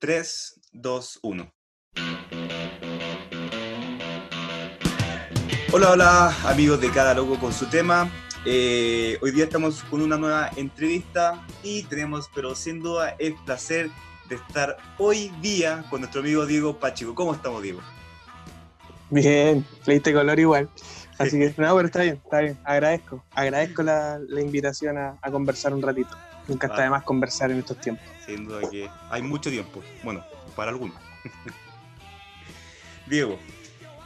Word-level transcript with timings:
3, 0.00 0.60
2, 0.74 1.18
1. 1.22 1.52
Hola, 5.72 5.90
hola, 5.90 6.36
amigos 6.44 6.80
de 6.80 6.90
Cada 6.92 7.14
Loco 7.14 7.36
con 7.40 7.52
su 7.52 7.66
tema. 7.66 8.08
Eh, 8.44 9.18
hoy 9.20 9.32
día 9.32 9.44
estamos 9.44 9.82
con 9.84 10.00
una 10.00 10.16
nueva 10.16 10.50
entrevista 10.54 11.44
y 11.64 11.82
tenemos, 11.82 12.30
pero 12.32 12.54
sin 12.54 12.80
duda, 12.80 13.16
el 13.18 13.34
placer 13.44 13.90
de 14.28 14.36
estar 14.36 14.76
hoy 14.98 15.32
día 15.42 15.84
con 15.90 16.02
nuestro 16.02 16.20
amigo 16.20 16.46
Diego 16.46 16.78
Pachico. 16.78 17.16
¿Cómo 17.16 17.34
estamos, 17.34 17.60
Diego? 17.60 17.80
Bien, 19.10 19.66
leíste 19.84 20.12
color 20.12 20.38
igual. 20.38 20.68
Así 21.18 21.40
que, 21.40 21.52
no, 21.56 21.74
pero 21.74 21.86
está 21.86 22.02
bien, 22.02 22.20
está 22.22 22.40
bien. 22.40 22.56
Agradezco, 22.62 23.24
agradezco 23.32 23.82
la, 23.82 24.20
la 24.28 24.40
invitación 24.40 24.96
a, 24.96 25.18
a, 25.20 25.30
conversar 25.32 25.74
un 25.74 25.82
ratito. 25.82 26.16
Nunca 26.46 26.68
está 26.68 26.82
de 26.82 26.90
más 26.90 27.02
conversar 27.02 27.50
en 27.50 27.58
estos 27.58 27.80
tiempos. 27.80 28.17
Sin 28.28 28.44
duda 28.44 28.68
que 28.70 28.90
hay 29.08 29.22
mucho 29.22 29.48
tiempo. 29.48 29.82
Bueno, 30.02 30.22
para 30.54 30.70
algunos. 30.70 30.96
Diego, 33.06 33.38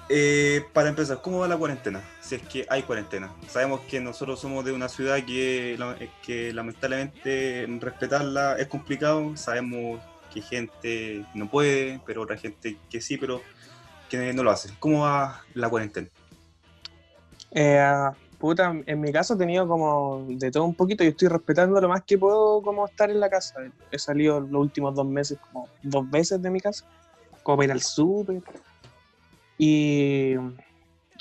eh, 0.09 0.65
para 0.73 0.91
empezar, 0.91 1.21
¿cómo 1.21 1.41
va 1.41 1.49
la 1.49 1.57
cuarentena? 1.57 2.01
Si 2.21 2.37
es 2.37 2.43
que 2.43 2.65
hay 2.71 2.85
cuarentena. 2.85 3.35
Sabemos 3.49 3.81
que 3.81 3.99
nosotros 3.99 4.39
somos 4.39 4.65
de 4.65 4.71
una 4.71 4.89
ciudad 4.89 5.17
que, 5.25 5.77
que 6.25 6.53
lamentablemente 6.53 7.67
respetarla 7.81 8.57
es 8.59 8.69
complicado. 8.69 9.37
Sabemos 9.37 10.01
que 10.33 10.41
gente 10.41 11.27
no 11.35 11.51
puede, 11.51 12.01
pero 12.07 12.23
otra 12.23 12.37
gente 12.37 12.77
que 12.89 13.01
sí, 13.01 13.17
pero 13.17 13.43
que 14.09 14.33
no 14.33 14.45
lo 14.45 14.53
hace. 14.53 14.71
¿Cómo 14.79 15.03
va 15.03 15.43
la 15.55 15.69
cuarentena? 15.69 16.09
Eh, 17.51 18.11
puta, 18.43 18.75
en 18.87 19.01
mi 19.01 19.13
caso 19.13 19.35
he 19.35 19.37
tenido 19.37 19.69
como 19.69 20.27
de 20.27 20.51
todo 20.51 20.65
un 20.65 20.75
poquito 20.75 21.05
y 21.05 21.07
estoy 21.07 21.29
respetando 21.29 21.81
lo 21.81 21.89
más 21.89 22.03
que 22.03 22.19
puedo 22.19 22.61
como 22.61 22.87
estar 22.87 23.09
en 23.09 23.21
la 23.21 23.31
casa. 23.31 23.55
He 23.93 24.01
salido 24.01 24.41
los 24.41 24.61
últimos 24.61 24.97
dos 24.97 25.07
meses 25.07 25.39
como 25.39 25.69
dos 25.81 26.11
veces 26.11 26.43
de 26.43 26.51
mi 26.51 26.59
casa, 26.59 26.85
como 27.45 27.63
ir 27.63 27.71
al 27.71 27.81
súper. 27.81 28.43
Y, 29.59 30.35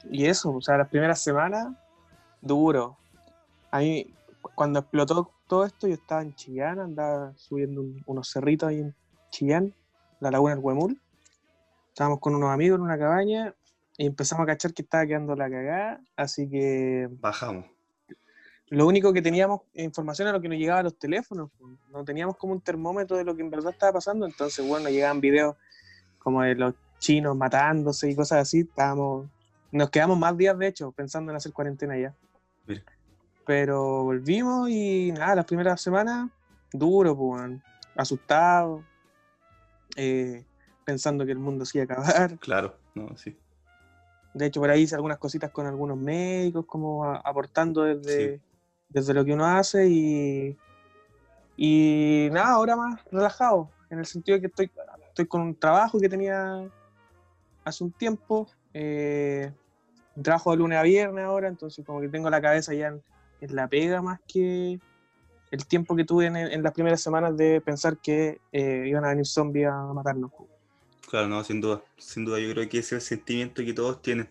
y 0.09 0.25
eso, 0.25 0.51
o 0.51 0.61
sea, 0.61 0.79
las 0.79 0.89
primeras 0.89 1.21
semanas, 1.21 1.67
duro. 2.41 2.97
A 3.69 3.77
mí, 3.81 4.11
cuando 4.55 4.79
explotó 4.79 5.31
todo 5.45 5.65
esto, 5.65 5.87
yo 5.87 5.93
estaba 5.93 6.23
en 6.23 6.33
Chillán, 6.33 6.79
andaba 6.79 7.33
subiendo 7.37 7.81
un, 7.81 8.01
unos 8.07 8.31
cerritos 8.31 8.67
ahí 8.67 8.79
en 8.79 8.95
Chillán, 9.29 9.75
la 10.21 10.31
laguna 10.31 10.55
del 10.55 10.63
Huemul. 10.63 10.99
Estábamos 11.89 12.19
con 12.19 12.33
unos 12.33 12.49
amigos 12.49 12.79
en 12.79 12.81
una 12.81 12.97
cabaña 12.97 13.53
y 14.01 14.07
empezamos 14.07 14.41
a 14.41 14.47
cachar 14.47 14.73
que 14.73 14.81
estaba 14.81 15.05
quedando 15.05 15.35
la 15.35 15.47
cagada, 15.47 16.01
así 16.15 16.49
que... 16.49 17.07
Bajamos. 17.19 17.67
Lo 18.69 18.87
único 18.87 19.13
que 19.13 19.21
teníamos 19.21 19.61
información 19.75 20.27
era 20.27 20.37
lo 20.37 20.41
que 20.41 20.49
nos 20.49 20.57
llegaba 20.57 20.79
a 20.79 20.83
los 20.83 20.97
teléfonos. 20.97 21.51
No 21.91 22.03
teníamos 22.03 22.35
como 22.35 22.53
un 22.53 22.61
termómetro 22.61 23.15
de 23.15 23.23
lo 23.23 23.35
que 23.35 23.43
en 23.43 23.51
verdad 23.51 23.73
estaba 23.73 23.93
pasando, 23.93 24.25
entonces, 24.25 24.67
bueno, 24.67 24.89
llegaban 24.89 25.21
videos 25.21 25.55
como 26.17 26.41
de 26.41 26.55
los 26.55 26.73
chinos 26.97 27.37
matándose 27.37 28.09
y 28.09 28.15
cosas 28.15 28.39
así. 28.39 28.61
Estábamos... 28.61 29.29
Nos 29.71 29.91
quedamos 29.91 30.17
más 30.17 30.35
días, 30.35 30.57
de 30.57 30.65
hecho, 30.65 30.91
pensando 30.93 31.31
en 31.31 31.37
hacer 31.37 31.53
cuarentena 31.53 31.95
ya. 31.95 32.15
Mira. 32.65 32.81
Pero 33.45 34.05
volvimos 34.05 34.67
y 34.67 35.11
nada, 35.11 35.35
las 35.35 35.45
primeras 35.45 35.79
semanas, 35.79 36.27
duro, 36.73 37.15
pues, 37.15 37.51
asustado, 37.95 38.83
eh, 39.95 40.43
pensando 40.85 41.23
que 41.23 41.33
el 41.33 41.39
mundo 41.39 41.65
se 41.65 41.77
iba 41.77 41.93
a 41.93 41.99
acabar. 41.99 42.39
Claro, 42.39 42.75
no, 42.95 43.15
sí. 43.15 43.37
De 44.33 44.45
hecho, 44.45 44.61
por 44.61 44.69
ahí 44.69 44.83
hice 44.83 44.95
algunas 44.95 45.17
cositas 45.17 45.51
con 45.51 45.65
algunos 45.67 45.97
médicos, 45.97 46.65
como 46.65 47.05
a, 47.05 47.17
aportando 47.17 47.83
desde, 47.83 48.37
sí. 48.37 48.41
desde 48.89 49.13
lo 49.13 49.25
que 49.25 49.33
uno 49.33 49.45
hace 49.45 49.87
y, 49.87 50.57
y 51.57 52.29
nada, 52.31 52.51
ahora 52.51 52.75
más 52.75 53.01
relajado, 53.11 53.69
en 53.89 53.99
el 53.99 54.05
sentido 54.05 54.37
de 54.37 54.41
que 54.41 54.47
estoy, 54.47 54.71
estoy 55.09 55.25
con 55.25 55.41
un 55.41 55.55
trabajo 55.55 55.99
que 55.99 56.09
tenía 56.09 56.67
hace 57.65 57.83
un 57.83 57.91
tiempo, 57.91 58.47
eh, 58.73 59.51
trabajo 60.21 60.51
de 60.51 60.57
lunes 60.57 60.77
a 60.77 60.83
viernes 60.83 61.25
ahora, 61.25 61.47
entonces 61.47 61.85
como 61.85 62.01
que 62.01 62.09
tengo 62.09 62.29
la 62.29 62.41
cabeza 62.41 62.73
ya 62.73 62.87
en, 62.87 63.01
en 63.41 63.55
la 63.55 63.67
pega 63.67 64.01
más 64.01 64.19
que 64.27 64.79
el 65.51 65.65
tiempo 65.65 65.95
que 65.95 66.05
tuve 66.05 66.27
en, 66.27 66.37
en 66.37 66.63
las 66.63 66.71
primeras 66.73 67.01
semanas 67.01 67.35
de 67.35 67.59
pensar 67.59 67.97
que 67.97 68.39
eh, 68.51 68.85
iban 68.87 69.03
a 69.03 69.09
venir 69.09 69.25
zombies 69.25 69.67
a 69.67 69.93
matarnos. 69.93 70.31
Claro, 71.11 71.27
no, 71.27 71.43
sin 71.43 71.59
duda, 71.59 71.83
sin 71.97 72.23
duda, 72.23 72.39
yo 72.39 72.49
creo 72.53 72.69
que 72.69 72.77
ese 72.77 72.95
es 72.95 73.01
el 73.03 73.17
sentimiento 73.17 73.65
que 73.65 73.73
todos 73.73 74.01
tienen. 74.01 74.29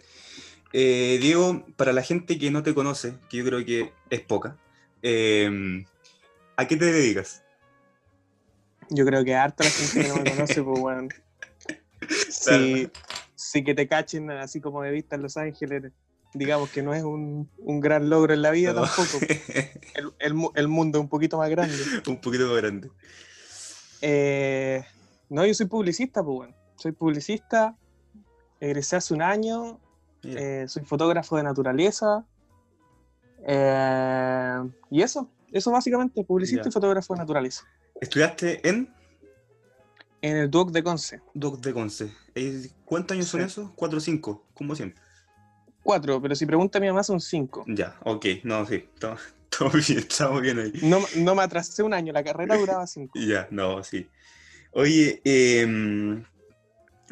Eh, 0.72 1.18
Diego, 1.20 1.66
para 1.76 1.92
la 1.92 2.00
gente 2.00 2.38
que 2.38 2.50
no 2.50 2.62
te 2.62 2.72
conoce, 2.72 3.16
que 3.28 3.36
yo 3.36 3.44
creo 3.44 3.62
que 3.66 3.92
es 4.08 4.20
poca, 4.22 4.56
eh, 5.02 5.84
¿a 6.56 6.66
qué 6.66 6.78
te 6.78 6.86
dedicas? 6.86 7.42
Yo 8.88 9.04
creo 9.04 9.22
que 9.26 9.34
harta 9.34 9.62
la 9.62 9.68
gente 9.68 10.00
que 10.00 10.08
no 10.08 10.16
me 10.22 10.30
conoce, 10.34 10.62
pues 10.62 10.80
bueno. 10.80 11.08
Sí, 12.30 12.88
sí 13.34 13.62
que 13.62 13.74
te 13.74 13.86
cachen 13.86 14.30
así 14.30 14.62
como 14.62 14.80
de 14.80 14.90
vista 14.90 15.16
en 15.16 15.22
Los 15.22 15.36
Ángeles, 15.36 15.92
digamos 16.32 16.70
que 16.70 16.80
no 16.80 16.94
es 16.94 17.02
un, 17.02 17.50
un 17.58 17.80
gran 17.80 18.08
logro 18.08 18.32
en 18.32 18.40
la 18.40 18.52
vida 18.52 18.72
no. 18.72 18.86
tampoco. 18.86 19.18
El, 19.94 20.14
el, 20.18 20.34
el, 20.54 20.68
mundo 20.68 20.98
es 20.98 21.02
un 21.02 21.10
poquito 21.10 21.36
más 21.36 21.50
grande. 21.50 21.76
un 22.06 22.20
poquito 22.22 22.46
más 22.46 22.56
grande. 22.56 22.90
Eh, 24.00 24.82
no, 25.28 25.44
yo 25.44 25.52
soy 25.52 25.66
publicista, 25.66 26.24
pues 26.24 26.36
bueno. 26.36 26.59
Soy 26.80 26.92
publicista, 26.92 27.76
egresé 28.58 28.96
hace 28.96 29.12
un 29.12 29.20
año, 29.20 29.78
eh, 30.22 30.64
soy 30.66 30.82
fotógrafo 30.86 31.36
de 31.36 31.42
naturaleza. 31.42 32.24
Eh, 33.46 34.60
y 34.90 35.02
eso, 35.02 35.28
eso 35.52 35.70
básicamente, 35.70 36.24
publicista 36.24 36.70
y 36.70 36.72
fotógrafo 36.72 37.12
de 37.12 37.20
naturaleza. 37.20 37.66
¿Estudiaste 38.00 38.66
en? 38.66 38.90
En 40.22 40.38
el 40.38 40.50
Duoc 40.50 40.70
de 40.70 40.82
Conce. 40.82 41.20
Duoc 41.34 41.60
de 41.60 41.74
Conce. 41.74 42.14
¿Cuántos 42.86 43.14
años 43.14 43.26
sí. 43.26 43.32
son 43.32 43.40
esos? 43.42 43.70
¿Cuatro 43.72 43.98
o 43.98 44.00
cinco? 44.00 44.46
Como 44.54 44.74
siempre. 44.74 45.02
Cuatro, 45.82 46.18
pero 46.22 46.34
si 46.34 46.46
pregunta 46.46 46.78
a 46.78 46.80
mi 46.80 46.86
mamá 46.86 47.02
son 47.02 47.20
cinco. 47.20 47.62
Ya, 47.68 47.94
ok, 48.04 48.24
no, 48.44 48.64
sí, 48.64 48.88
estamos, 48.94 49.20
estamos 49.52 49.86
bien, 49.86 49.98
estamos 49.98 50.40
bien 50.40 50.58
ahí. 50.58 50.72
No, 50.82 51.00
no 51.16 51.34
me 51.34 51.42
atrasé 51.42 51.82
un 51.82 51.92
año, 51.92 52.14
la 52.14 52.24
carrera 52.24 52.56
duraba 52.56 52.86
cinco. 52.86 53.18
ya, 53.20 53.48
no, 53.50 53.84
sí. 53.84 54.08
Oye, 54.72 55.20
eh, 55.24 56.22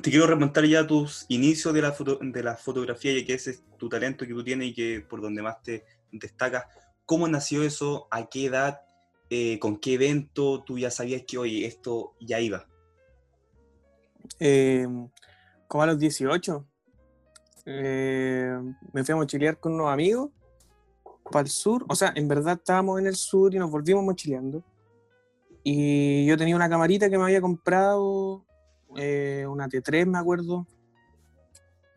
te 0.02 0.10
quiero 0.10 0.26
remontar 0.26 0.64
ya 0.64 0.86
tus 0.86 1.26
inicios 1.28 1.74
de 1.74 1.82
la, 1.82 1.96
de 2.20 2.42
la 2.42 2.56
fotografía, 2.56 3.18
ya 3.18 3.26
que 3.26 3.34
ese 3.34 3.50
es 3.50 3.62
tu 3.76 3.88
talento 3.88 4.26
que 4.26 4.32
tú 4.32 4.44
tienes 4.44 4.68
y 4.68 4.74
que 4.74 5.00
por 5.00 5.20
donde 5.20 5.42
más 5.42 5.62
te 5.62 5.84
destacas. 6.12 6.64
¿Cómo 7.04 7.26
nació 7.26 7.62
eso? 7.62 8.06
¿A 8.10 8.28
qué 8.28 8.46
edad? 8.46 8.80
Eh, 9.30 9.58
¿Con 9.58 9.78
qué 9.78 9.94
evento 9.94 10.62
tú 10.62 10.78
ya 10.78 10.90
sabías 10.90 11.22
que, 11.26 11.38
oye, 11.38 11.66
esto 11.66 12.14
ya 12.20 12.40
iba? 12.40 12.66
Eh, 14.38 14.86
como 15.66 15.82
a 15.82 15.86
los 15.86 15.98
18. 15.98 16.66
Eh, 17.66 18.56
me 18.92 19.04
fui 19.04 19.12
a 19.12 19.16
mochilear 19.16 19.58
con 19.58 19.74
unos 19.74 19.90
amigos 19.90 20.30
para 21.30 21.42
el 21.42 21.50
sur. 21.50 21.84
O 21.88 21.94
sea, 21.94 22.12
en 22.14 22.28
verdad 22.28 22.58
estábamos 22.58 23.00
en 23.00 23.06
el 23.06 23.16
sur 23.16 23.54
y 23.54 23.58
nos 23.58 23.70
volvimos 23.70 24.04
mochileando. 24.04 24.62
Y 25.64 26.24
yo 26.24 26.36
tenía 26.36 26.56
una 26.56 26.68
camarita 26.68 27.10
que 27.10 27.18
me 27.18 27.24
había 27.24 27.40
comprado 27.40 28.46
eh, 28.98 29.46
una 29.46 29.68
T3, 29.68 30.06
me 30.06 30.18
acuerdo, 30.18 30.66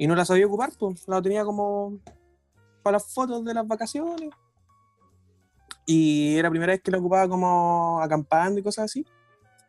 y 0.02 0.08
no 0.08 0.16
la 0.16 0.26
sabía 0.26 0.48
ocupar, 0.48 0.72
pues 0.80 1.08
la 1.08 1.22
tenía 1.22 1.46
como 1.46 2.00
para 2.82 2.96
las 2.96 3.14
fotos 3.14 3.46
de 3.46 3.54
las 3.54 3.68
vacaciones. 3.68 4.32
Y 5.86 6.38
era 6.38 6.48
la 6.48 6.50
primera 6.50 6.74
vez 6.74 6.82
que 6.82 6.90
la 6.90 6.98
ocupaba 6.98 7.30
como 7.30 8.02
acampando 8.02 8.60
y 8.60 8.64
cosas 8.64 8.86
así. 8.86 9.06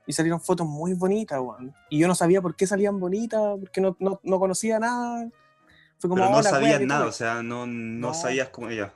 Y 0.06 0.12
salieron 0.14 0.40
fotos 0.40 0.66
muy 0.66 0.94
bonitas. 0.94 1.38
Y 1.90 1.98
yo 1.98 2.08
no 2.08 2.14
sabía 2.14 2.40
por 2.40 2.56
qué 2.56 2.66
salían 2.66 2.98
bonitas, 2.98 3.58
porque 3.60 3.82
no, 3.82 3.94
no, 4.00 4.20
no 4.22 4.38
conocía 4.38 4.78
nada. 4.78 5.28
Fue 5.98 6.08
como, 6.08 6.22
Pero 6.22 6.34
no 6.34 6.42
sabías 6.42 6.80
nada, 6.80 7.04
o 7.04 7.12
sea, 7.12 7.42
no, 7.42 7.66
no, 7.66 8.08
no. 8.08 8.14
sabías 8.14 8.48
cómo 8.48 8.70
ella. 8.70 8.94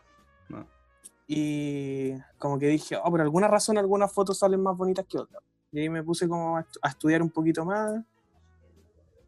Y 1.28 2.14
como 2.38 2.58
que 2.58 2.68
dije, 2.68 2.96
oh, 2.96 3.10
por 3.10 3.20
alguna 3.20 3.48
razón 3.48 3.76
algunas 3.76 4.10
fotos 4.10 4.38
salen 4.38 4.62
más 4.62 4.74
bonitas 4.74 5.04
que 5.06 5.18
otras. 5.18 5.42
Y 5.70 5.80
ahí 5.80 5.90
me 5.90 6.02
puse 6.02 6.26
como 6.26 6.56
a 6.56 6.88
estudiar 6.88 7.20
un 7.20 7.28
poquito 7.28 7.62
más. 7.66 8.00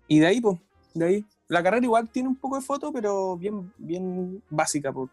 Y 0.08 0.18
de 0.18 0.26
ahí, 0.26 0.40
pues, 0.40 0.58
de 0.94 1.04
ahí. 1.04 1.26
La 1.46 1.62
carrera 1.62 1.84
igual 1.84 2.10
tiene 2.10 2.28
un 2.28 2.36
poco 2.36 2.56
de 2.56 2.62
foto, 2.62 2.92
pero 2.92 3.36
bien, 3.36 3.72
bien 3.78 4.42
básica, 4.50 4.92
por, 4.92 5.08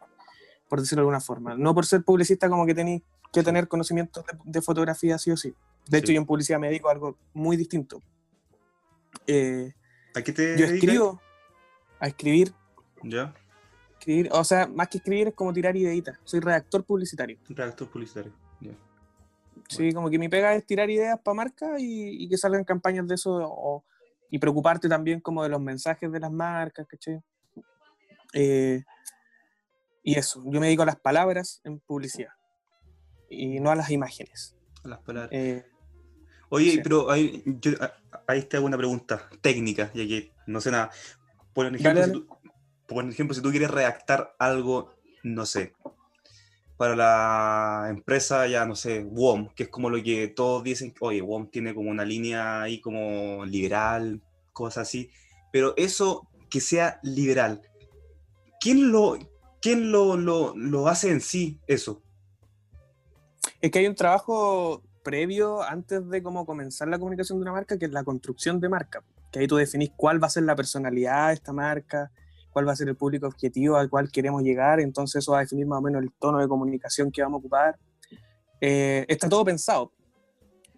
por 0.68 0.82
decirlo 0.82 1.02
de 1.02 1.04
alguna 1.04 1.22
forma. 1.22 1.56
No 1.56 1.74
por 1.74 1.86
ser 1.86 2.04
publicista 2.04 2.50
como 2.50 2.66
que 2.66 2.74
tenéis 2.74 3.04
que 3.32 3.44
tener 3.44 3.68
conocimientos 3.68 4.26
de, 4.26 4.38
de, 4.44 4.62
fotografía 4.62 5.18
sí 5.18 5.32
o 5.32 5.38
sí. 5.38 5.54
De 5.88 5.98
sí. 5.98 6.04
hecho, 6.04 6.12
yo 6.14 6.20
en 6.20 6.26
publicidad 6.26 6.60
me 6.60 6.68
dedico 6.68 6.90
a 6.90 6.94
algo 6.94 7.18
muy 7.34 7.56
distinto. 7.56 8.02
Eh, 9.28 9.74
¿A 10.14 10.22
qué 10.22 10.32
te 10.32 10.58
Yo 10.58 10.66
escribo, 10.66 11.22
a 12.00 12.08
escribir. 12.08 12.54
¿Ya? 13.04 13.34
Escribir, 14.00 14.30
o 14.32 14.44
sea, 14.44 14.68
más 14.68 14.88
que 14.88 14.98
escribir 14.98 15.30
es 15.30 15.34
como 15.34 15.54
tirar 15.54 15.76
ideitas. 15.76 16.20
Soy 16.24 16.40
redactor 16.40 16.84
publicitario. 16.84 17.38
Redactor 17.50 17.90
publicitario, 17.90 18.32
ya. 18.60 18.70
Yeah. 18.70 18.78
Sí, 19.68 19.84
bueno. 19.84 19.96
como 19.96 20.10
que 20.10 20.20
mi 20.20 20.30
pega 20.30 20.54
es 20.54 20.66
tirar 20.66 20.90
ideas 20.90 21.20
para 21.20 21.36
marcas 21.36 21.80
y, 21.80 22.24
y, 22.24 22.30
que 22.30 22.38
salgan 22.38 22.64
campañas 22.64 23.08
de 23.08 23.16
eso 23.16 23.40
o, 23.42 23.84
y 24.30 24.40
preocuparte 24.40 24.90
también 24.90 25.20
como 25.22 25.44
de 25.44 25.50
los 25.50 25.62
mensajes 25.62 26.12
de 26.12 26.20
las 26.20 26.32
marcas, 26.32 26.88
¿cachai? 26.88 27.22
Eh, 28.34 28.84
y 30.04 30.18
eso, 30.18 30.44
yo 30.46 30.60
me 30.60 30.68
dedico 30.68 30.84
a 30.84 30.88
las 30.88 31.00
palabras 31.00 31.62
en 31.64 31.80
publicidad 31.80 32.34
y 33.30 33.60
no 33.60 33.72
a 33.72 33.76
las 33.76 33.90
imágenes. 33.90 34.56
A 34.84 34.90
las 34.90 35.00
palabras. 35.00 35.32
Eh, 35.34 35.66
Oye, 36.50 36.72
sí. 36.72 36.82
pero 36.84 37.08
yo, 37.16 37.72
ahí 38.28 38.44
te 38.44 38.58
hago 38.58 38.66
una 38.66 38.78
pregunta 38.78 39.28
técnica, 39.42 39.92
ya 39.94 40.06
que 40.06 40.32
no 40.46 40.62
sé 40.62 40.72
nada. 40.72 40.92
Por 41.54 41.66
ejemplo, 41.66 42.02
Dale, 42.02 42.06
si 42.06 42.12
tú, 42.12 42.28
por 42.88 43.10
ejemplo, 43.10 43.34
si 43.34 43.42
tú 43.42 43.50
quieres 43.50 43.72
redactar 43.72 44.36
algo, 44.38 44.94
no 45.24 45.46
sé, 45.46 45.74
para 46.78 46.96
la 46.96 47.88
empresa, 47.90 48.48
ya 48.48 48.66
no 48.66 48.76
sé, 48.76 49.04
WOM, 49.04 49.50
que 49.56 49.64
es 49.64 49.70
como 49.70 49.90
lo 49.90 50.02
que 50.04 50.28
todos 50.28 50.64
dicen, 50.64 50.94
oye, 51.00 51.22
WOM 51.22 51.50
tiene 51.50 51.74
como 51.74 51.90
una 51.90 52.04
línea 52.04 52.62
ahí 52.62 52.82
como 52.82 53.46
liberal, 53.46 54.22
cosas 54.52 54.88
así, 54.88 55.10
pero 55.52 55.74
eso 55.78 56.28
que 56.50 56.60
sea 56.60 57.00
liberal, 57.02 57.62
¿quién 58.60 58.92
lo, 58.92 59.18
quién 59.62 59.92
lo, 59.92 60.18
lo, 60.18 60.56
lo 60.56 60.88
hace 60.88 61.12
en 61.12 61.22
sí 61.22 61.60
eso? 61.68 62.02
Es 63.62 63.72
que 63.72 63.80
hay 63.80 63.88
un 63.88 63.96
trabajo 63.96 64.84
previo 65.04 65.62
antes 65.62 66.08
de 66.10 66.22
cómo 66.22 66.46
comenzar 66.46 66.88
la 66.88 67.00
comunicación 67.00 67.38
de 67.38 67.44
una 67.44 67.52
marca, 67.54 67.78
que 67.78 67.86
es 67.86 67.92
la 67.92 68.04
construcción 68.04 68.60
de 68.60 68.70
marca. 68.70 69.04
Que 69.32 69.40
ahí 69.40 69.48
tú 69.48 69.56
definís 69.56 69.92
cuál 69.96 70.22
va 70.22 70.28
a 70.28 70.32
ser 70.32 70.44
la 70.44 70.56
personalidad 70.56 71.30
de 71.30 71.36
esta 71.36 71.54
marca, 71.54 72.12
cuál 72.56 72.66
va 72.66 72.72
a 72.72 72.76
ser 72.78 72.88
el 72.88 72.96
público 72.96 73.28
objetivo 73.28 73.76
al 73.76 73.90
cual 73.90 74.10
queremos 74.10 74.42
llegar. 74.42 74.80
Entonces 74.80 75.20
eso 75.20 75.34
va 75.34 75.40
a 75.40 75.42
definir 75.42 75.68
más 75.68 75.80
o 75.80 75.82
menos 75.82 76.02
el 76.02 76.10
tono 76.14 76.40
de 76.40 76.48
comunicación 76.48 77.12
que 77.12 77.22
vamos 77.22 77.40
a 77.40 77.40
ocupar. 77.40 77.78
Eh, 78.62 79.06
está 79.10 79.28
todo 79.28 79.44
pensado. 79.44 79.92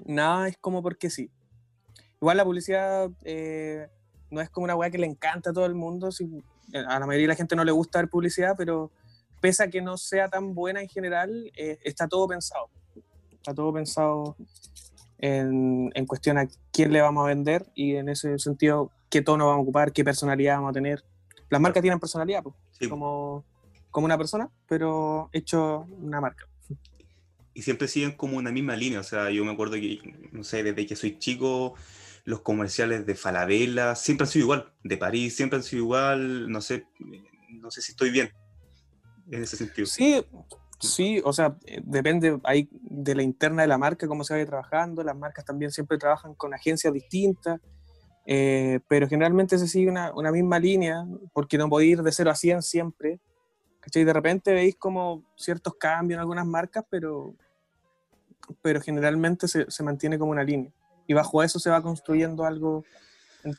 Nada 0.03 0.47
es 0.47 0.57
como 0.57 0.81
porque 0.81 1.11
sí. 1.11 1.29
Igual 2.19 2.37
la 2.37 2.45
publicidad 2.45 3.11
eh, 3.23 3.87
no 4.31 4.41
es 4.41 4.49
como 4.49 4.63
una 4.63 4.75
weá 4.75 4.89
que 4.89 4.97
le 4.97 5.05
encanta 5.05 5.51
a 5.51 5.53
todo 5.53 5.67
el 5.67 5.75
mundo. 5.75 6.11
Si, 6.11 6.27
a 6.73 6.99
la 6.99 7.05
mayoría 7.05 7.25
de 7.25 7.33
la 7.33 7.35
gente 7.35 7.55
no 7.55 7.63
le 7.63 7.71
gusta 7.71 7.99
ver 7.99 8.09
publicidad, 8.09 8.55
pero 8.57 8.91
pese 9.39 9.61
a 9.61 9.69
que 9.69 9.79
no 9.79 9.97
sea 9.97 10.29
tan 10.29 10.55
buena 10.55 10.81
en 10.81 10.89
general, 10.89 11.51
eh, 11.55 11.77
está 11.83 12.07
todo 12.07 12.27
pensado. 12.27 12.71
Está 13.33 13.53
todo 13.53 13.71
pensado 13.71 14.35
en, 15.19 15.91
en, 15.93 16.05
cuestión 16.07 16.39
a 16.39 16.47
quién 16.71 16.91
le 16.91 17.01
vamos 17.01 17.23
a 17.23 17.27
vender 17.27 17.67
y 17.75 17.97
en 17.97 18.09
ese 18.09 18.39
sentido 18.39 18.89
qué 19.11 19.21
tono 19.21 19.45
vamos 19.45 19.59
a 19.59 19.63
ocupar, 19.63 19.93
qué 19.93 20.03
personalidad 20.03 20.55
vamos 20.55 20.71
a 20.71 20.73
tener. 20.73 21.03
Las 21.49 21.61
marcas 21.61 21.81
tienen 21.81 21.99
personalidad, 21.99 22.43
pues, 22.43 22.55
sí. 22.71 22.89
como, 22.89 23.45
como 23.91 24.05
una 24.05 24.17
persona, 24.17 24.49
pero 24.67 25.29
hecho 25.31 25.85
una 25.99 26.21
marca. 26.21 26.45
Y 27.53 27.63
siempre 27.63 27.87
siguen 27.87 28.11
como 28.11 28.37
una 28.37 28.51
misma 28.51 28.75
línea, 28.75 28.99
o 28.99 29.03
sea, 29.03 29.31
yo 29.31 29.43
me 29.43 29.51
acuerdo 29.51 29.75
que, 29.75 29.99
no 30.31 30.43
sé, 30.43 30.61
desde 30.61 30.85
que 30.85 30.95
soy 30.95 31.17
chico, 31.17 31.73
los 32.23 32.41
comerciales 32.41 33.05
de 33.05 33.15
Falabella 33.15 33.95
siempre 33.95 34.25
han 34.25 34.31
sido 34.31 34.43
igual, 34.43 34.73
de 34.83 34.97
París 34.97 35.35
siempre 35.35 35.57
han 35.57 35.63
sido 35.63 35.83
igual, 35.83 36.51
no 36.51 36.61
sé, 36.61 36.85
no 37.49 37.71
sé 37.71 37.81
si 37.81 37.93
estoy 37.93 38.11
bien 38.11 38.29
en 39.31 39.43
ese 39.43 39.57
sentido. 39.57 39.87
Sí, 39.87 40.23
sí, 40.79 41.21
o 41.23 41.33
sea, 41.33 41.57
depende 41.83 42.39
ahí 42.43 42.69
de 42.71 43.15
la 43.15 43.23
interna 43.23 43.61
de 43.61 43.69
la 43.69 43.77
marca, 43.77 44.07
cómo 44.07 44.23
se 44.23 44.33
vaya 44.33 44.45
trabajando, 44.45 45.03
las 45.03 45.15
marcas 45.15 45.45
también 45.45 45.71
siempre 45.71 45.97
trabajan 45.97 46.35
con 46.35 46.53
agencias 46.53 46.93
distintas, 46.93 47.59
eh, 48.29 48.81
pero 48.89 49.07
generalmente 49.07 49.57
se 49.57 49.67
sigue 49.67 49.89
una, 49.89 50.13
una, 50.13 50.31
misma 50.31 50.59
línea, 50.59 51.07
porque 51.31 51.57
no 51.57 51.69
podéis 51.69 51.93
ir 51.93 52.03
de 52.03 52.11
0 52.11 52.29
a 52.29 52.35
100 52.35 52.61
siempre, 52.61 53.21
¿cachai? 53.79 54.03
De 54.03 54.11
repente 54.11 54.53
veis 54.53 54.75
como 54.75 55.23
ciertos 55.37 55.75
cambios 55.75 56.17
en 56.17 56.19
algunas 56.19 56.45
marcas, 56.45 56.83
pero, 56.89 57.33
pero 58.61 58.81
generalmente 58.81 59.47
se, 59.47 59.71
se 59.71 59.81
mantiene 59.81 60.19
como 60.19 60.31
una 60.31 60.43
línea, 60.43 60.71
y 61.07 61.13
bajo 61.13 61.41
eso 61.41 61.57
se 61.57 61.69
va 61.69 61.81
construyendo 61.81 62.43
algo 62.43 62.83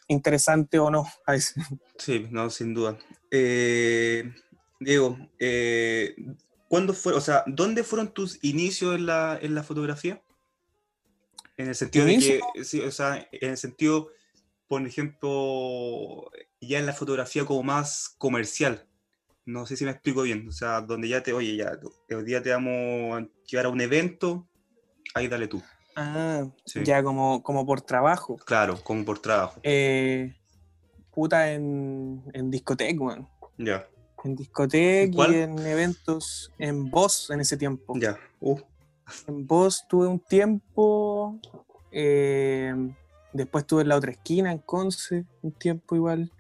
interesante 0.07 0.79
o 0.79 0.91
no 0.91 1.07
a 1.25 1.33
veces. 1.33 1.65
Sí, 1.99 2.27
no, 2.31 2.51
sin 2.51 2.75
duda. 2.75 2.99
Eh, 3.31 4.31
Diego, 4.79 5.19
eh, 5.39 6.15
¿cuándo 6.69 6.95
fue, 6.95 7.15
o 7.15 7.21
sea, 7.21 7.43
dónde 7.47 7.85
fueron 7.85 8.13
tus 8.13 8.39
inicios 8.43 8.95
en 8.95 9.07
la, 9.07 9.39
en 9.41 9.55
la 9.55 9.63
fotografía? 9.63 10.23
En 11.57 11.69
el 11.69 11.75
sentido 11.75 12.05
de 12.05 12.19
que, 12.19 12.65
sí, 12.65 12.81
o 12.81 12.93
sea, 12.93 13.27
en 13.33 13.51
el 13.51 13.57
sentido, 13.57 14.11
por 14.69 14.87
ejemplo, 14.87 16.31
ya 16.61 16.79
en 16.79 16.87
la 16.87 16.93
fotografía 16.93 17.45
como 17.45 17.63
más 17.63 18.15
comercial. 18.19 18.87
No 19.45 19.67
sé 19.67 19.77
si 19.77 19.85
me 19.85 19.91
explico 19.91 20.23
bien. 20.23 20.47
O 20.47 20.53
sea, 20.53 20.83
donde 20.83 21.09
ya 21.09 21.23
te, 21.23 21.33
oye, 21.33 21.57
ya, 21.57 21.79
el 22.09 22.25
día 22.25 22.43
te 22.43 22.51
vamos 22.51 23.21
a 23.21 23.29
llevar 23.47 23.67
a 23.67 23.71
un 23.71 23.81
evento, 23.81 24.47
ahí 25.15 25.27
dale 25.27 25.49
tú. 25.49 25.63
Ah, 25.97 26.47
sí. 26.65 26.85
ya 26.85 27.03
como, 27.03 27.43
como 27.43 27.67
por 27.67 27.81
trabajo. 27.81 28.37
Claro, 28.37 28.79
como 28.85 29.05
por 29.05 29.19
trabajo. 29.19 29.59
Eh, 29.65 30.37
puta 31.11 31.51
en, 31.53 32.23
en 32.35 32.51
discoteca, 32.51 33.03
man. 33.03 33.29
Ya 33.57 33.89
en 34.25 34.37
discoteca 34.37 35.29
y 35.29 35.35
en 35.35 35.59
eventos 35.59 36.53
en 36.59 36.91
voz 36.91 37.31
en 37.31 37.41
ese 37.41 37.57
tiempo. 37.57 37.95
Ya. 37.99 38.19
Uh. 38.41 38.59
En 39.27 39.47
voz 39.47 39.87
tuve 39.89 40.07
un 40.07 40.21
tiempo. 40.21 41.41
Eh, 41.91 42.75
después 43.39 43.67
tuve 43.67 43.83
en 43.83 43.89
la 43.89 43.97
otra 43.97 44.11
esquina, 44.11 44.53
en 44.53 44.59
Conce, 44.59 45.25
un 45.43 45.53
tiempo 45.53 45.97
igual. 45.97 46.31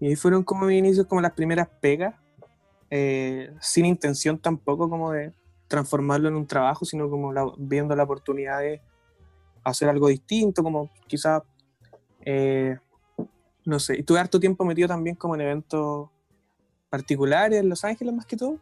Y 0.00 0.06
ahí 0.06 0.16
fueron 0.16 0.42
como 0.42 0.66
mis 0.66 0.78
inicios, 0.78 1.06
como 1.06 1.20
las 1.20 1.32
primeras 1.32 1.68
pegas. 1.80 2.14
Eh, 2.90 3.52
sin 3.60 3.86
intención 3.86 4.38
tampoco 4.38 4.88
como 4.88 5.12
de 5.12 5.32
transformarlo 5.68 6.28
en 6.28 6.36
un 6.36 6.46
trabajo, 6.46 6.84
sino 6.84 7.10
como 7.10 7.32
viendo 7.58 7.96
la 7.96 8.04
oportunidad 8.04 8.60
de 8.60 8.80
hacer 9.64 9.88
algo 9.88 10.08
distinto, 10.08 10.62
como 10.62 10.90
quizás, 11.06 11.42
eh, 12.24 12.76
no 13.64 13.78
sé, 13.78 13.98
y 13.98 14.02
tuve 14.02 14.20
harto 14.20 14.38
tiempo 14.38 14.64
metido 14.64 14.88
también 14.88 15.16
como 15.16 15.34
en 15.34 15.40
eventos 15.40 16.10
particulares 16.90 17.60
en 17.60 17.68
Los 17.68 17.82
Ángeles 17.84 18.14
más 18.14 18.26
que 18.26 18.36
todo. 18.36 18.58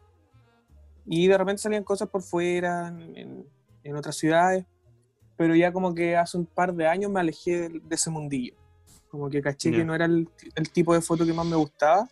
Y 1.05 1.27
de 1.27 1.37
repente 1.37 1.61
salían 1.61 1.83
cosas 1.83 2.09
por 2.09 2.23
fuera, 2.23 2.87
en, 2.87 3.45
en, 3.83 3.95
otras 3.95 4.15
ciudades. 4.15 4.65
Pero 5.37 5.55
ya 5.55 5.71
como 5.71 5.93
que 5.93 6.15
hace 6.15 6.37
un 6.37 6.45
par 6.45 6.73
de 6.73 6.87
años 6.87 7.11
me 7.11 7.19
alejé 7.19 7.69
de, 7.69 7.79
de 7.79 7.95
ese 7.95 8.09
mundillo. 8.09 8.53
Como 9.09 9.29
que 9.29 9.41
caché 9.41 9.69
yeah. 9.69 9.79
que 9.79 9.85
no 9.85 9.95
era 9.95 10.05
el, 10.05 10.27
el, 10.55 10.69
tipo 10.71 10.93
de 10.93 11.01
foto 11.01 11.25
que 11.25 11.33
más 11.33 11.45
me 11.45 11.55
gustaba. 11.55 12.07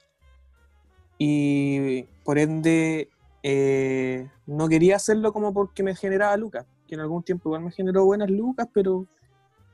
Y 1.18 2.03
por 2.23 2.38
ende 2.39 3.09
eh, 3.44 4.29
no 4.45 4.68
quería 4.68 4.95
hacerlo 4.95 5.33
como 5.33 5.53
porque 5.53 5.83
me 5.83 5.95
generaba 5.95 6.35
lucas. 6.38 6.65
Que 6.88 6.95
en 6.95 7.01
algún 7.01 7.23
tiempo 7.23 7.50
igual 7.50 7.63
me 7.63 7.71
generó 7.71 8.06
buenas 8.06 8.29
lucas, 8.29 8.68
pero 8.73 9.06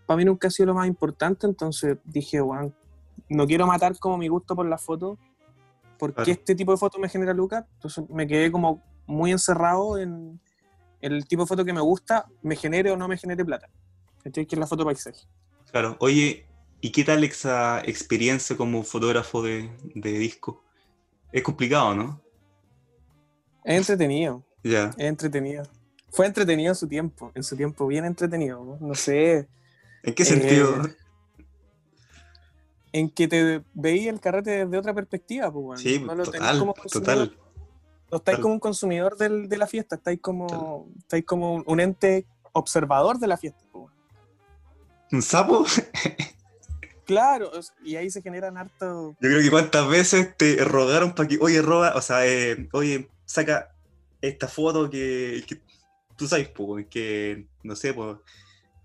para 0.05 0.17
mí 0.17 0.25
nunca 0.25 0.47
ha 0.47 0.51
sido 0.51 0.67
lo 0.67 0.73
más 0.73 0.87
importante. 0.87 1.47
Entonces 1.47 1.97
dije, 2.03 2.41
bueno, 2.41 2.73
no 3.29 3.45
quiero 3.47 3.65
matar 3.65 3.97
como 3.99 4.17
mi 4.17 4.27
gusto 4.27 4.55
por 4.55 4.65
la 4.65 4.77
foto 4.77 5.17
¿por 5.97 6.11
qué 6.11 6.23
claro. 6.23 6.31
este 6.31 6.55
tipo 6.55 6.71
de 6.71 6.77
foto 6.77 6.99
me 6.99 7.09
genera 7.09 7.33
lucas? 7.33 7.65
Entonces 7.73 8.09
me 8.09 8.27
quedé 8.27 8.51
como 8.51 8.81
muy 9.05 9.31
encerrado 9.31 9.97
en 9.97 10.39
el 11.01 11.27
tipo 11.27 11.43
de 11.43 11.47
foto 11.47 11.65
que 11.65 11.73
me 11.73 11.81
gusta, 11.81 12.27
me 12.41 12.55
genere 12.55 12.91
o 12.91 12.97
no 12.97 13.07
me 13.07 13.17
genere 13.17 13.43
plata. 13.45 13.69
Que 14.23 14.41
es 14.41 14.57
la 14.57 14.67
foto 14.67 14.83
paisaje. 14.83 15.21
Claro, 15.71 15.95
oye, 15.99 16.45
¿y 16.81 16.91
qué 16.91 17.03
tal 17.03 17.23
esa 17.23 17.81
experiencia 17.81 18.57
como 18.57 18.83
fotógrafo 18.83 19.41
de, 19.41 19.69
de 19.95 20.11
disco? 20.11 20.63
Es 21.31 21.43
complicado, 21.43 21.95
¿no? 21.95 22.21
Es 23.63 23.77
entretenido. 23.77 24.43
Ya. 24.63 24.71
Yeah. 24.71 24.89
Es 24.97 25.05
entretenido. 25.05 25.63
Fue 26.09 26.25
entretenido 26.25 26.71
en 26.71 26.75
su 26.75 26.87
tiempo, 26.87 27.31
en 27.35 27.43
su 27.43 27.55
tiempo, 27.55 27.85
bien 27.87 28.05
entretenido. 28.05 28.63
No, 28.63 28.77
no 28.87 28.95
sé. 28.95 29.47
¿En 30.03 30.13
qué 30.13 30.25
sentido? 30.25 30.85
Eh, 30.85 30.95
en 32.93 33.09
que 33.09 33.27
te 33.27 33.61
veía 33.73 34.09
el 34.09 34.19
carrete 34.19 34.65
desde 34.65 34.77
otra 34.77 34.93
perspectiva, 34.93 35.51
pues, 35.51 35.63
bueno. 35.63 35.81
Sí, 35.81 35.99
no 35.99 36.15
lo 36.15 36.23
total, 36.23 36.59
como 36.59 36.73
total. 36.73 37.37
No 38.11 38.17
estáis 38.17 38.39
como 38.39 38.53
un 38.53 38.59
consumidor 38.59 39.17
del, 39.17 39.49
de 39.49 39.57
la 39.57 39.67
fiesta, 39.67 39.95
estáis 39.95 40.19
como, 40.21 40.87
estáis 40.97 41.25
como 41.25 41.63
un 41.65 41.79
ente 41.79 42.25
observador 42.53 43.19
de 43.19 43.27
la 43.27 43.37
fiesta. 43.37 43.63
¿Un 45.11 45.21
sapo? 45.21 45.65
claro, 47.05 47.51
y 47.83 47.95
ahí 47.95 48.09
se 48.09 48.21
generan 48.21 48.57
harto... 48.57 49.15
Yo 49.19 49.29
creo 49.29 49.41
que 49.41 49.49
cuántas 49.49 49.87
veces 49.89 50.35
te 50.37 50.63
rogaron 50.63 51.13
para 51.13 51.27
que, 51.29 51.37
oye, 51.39 51.61
roba, 51.61 51.93
o 51.95 52.01
sea, 52.01 52.25
eh, 52.25 52.69
oye, 52.73 53.09
saca 53.25 53.73
esta 54.21 54.47
foto 54.47 54.89
que, 54.89 55.43
que 55.47 55.61
tú 56.15 56.27
sabes, 56.27 56.49
pues, 56.49 56.87
que, 56.87 57.47
no 57.63 57.75
sé, 57.75 57.93
pues, 57.93 58.17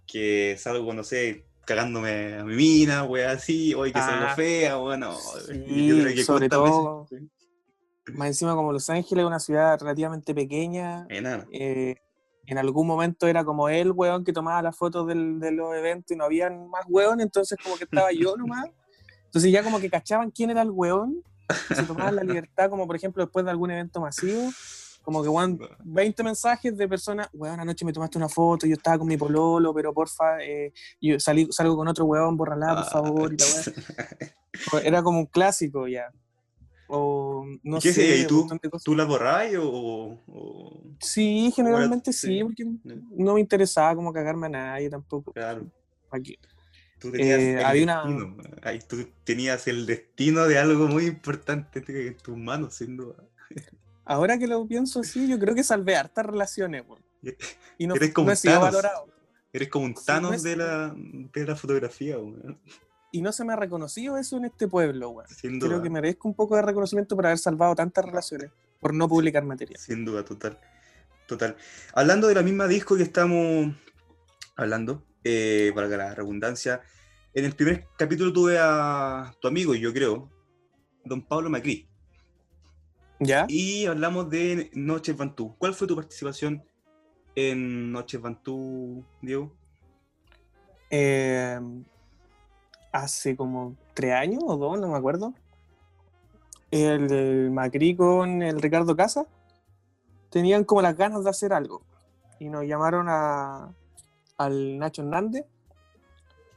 que 0.06 0.56
salgo, 0.58 0.92
no 0.94 1.04
sé, 1.04 1.44
cagándome 1.64 2.34
a 2.34 2.44
mi 2.44 2.54
mina, 2.54 3.04
wey, 3.04 3.24
así, 3.24 3.74
oye, 3.74 3.92
que 3.92 3.98
ah, 3.98 4.06
salgo 4.06 4.34
fea, 4.34 4.76
bueno. 4.76 5.16
Sí, 5.46 5.86
yo 5.86 6.02
creo 6.02 6.14
que 6.14 6.24
sobre 6.24 6.48
todo, 6.48 7.06
veces, 7.10 7.20
sí. 7.20 7.41
Más 8.14 8.28
encima 8.28 8.54
como 8.54 8.72
Los 8.72 8.90
Ángeles, 8.90 9.24
una 9.24 9.38
ciudad 9.38 9.78
relativamente 9.80 10.34
pequeña, 10.34 11.06
eh, 11.08 11.96
en 12.46 12.58
algún 12.58 12.86
momento 12.86 13.26
era 13.26 13.44
como 13.44 13.68
el 13.68 13.92
weón 13.92 14.24
que 14.24 14.32
tomaba 14.32 14.62
las 14.62 14.76
fotos 14.76 15.06
del, 15.06 15.38
de 15.38 15.52
los 15.52 15.74
eventos 15.74 16.10
y 16.10 16.16
no 16.16 16.24
había 16.24 16.50
más 16.50 16.84
weón, 16.88 17.20
entonces 17.20 17.58
como 17.62 17.76
que 17.76 17.84
estaba 17.84 18.10
yo 18.12 18.36
nomás. 18.36 18.66
Entonces 19.26 19.50
ya 19.50 19.62
como 19.62 19.80
que 19.80 19.88
cachaban 19.88 20.30
quién 20.30 20.50
era 20.50 20.60
el 20.60 20.70
weón, 20.70 21.22
se 21.74 21.84
tomaban 21.84 22.16
la 22.16 22.22
libertad, 22.22 22.68
como 22.68 22.86
por 22.86 22.96
ejemplo 22.96 23.24
después 23.24 23.46
de 23.46 23.50
algún 23.50 23.70
evento 23.70 23.98
masivo, 23.98 24.50
como 25.02 25.22
que, 25.22 25.28
weón, 25.30 25.58
20 25.84 26.22
mensajes 26.22 26.76
de 26.76 26.88
personas, 26.88 27.28
weón, 27.32 27.58
anoche 27.58 27.84
me 27.84 27.94
tomaste 27.94 28.18
una 28.18 28.28
foto, 28.28 28.66
yo 28.66 28.74
estaba 28.74 28.98
con 28.98 29.08
mi 29.08 29.16
pololo, 29.16 29.72
pero 29.72 29.92
porfa, 29.92 30.42
eh, 30.42 30.72
yo 31.00 31.18
salí, 31.18 31.48
salgo 31.50 31.76
con 31.76 31.88
otro 31.88 32.04
weón, 32.04 32.36
borrala, 32.36 32.74
por 32.76 32.84
favor, 32.84 33.32
y 33.32 33.38
la 33.38 33.46
weón. 33.46 34.84
Era 34.84 35.02
como 35.02 35.18
un 35.18 35.26
clásico 35.26 35.88
ya. 35.88 36.12
O, 36.94 37.46
no 37.62 37.78
¿Qué 37.80 37.90
sé, 37.90 38.18
¿Y 38.18 38.26
tú, 38.26 38.46
tú 38.84 38.94
la 38.94 39.04
borrabas 39.06 39.54
o, 39.58 40.18
o, 40.26 40.82
Sí, 41.00 41.50
generalmente 41.56 42.12
sí, 42.12 42.42
porque 42.44 42.66
no 43.16 43.32
me 43.34 43.40
interesaba 43.40 43.94
como 43.94 44.12
cagarme 44.12 44.48
a 44.48 44.50
nadie 44.50 44.90
tampoco. 44.90 45.32
Claro. 45.32 45.64
Aquí. 46.10 46.36
Tú 46.98 47.10
tenías, 47.10 47.40
Eh, 47.40 47.52
el 47.60 47.64
había 47.64 47.82
una- 47.84 48.04
destino, 48.04 48.36
ahí 48.62 48.78
tú 48.86 49.08
tenías 49.24 49.66
el 49.68 49.86
destino 49.86 50.44
de 50.44 50.58
algo 50.58 50.86
muy 50.86 51.06
importante 51.06 51.82
en 52.08 52.16
tus 52.18 52.36
manos, 52.36 52.74
sin 52.74 52.98
duda. 52.98 53.16
Ahora 54.04 54.38
que 54.38 54.46
lo 54.46 54.66
pienso 54.66 55.00
así, 55.00 55.26
yo 55.26 55.38
creo 55.38 55.54
que 55.54 55.64
salvé 55.64 55.96
hartas 55.96 56.26
relaciones. 56.26 56.84
Y 57.78 57.86
no, 57.86 57.94
Eres 57.94 58.12
como 58.12 58.26
no 58.26 58.32
he 58.32 58.36
sido 58.36 58.52
Thanos. 58.54 58.66
valorado. 58.70 59.08
Eres 59.50 59.68
como 59.70 59.86
un 59.86 59.96
Sí, 59.96 60.04
Thanos 60.04 60.30
no 60.30 60.36
es- 60.36 60.42
de, 60.42 60.56
la, 60.56 60.94
de 60.94 61.46
la 61.46 61.56
fotografía. 61.56 62.16
Y 63.12 63.20
no 63.20 63.30
se 63.30 63.44
me 63.44 63.52
ha 63.52 63.56
reconocido 63.56 64.16
eso 64.16 64.38
en 64.38 64.46
este 64.46 64.66
pueblo, 64.66 65.10
weón. 65.10 65.28
Sin 65.28 65.58
duda. 65.58 65.68
Creo 65.68 65.82
que 65.82 65.90
merezco 65.90 66.26
un 66.26 66.34
poco 66.34 66.56
de 66.56 66.62
reconocimiento 66.62 67.14
por 67.14 67.26
haber 67.26 67.38
salvado 67.38 67.74
tantas 67.74 68.04
relaciones, 68.04 68.50
por 68.80 68.94
no 68.94 69.06
publicar 69.06 69.44
material. 69.44 69.78
Sin 69.78 70.04
duda, 70.04 70.24
total. 70.24 70.58
Total. 71.26 71.56
Hablando 71.94 72.26
de 72.26 72.34
la 72.34 72.42
misma 72.42 72.66
disco 72.66 72.96
que 72.96 73.02
estamos 73.02 73.74
hablando, 74.56 75.04
eh, 75.24 75.72
para 75.74 75.88
la 75.88 76.14
redundancia, 76.14 76.80
en 77.34 77.44
el 77.44 77.54
primer 77.54 77.86
capítulo 77.96 78.32
tuve 78.32 78.58
a 78.58 79.34
tu 79.40 79.48
amigo, 79.48 79.74
yo 79.74 79.92
creo, 79.92 80.30
don 81.04 81.22
Pablo 81.22 81.48
Macri, 81.48 81.88
¿Ya? 83.20 83.46
y 83.48 83.86
hablamos 83.86 84.28
de 84.30 84.70
Noches 84.74 85.16
Bantú. 85.16 85.54
¿Cuál 85.58 85.74
fue 85.74 85.86
tu 85.86 85.94
participación 85.94 86.64
en 87.34 87.92
Noches 87.92 88.20
Bantú, 88.20 89.04
Diego? 89.20 89.54
Eh, 90.90 91.60
hace 92.92 93.36
como 93.36 93.74
tres 93.94 94.12
años 94.12 94.42
o 94.46 94.56
dos, 94.56 94.78
no 94.78 94.88
me 94.88 94.96
acuerdo. 94.96 95.34
El, 96.70 97.50
Macri 97.50 97.96
con 97.96 98.42
el 98.42 98.62
Ricardo 98.62 98.96
Casa 98.96 99.26
tenían 100.30 100.64
como 100.64 100.82
las 100.82 100.96
ganas 100.96 101.24
de 101.24 101.30
hacer 101.30 101.52
algo. 101.52 101.82
Y 102.38 102.48
nos 102.48 102.64
llamaron 102.64 103.06
a, 103.08 103.72
al 104.38 104.78
Nacho 104.78 105.02
Hernández, 105.02 105.44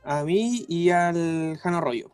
a 0.04 0.24
mí 0.24 0.66
y 0.68 0.90
al 0.90 1.58
Jano 1.58 1.78
Arroyo. 1.78 2.12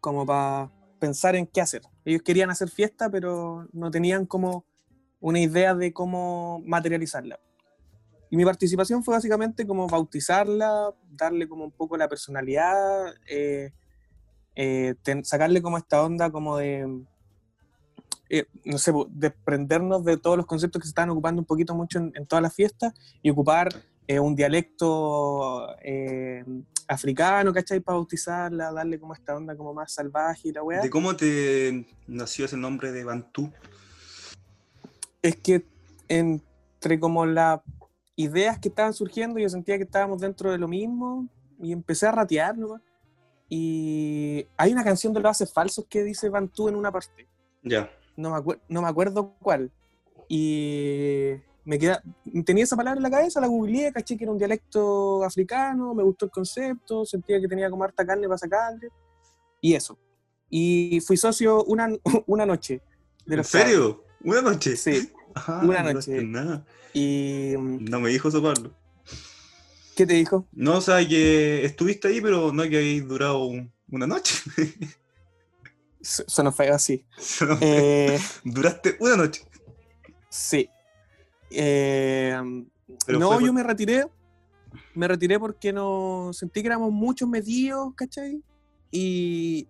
Como 0.00 0.26
para 0.26 0.70
pensar 0.98 1.36
en 1.36 1.46
qué 1.46 1.60
hacer. 1.60 1.82
Ellos 2.04 2.22
querían 2.22 2.50
hacer 2.50 2.70
fiesta, 2.70 3.10
pero 3.10 3.66
no 3.72 3.90
tenían 3.90 4.26
como 4.26 4.64
una 5.20 5.40
idea 5.40 5.74
de 5.74 5.92
cómo 5.92 6.62
materializarla. 6.66 7.40
Y 8.34 8.36
mi 8.36 8.44
participación 8.44 9.04
fue 9.04 9.14
básicamente 9.14 9.64
como 9.64 9.86
bautizarla, 9.86 10.92
darle 11.12 11.46
como 11.48 11.66
un 11.66 11.70
poco 11.70 11.96
la 11.96 12.08
personalidad, 12.08 13.14
eh, 13.28 13.70
eh, 14.56 14.96
ten- 15.04 15.24
sacarle 15.24 15.62
como 15.62 15.78
esta 15.78 16.02
onda 16.02 16.32
como 16.32 16.56
de, 16.56 17.04
eh, 18.30 18.46
no 18.64 18.78
sé, 18.78 18.92
desprendernos 19.10 20.04
de 20.04 20.16
todos 20.16 20.36
los 20.36 20.46
conceptos 20.46 20.80
que 20.80 20.86
se 20.86 20.90
estaban 20.90 21.10
ocupando 21.10 21.42
un 21.42 21.46
poquito 21.46 21.76
mucho 21.76 22.00
en, 22.00 22.10
en 22.16 22.26
todas 22.26 22.42
las 22.42 22.52
fiestas 22.52 22.92
y 23.22 23.30
ocupar 23.30 23.68
un 24.20 24.34
dialecto 24.34 25.68
africano, 26.88 27.52
¿cachai? 27.52 27.78
Para 27.78 27.98
bautizarla, 27.98 28.72
darle 28.72 28.98
como 28.98 29.14
esta 29.14 29.36
onda 29.36 29.56
como 29.56 29.72
más 29.74 29.92
salvaje 29.92 30.48
y 30.48 30.52
la 30.52 30.64
weá. 30.64 30.80
¿De 30.80 30.90
cómo 30.90 31.14
te 31.14 31.86
nació 32.08 32.46
ese 32.46 32.56
nombre 32.56 32.90
de 32.90 33.04
Bantú? 33.04 33.52
es 35.22 35.36
que 35.36 35.64
entre 36.08 36.98
como 36.98 37.26
las 37.26 37.60
ideas 38.16 38.58
que 38.58 38.68
estaban 38.68 38.92
surgiendo, 38.94 39.38
yo 39.38 39.48
sentía 39.48 39.76
que 39.76 39.84
estábamos 39.84 40.20
dentro 40.20 40.50
de 40.52 40.58
lo 40.58 40.68
mismo 40.68 41.28
y 41.60 41.72
empecé 41.72 42.06
a 42.06 42.12
ratear 42.12 42.56
nomás. 42.56 42.80
Y 43.48 44.46
hay 44.56 44.72
una 44.72 44.84
canción 44.84 45.12
de 45.12 45.20
los 45.20 45.30
Haces 45.30 45.52
Falsos 45.52 45.84
que 45.88 46.02
dice 46.02 46.28
Bantú 46.28 46.68
en 46.68 46.76
una 46.76 46.90
parte, 46.90 47.28
Ya. 47.62 47.90
no 48.16 48.30
me, 48.30 48.56
no 48.68 48.82
me 48.82 48.88
acuerdo 48.88 49.34
cuál. 49.40 49.70
Y 50.28 51.32
me 51.64 51.78
queda, 51.78 52.02
tenía 52.44 52.64
esa 52.64 52.76
palabra 52.76 52.98
en 52.98 53.02
la 53.02 53.10
cabeza, 53.10 53.40
la 53.40 53.46
googleé, 53.46 53.92
caché 53.92 54.16
que 54.16 54.24
era 54.24 54.32
un 54.32 54.38
dialecto 54.38 55.22
africano, 55.24 55.94
me 55.94 56.02
gustó 56.02 56.24
el 56.26 56.30
concepto, 56.30 57.04
sentía 57.04 57.40
que 57.40 57.48
tenía 57.48 57.70
como 57.70 57.84
harta 57.84 58.04
carne 58.04 58.26
para 58.26 58.38
sacarle, 58.38 58.88
y 59.60 59.74
eso. 59.74 59.98
Y 60.50 61.00
fui 61.06 61.16
socio 61.16 61.64
una, 61.64 61.88
una 62.26 62.46
noche. 62.46 62.80
De 63.26 63.36
¿En 63.36 63.44
serio? 63.44 64.04
¿Una 64.22 64.42
noche? 64.42 64.76
Sí. 64.76 65.10
Una 65.62 65.82
no 65.82 65.92
noche. 65.94 66.22
Nada. 66.24 66.64
Y 66.92 67.54
No 67.58 68.00
me 68.00 68.10
dijo 68.10 68.28
eso, 68.28 68.42
Pablo. 68.42 68.72
¿Qué 69.96 70.06
te 70.06 70.14
dijo? 70.14 70.46
No, 70.52 70.78
o 70.78 70.80
sea, 70.80 71.06
que 71.06 71.64
estuviste 71.64 72.08
ahí, 72.08 72.20
pero 72.20 72.52
no 72.52 72.62
que 72.64 72.76
habéis 72.76 73.06
durado 73.06 73.44
un- 73.44 73.72
una 73.90 74.06
noche. 74.06 74.34
Su- 76.00 76.24
Suena 76.26 76.52
feo 76.52 76.74
así. 76.74 77.04
Eh, 77.60 78.18
Duraste 78.44 78.96
una 79.00 79.16
noche. 79.16 79.42
sí. 80.28 80.68
Eh, 81.56 82.36
no, 83.08 83.32
fue 83.32 83.44
yo 83.46 83.52
me 83.52 83.62
retiré. 83.62 84.06
Me 84.94 85.06
retiré 85.06 85.38
porque 85.38 85.72
no 85.72 86.30
sentí 86.32 86.60
que 86.62 86.66
éramos 86.66 86.90
muchos 86.90 87.28
metidos, 87.28 87.94
¿cachai? 87.94 88.42
Y, 88.90 89.68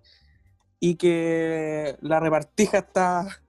y 0.81 0.95
que 0.97 1.97
la 2.01 2.21
repartija 2.21 2.79
está, 2.79 3.43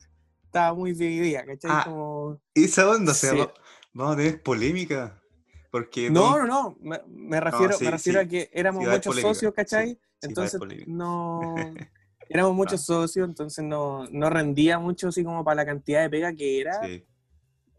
estaba 0.56 0.74
muy 0.74 0.94
dividida, 0.94 1.46
¿cachai? 1.46 1.72
Ah, 1.74 1.84
Como- 1.86 2.40
Esa 2.54 2.90
onda, 2.90 3.12
o 3.12 3.16
sea, 3.16 3.32
Sí. 3.32 3.38
va- 3.38 3.54
vamos 3.94 4.14
a 4.14 4.18
tener 4.18 4.42
polémica. 4.42 5.22
Porque 5.70 6.10
No, 6.10 6.38
no, 6.38 6.46
no. 6.48 6.78
Me, 6.80 7.02
me 7.08 7.40
refiero, 7.42 7.74
sí, 7.74 7.84
me 7.84 7.92
refiero 7.92 8.22
sí. 8.22 8.26
a 8.26 8.30
que 8.30 8.50
éramos 8.54 8.86
muchos 8.86 9.20
socios, 9.20 9.54
¿cachai? 9.54 10.00
entonces 10.22 10.60
no. 10.88 11.42
Éramos 12.30 12.56
muchos 12.56 12.84
socios, 12.84 13.28
entonces 13.28 13.64
no, 13.64 14.06
no 14.10 14.30
rendía 14.32 14.80
mucho 14.80 15.10
así 15.10 15.24
como 15.24 15.44
para 15.44 15.58
la 15.58 15.66
cantidad 15.66 16.02
de 16.02 16.10
pega 16.10 16.34
que 16.34 16.62
era. 16.62 16.82
Sí. 16.84 17.06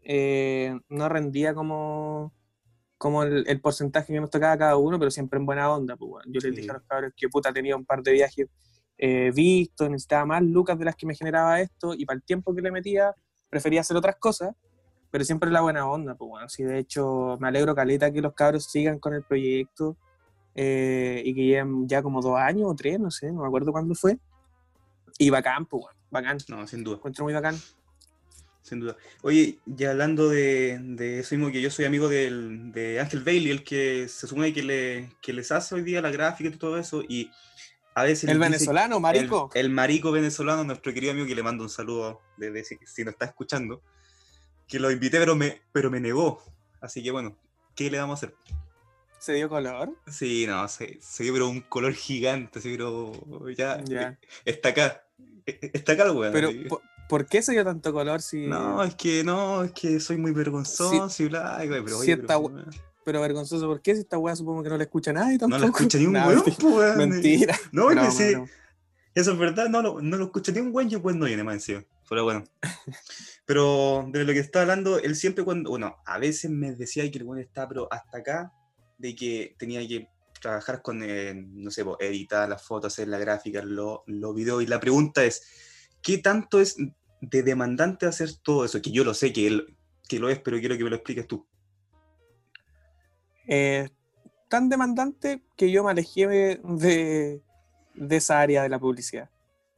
eh, 0.09 0.79
no 0.87 1.09
rendía 1.09 1.53
como, 1.53 2.33
como 2.97 3.23
el, 3.23 3.43
el 3.45 3.59
porcentaje 3.59 4.13
que 4.13 4.21
nos 4.21 4.29
tocaba 4.29 4.57
cada 4.57 4.77
uno, 4.77 4.97
pero 4.97 5.11
siempre 5.11 5.37
en 5.39 5.45
buena 5.45 5.69
onda. 5.69 5.97
Pues, 5.97 6.09
bueno. 6.09 6.25
Yo 6.31 6.39
les 6.39 6.43
Sí. 6.55 6.61
dije 6.61 6.69
a 6.69 6.75
los 6.75 6.83
cabros 6.83 7.11
que 7.17 7.27
puta 7.27 7.51
tenía 7.51 7.75
un 7.75 7.83
par 7.85 8.01
de 8.03 8.13
viajes 8.13 8.47
eh, 8.97 9.31
vistos, 9.33 9.89
necesitaba 9.89 10.25
más 10.25 10.43
lucas 10.43 10.77
de 10.79 10.85
las 10.85 10.95
que 10.95 11.05
me 11.05 11.15
generaba 11.15 11.61
esto, 11.61 11.93
y 11.93 12.05
para 12.05 12.17
el 12.17 12.23
tiempo 12.23 12.53
que 12.53 12.61
le 12.61 12.71
metía, 12.71 13.13
prefería 13.49 13.81
hacer 13.81 13.97
otras 13.97 14.15
cosas, 14.17 14.55
pero 15.11 15.23
siempre 15.23 15.49
la 15.51 15.61
buena 15.61 15.89
onda. 15.89 16.15
Pues, 16.15 16.29
bueno. 16.29 16.49
Sí, 16.49 16.63
de 16.63 16.79
hecho, 16.79 17.37
me 17.39 17.47
alegro, 17.47 17.73
Caleta, 17.75 18.11
que 18.11 18.21
los 18.21 18.33
cabros 18.33 18.65
sigan 18.65 18.99
con 18.99 19.13
el 19.13 19.23
proyecto 19.23 19.97
eh, 20.55 21.21
y 21.23 21.33
que 21.33 21.45
lleven 21.45 21.87
ya 21.87 22.01
como 22.01 22.21
dos 22.21 22.37
años 22.37 22.69
o 22.69 22.75
tres, 22.75 22.99
no 22.99 23.11
sé, 23.11 23.31
no 23.31 23.41
me 23.41 23.47
acuerdo 23.47 23.71
cuándo 23.71 23.95
fue. 23.95 24.17
Y 25.17 25.29
bacán, 25.29 25.65
pues, 25.65 25.83
bueno, 25.83 25.99
bacán. 26.11 26.37
No, 26.49 26.67
sin 26.67 26.83
duda. 26.83 26.97
Encuentro 26.97 27.23
muy 27.23 27.33
bacán. 27.33 27.55
Sin 28.61 28.81
duda. 28.81 28.97
Oye, 29.21 29.59
ya 29.65 29.91
hablando 29.91 30.27
de, 30.27 30.77
de 30.81 31.19
eso 31.19 31.35
mismo, 31.35 31.51
que 31.51 31.61
yo 31.61 31.71
soy 31.71 31.85
amigo 31.85 32.09
del, 32.09 32.73
de 32.73 32.99
Ángel 32.99 33.23
Bailey, 33.23 33.51
el 33.51 33.63
que 33.63 34.09
se 34.09 34.27
supone 34.27 34.51
que, 34.51 34.61
le, 34.61 35.09
que 35.21 35.31
les 35.31 35.53
hace 35.53 35.73
hoy 35.73 35.83
día 35.83 36.01
la 36.01 36.11
gráfica 36.11 36.49
y 36.49 36.57
todo 36.57 36.77
eso, 36.77 37.01
y 37.01 37.31
a 37.97 38.03
veces... 38.03 38.29
El 38.29 38.37
venezolano, 38.37 38.99
marico. 38.99 39.49
El, 39.55 39.65
el 39.65 39.71
marico 39.71 40.11
venezolano, 40.11 40.63
nuestro 40.63 40.93
querido 40.93 41.13
amigo, 41.13 41.25
que 41.25 41.33
le 41.33 41.41
mando 41.41 41.63
un 41.63 41.69
saludo 41.69 42.21
desde 42.37 42.63
si, 42.63 42.77
si 42.85 43.03
nos 43.03 43.13
está 43.13 43.25
escuchando, 43.25 43.81
que 44.67 44.79
lo 44.79 44.91
invité, 44.91 45.17
pero 45.17 45.35
me, 45.35 45.63
pero 45.71 45.89
me 45.89 45.99
negó. 45.99 46.43
Así 46.79 47.01
que 47.01 47.09
bueno, 47.09 47.35
¿qué 47.75 47.89
le 47.89 47.97
vamos 47.97 48.21
a 48.21 48.27
hacer? 48.27 48.35
Se 49.17 49.33
dio 49.33 49.49
color. 49.49 49.89
Sí, 50.05 50.45
no, 50.47 50.67
se, 50.67 50.99
se 51.01 51.23
dio 51.23 51.33
pero 51.33 51.49
un 51.49 51.61
color 51.61 51.93
gigante, 51.93 52.59
así, 52.59 52.69
pero 52.71 53.11
ya, 53.49 53.83
Ya. 53.85 54.19
está 54.45 54.69
acá. 54.69 55.03
e- 55.47 55.71
Está 55.73 55.93
acá 55.93 56.03
el 56.03 56.11
weón. 56.11 56.33
Pero. 56.33 56.51
¿por, 56.69 56.81
por 57.09 57.25
qué 57.25 57.41
se 57.41 57.53
dio 57.53 57.63
tanto 57.63 57.91
color 57.93 58.21
si... 58.21 58.45
No, 58.45 58.83
es 58.83 58.93
que 58.93 59.23
no, 59.23 59.63
es 59.63 59.71
que 59.71 59.99
soy 59.99 60.17
muy 60.17 60.33
vergonzoso 60.33 61.23
y 61.23 61.27
bla, 61.29 61.59
y, 61.63 61.67
güey, 61.67 61.83
pero 61.83 61.95
si 61.97 62.11
oye, 62.11 62.21
esta 62.21 62.39
pero, 62.39 62.65
Pero 63.07 63.21
vergonzoso, 63.21 63.65
¿por 63.67 63.81
qué? 63.81 63.95
Si 63.95 64.01
esta 64.01 64.17
weá 64.17 64.35
supongo 64.35 64.63
que 64.63 64.67
no 64.67 64.75
la 64.75 64.83
escucha 64.83 65.13
nadie 65.13 65.35
no 65.35 65.47
tampoco. 65.47 65.61
lo 65.61 65.67
escucha 65.67 65.97
ni 65.97 66.07
un 66.07 66.11
Nah, 66.13 66.27
weón, 66.27 66.97
mentira. 66.97 67.55
weón. 67.55 67.69
No, 67.71 67.89
y 67.89 67.95
pensé, 67.95 68.31
broma. 68.31 68.49
eso 69.15 69.31
es 69.31 69.37
verdad, 69.37 69.69
no 69.69 69.81
lo, 69.81 70.01
no 70.01 70.17
lo 70.17 70.25
escucha 70.25 70.51
ni 70.51 70.59
un 70.59 70.75
weón, 70.75 70.89
yo 70.89 71.01
pues 71.01 71.15
no 71.15 71.25
viene 71.25 71.41
más 71.41 71.53
encima. 71.53 71.85
Pero 72.09 72.25
bueno. 72.25 72.43
Pero 73.45 74.09
de 74.11 74.25
lo 74.25 74.33
que 74.33 74.39
está 74.39 74.63
hablando, 74.63 74.99
él 74.99 75.15
siempre 75.15 75.45
cuando, 75.45 75.69
bueno, 75.69 75.95
a 76.05 76.19
veces 76.19 76.51
me 76.51 76.75
decía 76.75 77.09
que 77.09 77.19
el 77.19 77.23
weón 77.23 77.39
está, 77.39 77.65
pero 77.65 77.87
hasta 77.89 78.17
acá, 78.17 78.51
de 78.97 79.15
que 79.15 79.55
tenía 79.57 79.87
que 79.87 80.09
trabajar 80.41 80.81
con, 80.81 81.01
eh, 81.01 81.33
no 81.33 81.71
sé, 81.71 81.85
po, 81.85 81.95
editar 82.01 82.49
las 82.49 82.61
fotos, 82.61 82.91
hacer 82.91 83.07
la 83.07 83.19
gráfica, 83.19 83.61
los 83.63 83.99
los 84.05 84.35
videos, 84.35 84.61
y 84.63 84.67
la 84.67 84.81
pregunta 84.81 85.23
es, 85.23 85.43
¿qué 86.01 86.17
tanto 86.17 86.59
es 86.59 86.75
de 87.21 87.41
demandante 87.41 88.05
hacer 88.05 88.31
todo 88.43 88.65
eso? 88.65 88.81
Que 88.81 88.91
yo 88.91 89.05
lo 89.05 89.13
sé 89.13 89.31
que 89.31 89.47
él 89.47 89.77
que 90.09 90.19
lo 90.19 90.27
es, 90.29 90.39
pero 90.39 90.59
quiero 90.59 90.77
que 90.77 90.83
me 90.83 90.89
lo 90.89 90.97
expliques 90.97 91.25
tú. 91.25 91.47
Eh, 93.47 93.89
tan 94.49 94.69
demandante 94.69 95.41
que 95.55 95.71
yo 95.71 95.83
me 95.83 95.91
alejé 95.91 96.27
de, 96.27 97.41
de 97.95 98.15
esa 98.15 98.39
área 98.39 98.63
de 98.63 98.69
la 98.69 98.79
publicidad 98.79 99.29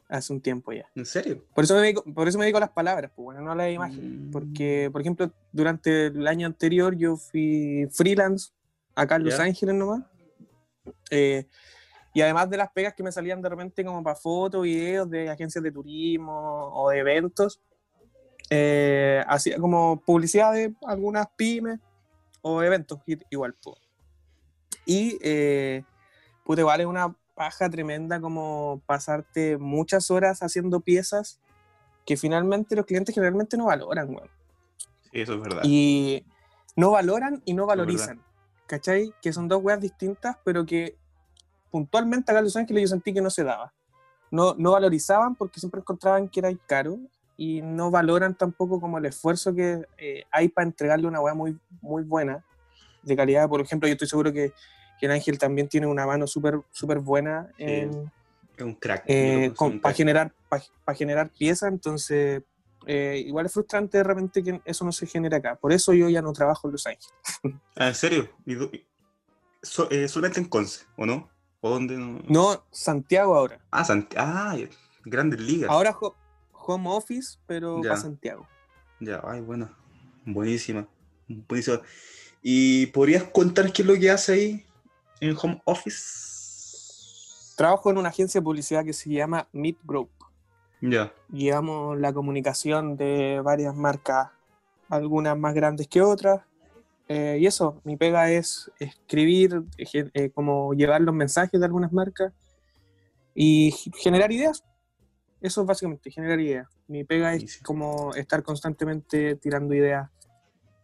hace 0.09 0.33
un 0.33 0.41
tiempo 0.41 0.73
ya. 0.73 0.89
¿En 0.95 1.05
serio? 1.05 1.45
Por 1.53 1.63
eso 1.63 1.75
me 1.75 1.81
dedico, 1.81 2.03
por 2.03 2.27
eso 2.27 2.37
me 2.37 2.45
dedico 2.45 2.57
a 2.57 2.61
las 2.61 2.71
palabras, 2.71 3.11
pues 3.15 3.25
bueno, 3.25 3.41
no 3.41 3.51
a 3.51 3.55
la 3.55 3.69
imagen. 3.69 4.27
Mm. 4.27 4.31
Porque, 4.31 4.89
por 4.91 5.01
ejemplo, 5.01 5.31
durante 5.51 6.07
el 6.07 6.27
año 6.27 6.47
anterior 6.47 6.95
yo 6.95 7.15
fui 7.15 7.87
freelance 7.91 8.51
acá 8.95 9.15
en 9.17 9.25
Los 9.25 9.37
Ya. 9.37 9.43
Ángeles 9.43 9.75
nomás. 9.75 10.03
Eh, 11.11 11.45
y 12.13 12.21
además 12.21 12.49
de 12.49 12.57
las 12.57 12.71
pegas 12.71 12.95
que 12.95 13.03
me 13.03 13.11
salían 13.11 13.41
de 13.41 13.49
repente 13.49 13.85
como 13.85 14.03
para 14.03 14.15
fotos, 14.15 14.63
videos 14.63 15.07
de 15.09 15.29
agencias 15.29 15.63
de 15.63 15.71
turismo 15.71 16.71
o 16.73 16.89
de 16.89 16.97
eventos, 16.97 17.61
eh, 18.49 19.23
hacía 19.27 19.57
como 19.57 20.01
publicidad 20.01 20.53
de 20.53 20.73
algunas 20.87 21.27
pymes 21.35 21.79
o 22.41 22.61
eventos 22.63 22.99
igual. 23.29 23.53
po. 23.53 23.77
Y 24.85 25.17
eh, 25.21 25.83
puta, 26.43 26.61
igual 26.61 26.81
es 26.81 26.87
una 26.87 27.15
paja 27.35 27.69
tremenda 27.69 28.19
como 28.19 28.81
pasarte 28.85 29.57
muchas 29.57 30.11
horas 30.11 30.41
haciendo 30.41 30.79
piezas 30.81 31.39
que 32.05 32.17
finalmente 32.17 32.75
los 32.75 32.85
clientes 32.85 33.13
generalmente 33.13 33.55
no 33.55 33.65
valoran, 33.65 34.09
weón. 34.09 34.29
Sí, 35.11 35.21
eso 35.21 35.35
es 35.35 35.41
verdad. 35.41 35.61
Y 35.63 36.25
no 36.75 36.91
valoran 36.91 37.41
y 37.45 37.53
no 37.53 37.65
valorizan. 37.65 38.21
¿Cachai? 38.65 39.13
Que 39.21 39.33
son 39.33 39.47
dos 39.47 39.63
weas 39.63 39.79
distintas, 39.79 40.37
pero 40.43 40.65
que 40.65 40.95
puntualmente 41.71 42.31
acá 42.31 42.39
en 42.39 42.45
Los 42.45 42.55
Ángeles 42.55 42.83
yo 42.83 42.87
sentí 42.87 43.13
que 43.13 43.21
no 43.21 43.29
se 43.29 43.43
daba. 43.43 43.73
No, 44.31 44.53
no 44.57 44.71
valorizaban 44.71 45.35
porque 45.35 45.59
siempre 45.59 45.81
encontraban 45.81 46.29
que 46.29 46.39
era 46.39 46.51
caro 46.67 46.99
y 47.41 47.61
no 47.61 47.89
valoran 47.89 48.35
tampoco 48.35 48.81
como 48.81 48.97
el 48.97 49.05
esfuerzo 49.05 49.55
que 49.55 49.85
eh, 49.97 50.25
hay 50.29 50.49
para 50.49 50.67
entregarle 50.67 51.07
una 51.07 51.21
wea 51.21 51.33
muy, 51.33 51.57
muy 51.81 52.03
buena, 52.03 52.43
de 53.01 53.15
calidad. 53.15 53.47
Por 53.47 53.61
ejemplo, 53.61 53.87
yo 53.87 53.93
estoy 53.93 54.09
seguro 54.09 54.33
que, 54.33 54.51
que 54.99 55.05
el 55.05 55.13
Ángel 55.13 55.37
también 55.39 55.69
tiene 55.69 55.87
una 55.87 56.05
mano 56.05 56.27
súper 56.27 56.59
super 56.71 56.99
buena 56.99 57.47
en, 57.57 58.11
un 58.59 58.73
crack. 58.75 59.05
eh, 59.07 59.53
con- 59.55 59.79
para 59.79 59.95
generar, 59.95 60.33
para 60.49 60.97
generar 60.97 61.29
piezas, 61.29 61.71
entonces 61.71 62.43
eh, 62.85 63.23
igual 63.25 63.45
es 63.45 63.53
frustrante 63.53 63.99
de 63.99 64.03
repente 64.03 64.43
que 64.43 64.61
eso 64.65 64.83
no 64.83 64.91
se 64.91 65.07
genere 65.07 65.37
acá. 65.37 65.55
Por 65.55 65.71
eso 65.71 65.93
yo 65.93 66.09
ya 66.09 66.21
no 66.21 66.33
trabajo 66.33 66.67
en 66.67 66.73
Los 66.73 66.85
Ángeles. 66.87 67.13
Ah, 67.77 67.87
¿En 67.87 67.95
serio? 67.95 68.29
¿Y 68.45 68.55
do- 68.55 68.69
y- 68.73 68.85
so- 69.61 69.89
eh, 69.89 70.09
solamente 70.09 70.41
en 70.41 70.49
Conce, 70.49 70.85
¿o 70.97 71.05
no? 71.05 71.29
¿O 71.61 71.69
dónde? 71.69 71.95
No? 71.95 72.19
No, 72.27 72.65
Santiago 72.69 73.33
ahora. 73.37 73.61
Ah, 73.71 73.85
Sant- 73.85 74.13
ah. 74.17 74.57
Grandes 75.05 75.39
ligas. 75.39 75.69
Ahora 75.71 75.95
ho- 76.01 76.17
home 76.73 76.89
office, 76.89 77.37
pero 77.45 77.77
Ya. 77.83 77.89
para 77.91 78.01
Santiago. 78.01 78.47
Ya, 78.99 79.21
ay, 79.25 79.41
bueno. 79.41 79.69
Buenísima. 80.25 80.87
Buenísima. 81.27 81.81
¿Y 82.41 82.87
podrías 82.87 83.23
contar 83.23 83.71
qué 83.73 83.81
es 83.81 83.87
lo 83.87 83.95
que 83.95 84.09
hace 84.11 84.33
ahí 84.33 84.65
en 85.19 85.35
home 85.41 85.61
office? 85.65 87.55
Trabajo 87.57 87.89
en 87.91 87.97
una 87.97 88.09
agencia 88.09 88.39
de 88.39 88.43
publicidad 88.43 88.85
que 88.85 88.93
se 88.93 89.09
llama 89.09 89.47
Meet 89.51 89.77
Group. 89.83 90.09
Ya. 90.81 91.11
Llevamos 91.29 91.99
la 91.99 92.13
comunicación 92.13 92.95
de 92.95 93.41
varias 93.43 93.75
marcas, 93.75 94.29
algunas 94.87 95.37
más 95.37 95.53
grandes 95.53 95.87
que 95.87 96.01
otras. 96.01 96.41
Eh, 97.09 97.37
y 97.41 97.45
eso, 97.47 97.81
mi 97.83 97.97
pega 97.97 98.31
es 98.31 98.71
escribir, 98.79 99.63
eje- 99.77 100.09
eh, 100.13 100.29
como 100.29 100.73
llevar 100.73 101.01
los 101.01 101.13
mensajes 101.15 101.59
de 101.59 101.65
algunas 101.65 101.91
marcas 101.91 102.31
y 103.35 103.71
generar 103.97 104.31
ideas. 104.31 104.63
Eso 105.41 105.61
es 105.61 105.67
básicamente, 105.67 106.11
generar 106.11 106.39
ideas. 106.39 106.67
Mi 106.87 107.03
pega 107.03 107.33
es 107.33 107.59
como 107.63 108.13
estar 108.13 108.43
constantemente 108.43 109.35
tirando 109.35 109.73
ideas 109.73 110.09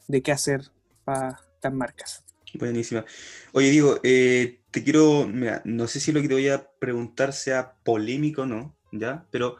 de 0.07 0.21
qué 0.21 0.31
hacer 0.31 0.61
para 1.03 1.39
estas 1.55 1.73
marcas. 1.73 2.23
Buenísima. 2.53 3.03
Oye, 3.51 3.69
Diego, 3.69 3.99
eh, 4.03 4.61
te 4.71 4.83
quiero, 4.83 5.27
mira, 5.27 5.61
no 5.65 5.87
sé 5.87 5.99
si 5.99 6.11
lo 6.11 6.21
que 6.21 6.27
te 6.27 6.33
voy 6.33 6.47
a 6.49 6.69
preguntar 6.79 7.33
sea 7.33 7.75
polémico 7.83 8.43
o 8.43 8.45
no, 8.45 8.77
¿ya? 8.91 9.25
Pero 9.29 9.57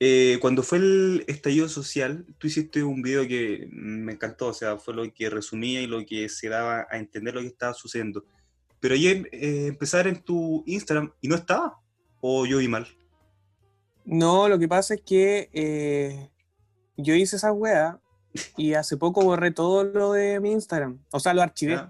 eh, 0.00 0.38
cuando 0.40 0.62
fue 0.62 0.78
el 0.78 1.24
estallido 1.28 1.68
social, 1.68 2.26
tú 2.38 2.48
hiciste 2.48 2.82
un 2.82 3.02
video 3.02 3.26
que 3.28 3.68
me 3.70 4.12
encantó, 4.12 4.48
o 4.48 4.54
sea, 4.54 4.76
fue 4.78 4.94
lo 4.94 5.12
que 5.12 5.30
resumía 5.30 5.80
y 5.80 5.86
lo 5.86 6.04
que 6.04 6.28
se 6.28 6.48
daba 6.48 6.86
a 6.90 6.98
entender 6.98 7.34
lo 7.34 7.40
que 7.40 7.46
estaba 7.46 7.74
sucediendo. 7.74 8.24
Pero 8.80 8.94
ayer 8.94 9.28
eh, 9.32 9.66
empezar 9.68 10.06
en 10.08 10.22
tu 10.22 10.64
Instagram 10.66 11.12
y 11.20 11.28
no 11.28 11.36
estaba, 11.36 11.78
o 12.20 12.46
yo 12.46 12.58
vi 12.58 12.68
mal. 12.68 12.86
No, 14.04 14.48
lo 14.48 14.58
que 14.58 14.68
pasa 14.68 14.94
es 14.94 15.00
que 15.02 15.50
eh, 15.52 16.30
yo 16.96 17.14
hice 17.14 17.36
esa 17.36 17.52
wea 17.52 17.98
y 18.56 18.74
hace 18.74 18.96
poco 18.96 19.22
borré 19.22 19.50
todo 19.50 19.84
lo 19.84 20.12
de 20.12 20.40
mi 20.40 20.52
Instagram. 20.52 21.02
O 21.10 21.20
sea, 21.20 21.32
lo 21.34 21.42
archivé. 21.42 21.80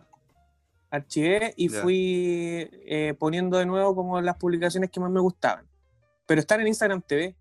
Archivé 0.90 1.52
y 1.56 1.68
fui 1.68 2.68
eh, 2.86 3.14
poniendo 3.18 3.58
de 3.58 3.66
nuevo 3.66 3.96
como 3.96 4.20
las 4.20 4.36
publicaciones 4.36 4.90
que 4.90 5.00
más 5.00 5.10
me 5.10 5.20
gustaban. 5.20 5.66
Pero 6.26 6.40
están 6.40 6.60
en 6.60 6.68
Instagram 6.68 7.02
TV, 7.02 7.34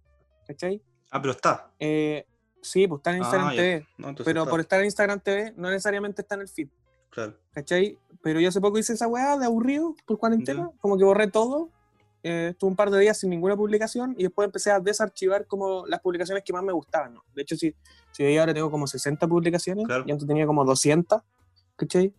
¿cachai? 0.47 0.81
Ah, 1.11 1.21
pero 1.21 1.33
está. 1.33 1.71
Eh, 1.79 2.25
sí, 2.61 2.87
pues 2.87 2.99
están 2.99 3.15
en 3.15 3.19
Instagram 3.21 3.49
Ah, 3.49 3.53
ya. 3.53 3.61
TV. 3.61 3.87
No, 3.99 4.15
Pero 4.15 4.41
está, 4.41 4.49
por 4.49 4.59
estar 4.59 4.79
en 4.79 4.85
Instagram 4.85 5.19
TV 5.19 5.53
no 5.55 5.69
necesariamente 5.69 6.23
está 6.23 6.33
en 6.35 6.41
el 6.41 6.47
feed, 6.49 6.69
claro. 7.11 7.37
¿cachai? 7.51 7.99
Pero 8.23 8.39
yo 8.39 8.49
hace 8.49 8.59
poco 8.59 8.79
hice 8.79 8.93
esa 8.93 9.07
weá 9.07 9.37
de 9.37 9.45
aburrido 9.45 9.95
por 10.07 10.17
cuarentena, 10.17 10.71
Ya. 10.73 10.79
como 10.79 10.97
que 10.97 11.03
borré 11.03 11.27
todo. 11.27 11.69
Eh, 12.23 12.49
estuve 12.51 12.69
un 12.71 12.75
par 12.75 12.89
de 12.89 12.99
días 12.99 13.19
sin 13.19 13.29
ninguna 13.29 13.55
publicación 13.55 14.15
y 14.17 14.23
después 14.23 14.45
empecé 14.45 14.71
a 14.71 14.79
desarchivar 14.79 15.45
como 15.45 15.85
las 15.87 15.99
publicaciones 15.99 16.43
que 16.43 16.53
más 16.53 16.63
me 16.63 16.71
gustaban. 16.73 17.13
¿no? 17.13 17.23
De 17.35 17.41
hecho, 17.43 17.55
si, 17.55 17.75
si 18.11 18.23
veis 18.23 18.39
ahora 18.39 18.53
tengo 18.53 18.71
como 18.71 18.87
60 18.87 19.27
publicaciones 19.27 19.85
Claro. 19.85 20.03
y 20.07 20.11
antes 20.11 20.27
tenía 20.27 20.45
como 20.45 20.63
200, 20.65 21.21
¿cachai? 21.75 22.13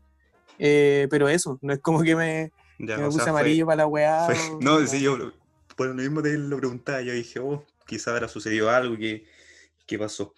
Eh, 0.58 1.08
pero 1.10 1.28
eso, 1.28 1.58
no 1.62 1.72
es 1.72 1.80
como 1.80 2.02
que 2.02 2.14
me, 2.14 2.52
Ya, 2.78 2.96
que 2.96 3.02
me 3.02 3.08
o 3.08 3.10
sea, 3.10 3.18
puse 3.18 3.22
fue- 3.22 3.30
amarillo 3.30 3.66
para 3.66 3.76
la 3.76 3.86
weá. 3.86 4.26
Fue- 4.26 4.54
o- 4.54 4.58
no, 4.60 4.86
sí, 4.86 5.00
yo 5.00 5.16
por 5.76 5.88
lo 5.88 5.94
mismo 5.94 6.22
te 6.22 6.36
lo 6.38 6.56
preguntaba, 6.58 7.00
yo 7.02 7.12
dije, 7.12 7.40
oh, 7.40 7.64
quizá 7.86 8.12
habrá 8.12 8.28
sucedido 8.28 8.70
algo 8.70 8.96
que, 8.96 9.24
que 9.86 9.98
pasó. 9.98 10.34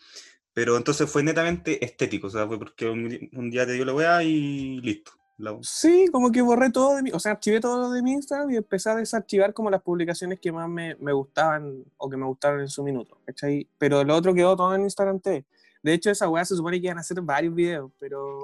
Pero 0.54 0.76
entonces 0.78 1.10
fue 1.10 1.22
netamente 1.22 1.84
estético, 1.84 2.28
o 2.28 2.30
sea, 2.30 2.46
fue 2.46 2.58
porque 2.58 2.88
un, 2.88 3.28
un 3.34 3.50
día 3.50 3.66
te 3.66 3.72
dio 3.74 3.84
la 3.84 3.92
weá 3.92 4.22
y 4.22 4.80
listo. 4.80 5.12
La- 5.38 5.56
Sí, 5.62 6.06
como 6.10 6.32
que 6.32 6.40
borré 6.42 6.70
todo 6.70 6.96
de 6.96 7.02
mi, 7.02 7.10
o 7.12 7.18
sea, 7.20 7.32
archivé 7.32 7.60
todo 7.60 7.90
de 7.92 8.02
mi 8.02 8.12
Instagram 8.12 8.50
y 8.50 8.56
empecé 8.56 8.88
a 8.90 8.96
desarchivar 8.96 9.52
como 9.52 9.70
las 9.70 9.82
publicaciones 9.82 10.40
que 10.40 10.50
más 10.50 10.68
me, 10.68 10.94
me 10.96 11.12
gustaban 11.12 11.84
o 11.98 12.08
que 12.08 12.16
me 12.16 12.24
gustaron 12.24 12.60
en 12.60 12.68
su 12.68 12.82
minuto, 12.82 13.18
¿cachai? 13.26 13.68
Pero 13.78 14.02
lo 14.04 14.14
otro 14.16 14.32
quedó 14.32 14.56
todo 14.56 14.74
en 14.74 14.82
Instagram 14.82 15.20
TV. 15.20 15.44
De 15.82 15.92
hecho, 15.92 16.10
esa 16.10 16.28
weá 16.28 16.44
se 16.44 16.56
supone 16.56 16.80
que 16.80 16.86
iban 16.86 16.98
a 16.98 17.02
hacer 17.02 17.20
varios 17.20 17.54
videos, 17.54 17.92
pero 17.98 18.40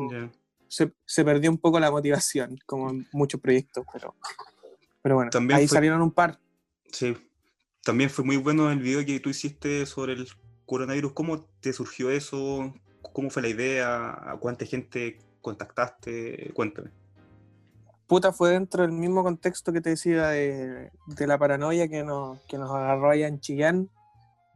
se, 0.68 0.92
se 1.06 1.24
perdió 1.24 1.50
un 1.50 1.58
poco 1.58 1.80
la 1.80 1.90
motivación, 1.90 2.58
como 2.66 2.90
en 2.90 3.06
muchos 3.12 3.40
proyectos, 3.40 3.84
pero, 3.92 4.14
pero 5.00 5.14
bueno, 5.16 5.30
También 5.30 5.58
ahí 5.60 5.66
fue- 5.66 5.76
salieron 5.76 6.02
un 6.02 6.10
par. 6.12 6.38
Sí. 6.92 7.16
También 7.82 8.10
fue 8.10 8.24
muy 8.24 8.36
bueno 8.36 8.70
el 8.70 8.78
video 8.78 9.04
que 9.04 9.18
tú 9.18 9.30
hiciste 9.30 9.86
sobre 9.86 10.12
el 10.12 10.28
coronavirus. 10.66 11.12
¿Cómo 11.14 11.46
te 11.60 11.72
surgió 11.72 12.10
eso? 12.10 12.72
¿Cómo 13.12 13.28
fue 13.30 13.42
la 13.42 13.48
idea? 13.48 14.10
¿A 14.30 14.36
cuánta 14.38 14.64
gente 14.66 15.18
contactaste? 15.42 16.52
Cuéntame. 16.54 16.90
Puta, 18.06 18.32
fue 18.32 18.50
dentro 18.50 18.82
del 18.82 18.92
mismo 18.92 19.22
contexto 19.22 19.72
que 19.72 19.80
te 19.80 19.90
decía 19.90 20.28
de, 20.28 20.90
de 21.06 21.26
la 21.26 21.38
paranoia 21.38 21.88
que 21.88 22.02
nos, 22.04 22.40
que 22.42 22.58
nos 22.58 22.70
agarró 22.70 23.10
allá 23.10 23.26
en 23.26 23.40
Chillán, 23.40 23.90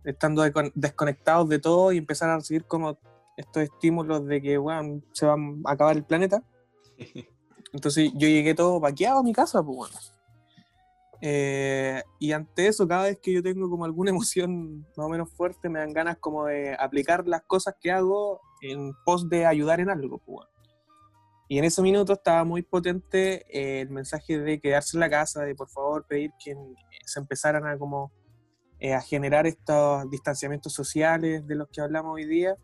estando 0.04 0.42
de- 0.42 0.72
desconectados 0.74 1.48
de 1.48 1.58
todo 1.58 1.92
y 1.92 1.98
empezar 1.98 2.30
a 2.30 2.36
recibir 2.36 2.64
como 2.64 2.98
estos 3.36 3.62
estímulos 3.62 4.26
de 4.26 4.40
que, 4.42 4.58
bueno, 4.58 5.02
se 5.12 5.26
va 5.26 5.36
a 5.64 5.72
acabar 5.72 5.96
el 5.96 6.04
planeta. 6.04 6.42
Entonces 7.72 8.10
yo 8.14 8.28
llegué 8.28 8.54
todo 8.54 8.80
paqueado 8.80 9.20
a 9.20 9.22
mi 9.22 9.32
casa, 9.32 9.62
pues 9.62 9.76
bueno. 9.76 9.94
Eh, 11.22 12.02
y 12.18 12.32
ante 12.32 12.66
eso, 12.66 12.86
cada 12.86 13.04
vez 13.04 13.18
que 13.20 13.32
yo 13.32 13.42
tengo 13.42 13.70
como 13.70 13.84
alguna 13.84 14.10
emoción 14.16 14.80
más 14.96 15.06
o 15.06 15.08
menos 15.08 15.30
fuerte, 15.32 15.68
me 15.68 15.78
dan 15.78 15.92
ganas 15.92 16.18
como 16.18 16.46
de 16.46 16.74
aplicar 16.78 17.26
las 17.26 17.42
cosas 17.42 17.74
que 17.80 17.90
hago 17.90 18.40
en 18.60 18.92
pos 19.04 19.28
de 19.28 19.46
ayudar 19.46 19.80
en 19.80 19.90
algo, 19.90 20.18
pues 20.18 20.36
bueno. 20.36 20.50
Y 21.48 21.58
en 21.58 21.64
ese 21.64 21.80
minuto 21.80 22.14
estaba 22.14 22.44
muy 22.44 22.62
potente 22.62 23.44
eh, 23.48 23.82
el 23.82 23.90
mensaje 23.90 24.38
de 24.38 24.60
quedarse 24.60 24.96
en 24.96 25.00
la 25.00 25.10
casa, 25.10 25.42
de 25.42 25.54
por 25.54 25.68
favor 25.68 26.04
pedir 26.06 26.30
que 26.42 26.52
eh, 26.52 26.56
se 27.04 27.20
empezaran 27.20 27.66
a 27.66 27.78
como 27.78 28.10
eh, 28.80 28.94
a 28.94 29.00
generar 29.00 29.46
estos 29.46 30.10
distanciamientos 30.10 30.72
sociales 30.72 31.46
de 31.46 31.54
los 31.54 31.68
que 31.68 31.80
hablamos 31.80 32.14
hoy 32.14 32.26
día. 32.26 32.56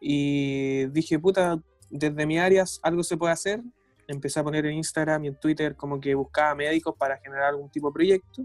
Y 0.00 0.86
dije, 0.86 1.18
puta, 1.18 1.62
desde 1.88 2.26
mi 2.26 2.38
área 2.38 2.64
algo 2.82 3.02
se 3.02 3.16
puede 3.16 3.32
hacer. 3.32 3.62
Empecé 4.08 4.40
a 4.40 4.44
poner 4.44 4.66
en 4.66 4.74
Instagram 4.74 5.24
y 5.24 5.28
en 5.28 5.36
Twitter 5.36 5.76
como 5.76 6.00
que 6.00 6.14
buscaba 6.14 6.54
médicos 6.56 6.96
para 6.98 7.16
generar 7.18 7.50
algún 7.50 7.70
tipo 7.70 7.88
de 7.88 7.92
proyecto. 7.92 8.42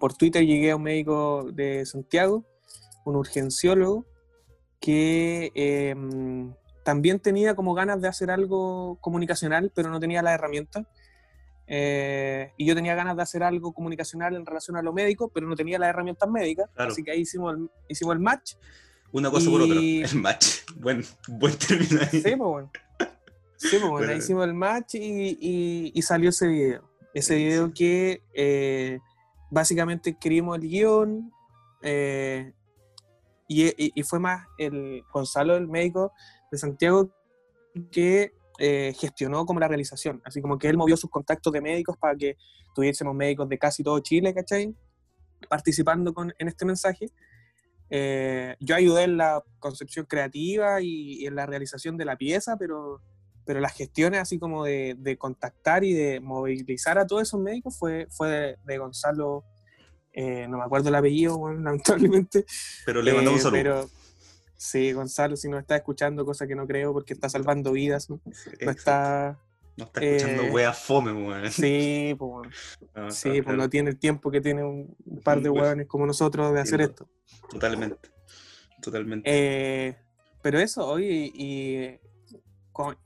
Por 0.00 0.14
Twitter 0.14 0.44
llegué 0.44 0.70
a 0.72 0.76
un 0.76 0.82
médico 0.82 1.44
de 1.52 1.86
Santiago, 1.86 2.44
un 3.04 3.16
urgenciólogo, 3.16 4.06
que 4.82 5.52
eh, 5.54 5.94
también 6.84 7.20
tenía 7.20 7.54
como 7.54 7.74
ganas 7.74 8.00
de 8.00 8.08
hacer 8.08 8.30
algo 8.30 8.98
comunicacional, 9.00 9.70
pero 9.74 9.88
no 9.90 10.00
tenía 10.00 10.22
las 10.22 10.34
herramientas. 10.34 10.86
Eh, 11.66 12.52
y 12.56 12.66
yo 12.66 12.74
tenía 12.74 12.94
ganas 12.94 13.16
de 13.16 13.22
hacer 13.22 13.42
algo 13.42 13.72
comunicacional 13.72 14.34
en 14.34 14.44
relación 14.44 14.76
a 14.76 14.82
lo 14.82 14.92
médico, 14.92 15.28
pero 15.32 15.46
no 15.46 15.54
tenía 15.56 15.78
las 15.78 15.88
herramientas 15.90 16.28
médicas. 16.28 16.68
Claro. 16.74 16.92
Así 16.92 17.02
que 17.02 17.12
ahí 17.12 17.20
hicimos 17.20 17.54
el, 17.56 17.70
hicimos 17.88 18.14
el 18.14 18.20
match. 18.20 18.54
Una 19.12 19.30
cosa 19.30 19.50
por 19.50 19.62
otra. 19.62 19.76
El 19.80 20.14
match. 20.20 20.46
Buen, 20.76 21.04
buen 21.28 21.54
término 21.56 22.00
ahí. 22.00 22.08
Sí, 22.20 22.22
pues 22.22 22.36
bueno. 22.38 22.70
Sí, 23.56 23.68
pues 23.70 23.80
bueno, 23.82 23.90
Bueno. 23.98 24.12
ahí 24.12 24.18
hicimos 24.18 24.44
el 24.44 24.54
match 24.54 24.94
y, 24.96 25.38
y- 25.40 25.92
y 25.94 26.02
salió 26.02 26.30
ese 26.30 26.48
video. 26.48 26.90
Ese 27.14 27.36
video 27.36 27.72
que 27.72 28.22
eh, 28.34 28.98
básicamente 29.50 30.10
escribimos 30.10 30.56
el 30.58 30.62
guion 30.68 31.32
eh, 31.82 32.52
y, 33.46 33.66
y- 33.66 33.92
y 33.94 34.02
fue 34.02 34.18
más 34.18 34.46
el 34.58 35.04
Gonzalo, 35.12 35.56
el 35.56 35.68
médico 35.68 36.12
de 36.52 36.58
Santiago, 36.58 37.10
que 37.90 38.32
eh, 38.58 38.94
gestionó 38.96 39.44
como 39.44 39.58
la 39.58 39.66
realización. 39.66 40.22
Así 40.24 40.40
como 40.40 40.58
que 40.58 40.68
él 40.68 40.76
movió 40.76 40.96
sus 40.96 41.10
contactos 41.10 41.52
de 41.52 41.60
médicos 41.60 41.96
para 41.96 42.14
que 42.16 42.36
tuviésemos 42.74 43.14
médicos 43.14 43.48
de 43.48 43.58
casi 43.58 43.82
todo 43.82 43.98
Chile, 43.98 44.32
¿cachai? 44.32 44.72
Participando 45.48 46.14
con, 46.14 46.32
en 46.38 46.48
este 46.48 46.64
mensaje. 46.64 47.06
Eh, 47.90 48.54
yo 48.60 48.76
ayudé 48.76 49.02
en 49.04 49.16
la 49.16 49.42
concepción 49.58 50.06
creativa 50.06 50.80
y, 50.80 51.22
y 51.22 51.26
en 51.26 51.34
la 51.34 51.46
realización 51.46 51.96
de 51.96 52.04
la 52.04 52.16
pieza, 52.16 52.56
pero 52.56 53.02
pero 53.44 53.60
las 53.60 53.74
gestiones 53.74 54.20
así 54.20 54.38
como 54.38 54.64
de, 54.64 54.94
de, 54.98 55.16
contactar 55.16 55.84
y 55.84 55.92
de 55.92 56.20
movilizar 56.20 56.98
a 56.98 57.06
todos 57.06 57.22
esos 57.22 57.40
médicos 57.40 57.76
fue, 57.76 58.06
fue 58.10 58.56
de, 58.64 58.78
Gonzalo, 58.78 59.44
eh, 60.12 60.46
no 60.48 60.58
me 60.58 60.64
acuerdo 60.64 60.88
el 60.90 60.94
apellido, 60.94 61.38
bueno, 61.38 61.60
lamentablemente. 61.60 62.44
Pero 62.86 63.02
le 63.02 63.12
mandamos 63.12 63.44
un 63.44 63.50
saludo. 63.50 63.62
Pero, 63.62 64.01
sí, 64.62 64.92
Gonzalo, 64.92 65.36
si 65.36 65.48
no 65.48 65.58
está 65.58 65.74
escuchando, 65.74 66.24
cosa 66.24 66.46
que 66.46 66.54
no 66.54 66.66
creo 66.66 66.92
porque 66.92 67.14
está 67.14 67.28
salvando 67.28 67.72
vidas, 67.72 68.08
no, 68.08 68.20
está... 68.60 69.38
No 69.76 69.84
está 69.86 70.04
escuchando 70.04 70.58
eh, 70.58 70.72
fome, 70.72 71.12
weón. 71.12 71.50
Sí, 71.50 72.14
pues, 72.16 72.50
no, 72.94 73.10
sí, 73.10 73.42
pues 73.42 73.56
no 73.56 73.68
tiene 73.68 73.90
el 73.90 73.98
tiempo 73.98 74.30
que 74.30 74.40
tiene 74.40 74.62
un, 74.62 74.94
par 75.24 75.40
de 75.40 75.50
weones 75.50 75.86
como 75.88 76.06
nosotros 76.06 76.54
de 76.54 76.60
hacer 76.60 76.80
esto. 76.80 77.08
Totalmente, 77.50 78.10
totalmente. 78.80 79.28
Eh, 79.28 79.96
pero 80.42 80.60
eso, 80.60 80.86
hoy 80.86 81.32
y 81.34 81.76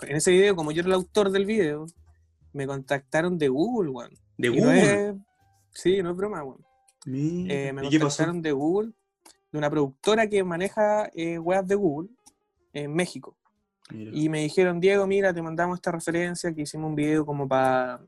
en 0.03 0.17
ese 0.17 0.33
video, 0.33 0.57
como 0.57 0.73
yo 0.73 0.81
era 0.81 0.89
el 0.89 0.95
autor 0.95 1.31
del 1.31 1.47
video, 1.47 1.87
me 2.53 2.67
contactaron 2.67 3.39
de 3.39 3.49
Google, 3.49 3.91
weón. 3.91 4.13
¿De 4.37 4.49
Google? 4.51 5.15
sí, 5.73 6.03
no 6.03 6.11
es 6.11 6.17
broma, 6.17 6.45
weón. 6.45 6.67
Eh, 7.07 7.73
me 7.73 7.83
contactaron 7.83 8.43
de 8.43 8.53
Google, 8.53 8.93
de 9.57 9.59
una 9.59 9.71
productora 9.71 10.29
que 10.29 10.45
maneja 10.45 11.11
eh, 11.15 11.39
webs 11.39 11.69
de 11.69 11.75
Google 11.75 12.11
en 12.73 12.95
México. 12.95 13.37
Y 13.91 14.29
me 14.29 14.41
dijeron, 14.41 14.81
Diego, 14.81 15.07
mira, 15.07 15.33
te 15.33 15.41
mandamos 15.41 15.79
esta 15.79 15.93
referencia, 15.93 16.53
que 16.53 16.63
hicimos 16.63 16.89
un 16.89 16.97
video 16.97 17.25
como 17.25 17.47
para 17.47 18.01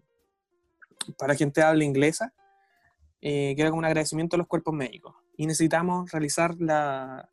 para 1.17 1.35
gente 1.35 1.63
habla 1.63 1.85
inglesa, 1.85 2.35
eh, 3.21 3.55
que 3.55 3.63
era 3.63 3.71
como 3.71 3.79
un 3.79 3.85
agradecimiento 3.87 4.37
a 4.37 4.39
los 4.39 4.47
cuerpos 4.47 4.75
médicos. 4.75 5.15
Y 5.37 5.47
necesitamos 5.47 6.11
realizar 6.11 6.55
la, 6.59 7.31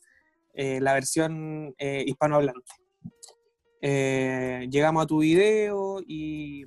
eh, 0.53 0.79
la 0.79 0.93
versión 0.93 1.75
hispanohablante. 1.79 2.71
Eh, 3.87 4.67
llegamos 4.71 5.03
a 5.03 5.05
tu 5.05 5.19
video 5.19 6.01
y, 6.05 6.65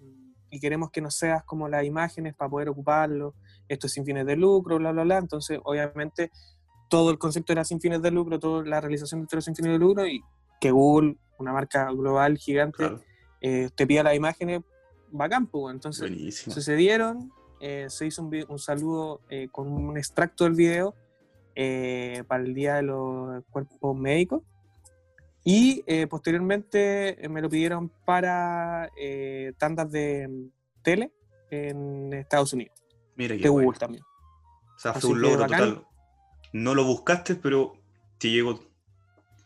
queremos 0.60 0.90
que 0.90 1.00
nos 1.00 1.16
seas 1.16 1.44
como 1.44 1.68
las 1.68 1.84
imágenes 1.84 2.34
para 2.34 2.48
poder 2.48 2.68
ocuparlo. 2.68 3.34
Esto 3.68 3.86
es 3.86 3.92
sin 3.92 4.04
fines 4.04 4.24
de 4.26 4.36
lucro, 4.36 4.78
bla, 4.78 4.92
bla, 4.92 5.04
bla. 5.04 5.18
Entonces, 5.18 5.58
obviamente, 5.64 6.30
todo 6.88 7.10
el 7.10 7.18
concepto 7.18 7.52
era 7.52 7.64
sin 7.64 7.80
fines 7.80 8.02
de 8.02 8.10
lucro, 8.10 8.38
toda 8.38 8.64
la 8.64 8.80
realización 8.80 9.22
de 9.22 9.28
era 9.30 9.40
sin 9.40 9.54
fines 9.54 9.72
de 9.72 9.78
lucro 9.78 10.06
y 10.06 10.22
que 10.60 10.70
Google, 10.70 11.16
una 11.38 11.52
marca 11.52 11.90
global 11.92 12.36
gigante, 12.38 12.96
eh, 13.40 13.70
te 13.74 13.86
pida 13.86 14.02
las 14.02 14.14
imágenes, 14.14 14.60
va 15.18 15.28
campo. 15.28 15.62
Pues, 15.62 15.74
entonces, 15.74 16.40
sucedieron, 16.40 17.32
eh, 17.60 17.86
se 17.88 18.06
hizo 18.06 18.22
un, 18.22 18.58
saludo 18.58 19.20
con 19.52 19.68
un 19.68 19.96
extracto 19.96 20.44
del 20.44 20.54
video 20.54 20.94
para 22.26 22.42
el 22.42 22.54
Día 22.54 22.76
de 22.76 22.82
los 22.82 23.44
Cuerpos 23.50 23.96
Médicos. 23.96 24.42
Y 25.50 25.82
eh, 25.86 26.06
posteriormente 26.06 27.24
eh, 27.24 27.28
me 27.30 27.40
lo 27.40 27.48
pidieron 27.48 27.88
para 28.04 28.90
eh, 28.98 29.54
tandas 29.56 29.90
de 29.90 30.28
mm, 30.28 30.82
tele 30.82 31.10
en 31.50 32.12
Estados 32.12 32.52
Unidos. 32.52 32.76
Mira, 33.16 33.34
de 33.34 33.48
Google 33.48 33.78
también. 33.78 34.02
O 34.02 34.78
sea, 34.78 34.92
fue 34.92 35.08
un 35.08 35.22
logro 35.22 35.46
total. 35.46 35.86
No 36.52 36.74
lo 36.74 36.84
buscaste, 36.84 37.34
pero 37.34 37.74
te 38.18 38.30
llegó. 38.30 38.60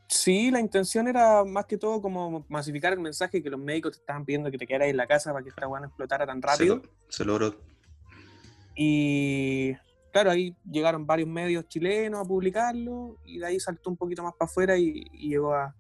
Sí, 0.09 0.51
la 0.51 0.61
intención 0.61 1.09
era 1.09 1.43
más 1.45 1.65
que 1.65 1.79
todo 1.79 2.03
como 2.03 2.45
masificar 2.49 2.93
el 2.93 3.01
mensaje 3.01 3.43
que 3.43 3.49
los 3.49 3.59
médicos 3.59 3.93
te 3.93 3.99
estaban 4.01 4.27
pidiendo 4.27 4.51
que 4.51 4.59
te 4.59 4.67
quedaras 4.67 4.89
en 4.89 4.97
la 4.99 5.07
casa 5.07 5.33
para 5.33 5.43
que 5.43 5.49
esta 5.49 5.67
buena 5.67 5.87
explotara 5.87 6.27
tan 6.27 6.43
rápido. 6.43 6.83
Se, 7.09 7.25
logró. 7.25 7.57
Y 8.77 9.75
claro, 10.13 10.31
ahí 10.31 10.55
llegaron 10.71 11.07
varios 11.07 11.29
medios 11.29 11.67
chilenos 11.67 12.21
a 12.21 12.29
publicarlo 12.29 13.17
y 13.25 13.39
de 13.39 13.47
ahí 13.47 13.59
saltó 13.59 13.89
un 13.89 13.97
poquito 13.97 14.23
más 14.23 14.35
para 14.35 14.51
afuera 14.51 14.77
y 14.77 15.05
llegó 15.13 15.55
a, 15.55 15.75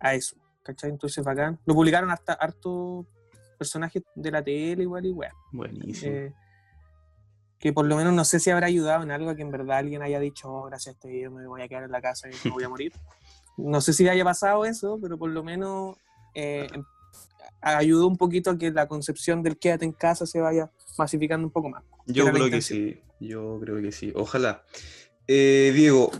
a 0.00 0.14
eso, 0.14 0.36
¿cachai? 0.62 0.90
Entonces 0.90 1.24
bacán. 1.24 1.58
Lo 1.64 1.74
publicaron 1.74 2.10
hasta 2.10 2.34
harto 2.34 3.06
personajes 3.58 4.02
de 4.14 4.30
la 4.30 4.42
tele 4.42 4.82
igual 4.82 5.06
y 5.06 5.12
weá. 5.12 5.32
Buenísimo. 5.50 6.12
Eh, 6.12 6.34
que 7.58 7.72
por 7.72 7.86
lo 7.86 7.96
menos 7.96 8.12
no 8.12 8.24
sé 8.24 8.38
si 8.40 8.50
habrá 8.50 8.66
ayudado 8.66 9.02
en 9.02 9.10
algo 9.10 9.34
que 9.34 9.42
en 9.42 9.50
verdad 9.50 9.78
alguien 9.78 10.02
haya 10.02 10.20
dicho, 10.20 10.50
oh, 10.50 10.64
gracias 10.64 10.94
a 10.94 10.96
este 10.96 11.08
video 11.08 11.30
me 11.30 11.46
voy 11.46 11.62
a 11.62 11.68
quedar 11.68 11.84
en 11.84 11.90
la 11.90 12.00
casa 12.00 12.28
y 12.28 12.34
me 12.44 12.50
voy 12.52 12.64
a 12.64 12.68
morir. 12.68 12.92
no 13.56 13.80
sé 13.80 13.92
si 13.92 14.08
haya 14.08 14.24
pasado 14.24 14.64
eso, 14.64 14.98
pero 15.02 15.18
por 15.18 15.30
lo 15.30 15.42
menos 15.42 15.96
eh, 16.34 16.68
ayudó 17.60 18.06
un 18.06 18.16
poquito 18.16 18.50
a 18.50 18.58
que 18.58 18.70
la 18.70 18.86
concepción 18.86 19.42
del 19.42 19.58
quédate 19.58 19.84
en 19.84 19.92
casa 19.92 20.26
se 20.26 20.40
vaya 20.40 20.70
masificando 20.96 21.46
un 21.46 21.52
poco 21.52 21.68
más. 21.68 21.82
Yo 22.06 22.30
creo 22.30 22.50
que 22.50 22.62
sí, 22.62 23.00
yo 23.20 23.58
creo 23.60 23.82
que 23.82 23.92
sí. 23.92 24.12
Ojalá. 24.14 24.62
Eh, 25.26 25.72
Diego, 25.74 26.10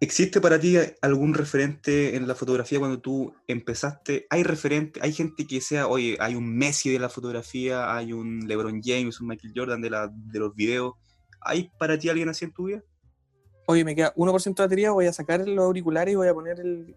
¿Existe 0.00 0.40
para 0.40 0.58
ti 0.58 0.76
algún 1.00 1.34
referente 1.34 2.16
en 2.16 2.26
la 2.26 2.34
fotografía 2.34 2.78
cuando 2.78 3.00
tú 3.00 3.32
empezaste? 3.46 4.26
¿Hay 4.28 4.42
referente, 4.42 5.00
hay 5.02 5.12
gente 5.12 5.46
que 5.46 5.60
sea, 5.60 5.86
oye, 5.86 6.16
hay 6.20 6.34
un 6.34 6.56
Messi 6.56 6.90
de 6.90 6.98
la 6.98 7.08
fotografía, 7.08 7.94
hay 7.94 8.12
un 8.12 8.40
LeBron 8.46 8.82
James, 8.82 9.20
un 9.20 9.28
Michael 9.28 9.52
Jordan 9.56 9.80
de, 9.80 9.90
la, 9.90 10.10
de 10.12 10.38
los 10.38 10.54
videos? 10.54 10.94
¿Hay 11.40 11.70
para 11.78 11.98
ti 11.98 12.08
alguien 12.08 12.28
así 12.28 12.44
en 12.44 12.52
tu 12.52 12.64
vida? 12.64 12.82
Oye, 13.66 13.84
me 13.84 13.94
queda 13.94 14.14
1% 14.14 14.54
de 14.54 14.62
batería, 14.62 14.90
voy 14.90 15.06
a 15.06 15.12
sacar 15.12 15.46
los 15.48 15.64
auriculares 15.64 16.12
y 16.12 16.16
voy 16.16 16.28
a 16.28 16.34
poner 16.34 16.60
el... 16.60 16.94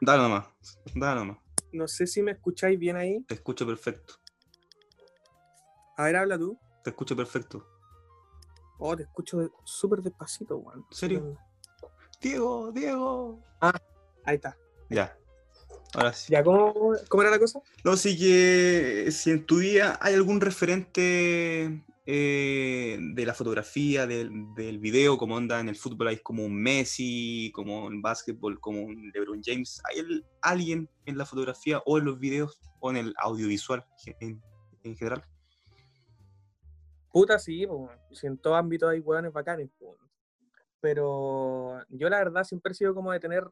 Dale 0.00 0.22
nomás, 0.22 0.46
dale 0.94 1.20
nomás. 1.20 1.38
No 1.72 1.86
sé 1.86 2.06
si 2.06 2.22
me 2.22 2.32
escucháis 2.32 2.78
bien 2.78 2.96
ahí. 2.96 3.22
Te 3.28 3.34
escucho 3.34 3.66
perfecto. 3.66 4.14
A 5.96 6.04
ver, 6.04 6.16
habla 6.16 6.38
tú. 6.38 6.58
Te 6.82 6.90
escucho 6.90 7.14
perfecto. 7.14 7.64
Oh, 8.78 8.96
te 8.96 9.02
escucho 9.02 9.52
súper 9.64 10.00
despacito, 10.00 10.56
weón. 10.56 10.86
¿En 10.90 10.96
serio? 10.96 11.38
Diego, 12.20 12.70
Diego. 12.72 13.42
Ah, 13.60 13.80
ahí 14.24 14.36
está. 14.36 14.56
Ya. 14.90 15.16
Ahora 15.94 16.12
sí. 16.12 16.32
¿Ya 16.32 16.44
cómo, 16.44 16.94
era 17.20 17.30
la 17.30 17.38
cosa? 17.38 17.60
No, 17.82 17.96
sí 17.96 18.16
que 18.16 19.10
si 19.10 19.30
en 19.30 19.46
tu 19.46 19.58
día 19.58 19.98
hay 20.00 20.14
algún 20.14 20.40
referente 20.40 21.82
eh, 22.06 22.98
de 23.00 23.26
la 23.26 23.34
fotografía, 23.34 24.06
del, 24.06 24.54
del, 24.54 24.78
video, 24.78 25.18
como 25.18 25.34
onda 25.34 25.58
en 25.58 25.68
el 25.68 25.76
fútbol, 25.76 26.08
hay 26.08 26.18
como 26.18 26.44
un 26.44 26.54
Messi, 26.54 27.50
como 27.54 27.88
en 27.88 28.02
básquetbol, 28.02 28.60
como 28.60 28.82
un 28.82 29.10
LeBron 29.12 29.40
James. 29.42 29.80
¿Hay 29.84 30.22
alguien 30.42 30.88
en 31.06 31.18
la 31.18 31.26
fotografía 31.26 31.82
o 31.86 31.98
en 31.98 32.04
los 32.04 32.20
videos 32.20 32.60
o 32.80 32.90
en 32.90 32.98
el 32.98 33.14
audiovisual 33.16 33.84
en, 34.20 34.40
general? 34.96 35.24
Puta, 37.10 37.38
sí, 37.38 37.66
pues, 37.66 37.90
si 38.12 38.26
en 38.26 38.38
todo 38.38 38.54
ámbito 38.54 38.88
hay 38.88 39.00
hueones 39.00 39.32
bacanes. 39.32 39.68
Pues 39.76 39.98
pero 40.80 41.78
yo 41.88 42.08
la 42.08 42.18
verdad 42.18 42.44
siempre 42.44 42.72
he 42.72 42.74
sido 42.74 42.94
como 42.94 43.12
de 43.12 43.20
tener 43.20 43.44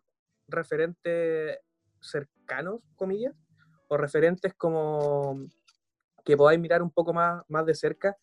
referentes 0.49 1.59
cercanos, 2.01 2.81
comillas, 2.97 3.35
o 3.89 3.97
referentes 3.97 4.55
como 4.55 5.47
que 6.25 6.37
podáis 6.37 6.61
mirar 6.61 6.83
un 6.83 6.91
poco 6.91 7.13
más, 7.13 7.43
más 7.49 7.65
de 7.65 7.75
cerca, 7.75 8.17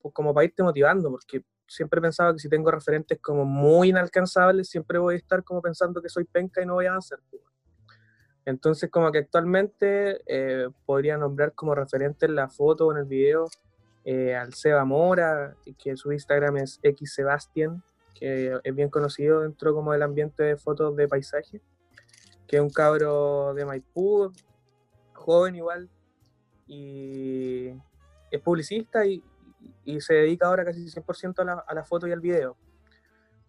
pues 0.00 0.14
como 0.14 0.32
para 0.32 0.44
irte 0.46 0.62
motivando, 0.62 1.10
porque 1.10 1.44
siempre 1.66 1.98
he 1.98 2.02
pensado 2.02 2.32
que 2.32 2.38
si 2.38 2.48
tengo 2.48 2.70
referentes 2.70 3.18
como 3.20 3.44
muy 3.44 3.90
inalcanzables, 3.90 4.68
siempre 4.68 4.98
voy 4.98 5.14
a 5.14 5.18
estar 5.18 5.42
como 5.44 5.60
pensando 5.60 6.00
que 6.00 6.08
soy 6.08 6.24
penca 6.24 6.62
y 6.62 6.66
no 6.66 6.74
voy 6.74 6.86
a 6.86 6.90
avanzar. 6.90 7.18
Pues. 7.30 7.42
Entonces, 8.46 8.90
como 8.90 9.10
que 9.10 9.18
actualmente 9.18 10.20
eh, 10.26 10.68
podría 10.84 11.16
nombrar 11.16 11.52
como 11.54 11.74
referente 11.74 12.26
en 12.26 12.34
la 12.34 12.48
foto 12.48 12.86
o 12.86 12.92
en 12.92 12.98
el 12.98 13.04
video 13.04 13.48
eh, 14.04 14.34
al 14.34 14.52
Seba 14.52 14.84
Mora, 14.84 15.56
que 15.78 15.96
su 15.96 16.12
Instagram 16.12 16.58
es 16.58 16.78
xsebastian, 16.82 17.82
que 18.14 18.58
es 18.62 18.74
bien 18.74 18.88
conocido 18.88 19.40
dentro 19.40 19.74
como 19.74 19.92
del 19.92 20.02
ambiente 20.02 20.42
de 20.42 20.56
fotos 20.56 20.94
de 20.96 21.08
paisaje, 21.08 21.60
que 22.46 22.56
es 22.56 22.62
un 22.62 22.70
cabro 22.70 23.52
de 23.54 23.64
Maipú, 23.64 24.32
joven 25.12 25.56
igual, 25.56 25.88
y 26.66 27.70
es 28.30 28.40
publicista 28.40 29.04
y, 29.04 29.22
y 29.84 30.00
se 30.00 30.14
dedica 30.14 30.46
ahora 30.46 30.64
casi 30.64 30.84
100% 30.86 31.40
a 31.40 31.44
la, 31.44 31.64
a 31.66 31.74
la, 31.74 31.84
foto 31.84 32.06
y 32.06 32.12
al 32.12 32.20
video. 32.20 32.56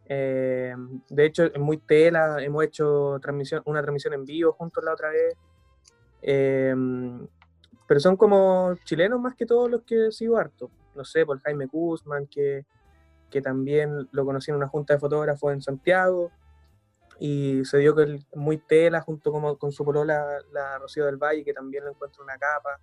Eh, 0.07 0.75
de 1.09 1.25
hecho, 1.25 1.45
es 1.45 1.59
muy 1.59 1.77
tela, 1.77 2.37
hemos 2.43 2.63
hecho 2.63 3.17
transmisión, 3.21 3.61
una 3.65 3.81
transmisión 3.81 4.13
en 4.13 4.25
vivo 4.25 4.53
juntos 4.53 4.83
la 4.83 4.93
otra 4.93 5.09
vez. 5.09 5.35
Eh, 6.21 6.75
pero 7.87 7.99
son 7.99 8.17
como 8.17 8.75
chilenos 8.83 9.19
más 9.19 9.35
que 9.35 9.45
todos 9.45 9.69
los 9.69 9.83
que 9.83 10.11
sigo 10.11 10.37
harto. 10.37 10.71
No 10.95 11.03
sé, 11.03 11.25
por 11.25 11.39
Jaime 11.41 11.65
Guzmán, 11.65 12.27
que 12.27 12.65
que 13.29 13.41
también 13.41 14.07
lo 14.11 14.25
conocí 14.25 14.51
en 14.51 14.57
una 14.57 14.67
junta 14.67 14.93
de 14.93 14.99
fotógrafos 14.99 15.53
en 15.53 15.61
Santiago 15.61 16.31
y 17.19 17.63
se 17.65 17.77
dio 17.77 17.95
que 17.95 18.19
muy 18.33 18.57
tela 18.57 19.01
junto 19.01 19.31
como, 19.31 19.57
con 19.57 19.71
su 19.71 19.85
polola, 19.85 20.25
la 20.51 20.77
Rocío 20.77 21.05
del 21.05 21.17
Valle, 21.17 21.43
que 21.43 21.53
también 21.53 21.85
lo 21.85 21.91
encuentro 21.91 22.23
una 22.23 22.37
capa. 22.37 22.79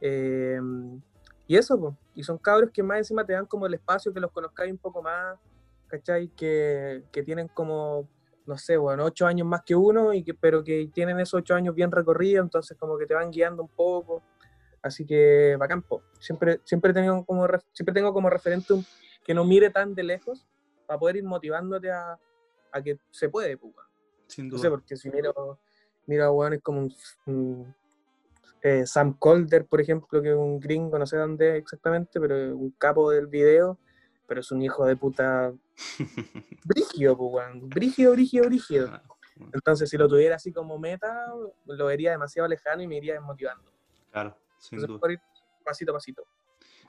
Em, 0.00 1.00
y 1.46 1.56
eso, 1.56 1.78
pues, 1.78 1.94
y 2.14 2.22
son 2.22 2.38
cabros 2.38 2.70
que 2.70 2.82
más 2.82 2.98
encima 2.98 3.24
te 3.24 3.34
dan 3.34 3.46
como 3.46 3.66
el 3.66 3.74
espacio 3.74 4.12
que 4.12 4.20
los 4.20 4.30
conozcáis 4.30 4.72
un 4.72 4.78
poco 4.78 5.02
más, 5.02 5.38
¿cachai? 5.88 6.28
Que, 6.28 7.04
que 7.12 7.22
tienen 7.22 7.48
como, 7.48 8.08
no 8.46 8.56
sé, 8.56 8.76
bueno, 8.76 9.04
ocho 9.04 9.26
años 9.26 9.46
más 9.46 9.62
que 9.62 9.74
uno, 9.74 10.14
y 10.14 10.22
que, 10.22 10.34
pero 10.34 10.64
que 10.64 10.90
tienen 10.92 11.20
esos 11.20 11.40
ocho 11.40 11.54
años 11.54 11.74
bien 11.74 11.90
recorridos, 11.90 12.44
entonces 12.44 12.76
como 12.78 12.96
que 12.96 13.06
te 13.06 13.14
van 13.14 13.30
guiando 13.30 13.62
un 13.62 13.68
poco. 13.68 14.22
Así 14.82 15.06
que 15.06 15.56
bacán, 15.58 15.82
po. 15.82 16.02
Siempre, 16.18 16.60
siempre, 16.64 16.92
tengo 16.92 17.24
como, 17.24 17.46
siempre 17.72 17.94
tengo 17.94 18.12
como 18.12 18.28
referente 18.28 18.74
que 19.24 19.34
no 19.34 19.44
mire 19.44 19.70
tan 19.70 19.94
de 19.94 20.02
lejos 20.02 20.46
para 20.86 20.98
poder 20.98 21.16
ir 21.16 21.24
motivándote 21.24 21.90
a, 21.90 22.18
a 22.72 22.82
que 22.82 22.98
se 23.10 23.28
puede, 23.28 23.56
pues, 23.56 23.72
Sin 24.26 24.48
duda. 24.48 24.58
No 24.58 24.62
sé, 24.62 24.70
porque 24.70 24.96
si 24.96 25.10
miro, 25.10 25.58
miro 26.06 26.42
a 26.42 26.54
es 26.54 26.62
como 26.62 26.88
un, 27.26 27.74
eh, 28.62 28.86
Sam 28.86 29.16
Calder, 29.20 29.66
por 29.66 29.80
ejemplo, 29.80 30.22
que 30.22 30.30
es 30.30 30.36
un 30.36 30.60
gringo, 30.60 30.98
no 30.98 31.06
sé 31.06 31.16
dónde 31.16 31.56
exactamente, 31.56 32.20
pero 32.20 32.56
un 32.56 32.70
capo 32.72 33.10
del 33.10 33.26
video, 33.26 33.78
pero 34.26 34.40
es 34.40 34.50
un 34.52 34.62
hijo 34.62 34.86
de 34.86 34.96
puta 34.96 35.52
brígido, 36.64 37.16
pues, 37.16 37.46
brígido, 37.62 38.12
brígido, 38.12 38.46
brígido. 38.46 38.88
Ah, 38.90 39.02
Entonces, 39.52 39.88
si 39.88 39.96
lo 39.96 40.08
tuviera 40.08 40.36
así 40.36 40.52
como 40.52 40.78
meta, 40.78 41.32
lo 41.66 41.86
vería 41.86 42.12
demasiado 42.12 42.48
lejano 42.48 42.82
y 42.82 42.86
me 42.86 42.96
iría 42.96 43.14
desmotivando. 43.14 43.70
Claro, 44.10 44.36
sin 44.58 44.78
duda. 44.78 44.98
Por 44.98 45.12
ir 45.12 45.20
pasito 45.64 45.92
a 45.92 45.94
pasito. 45.94 46.26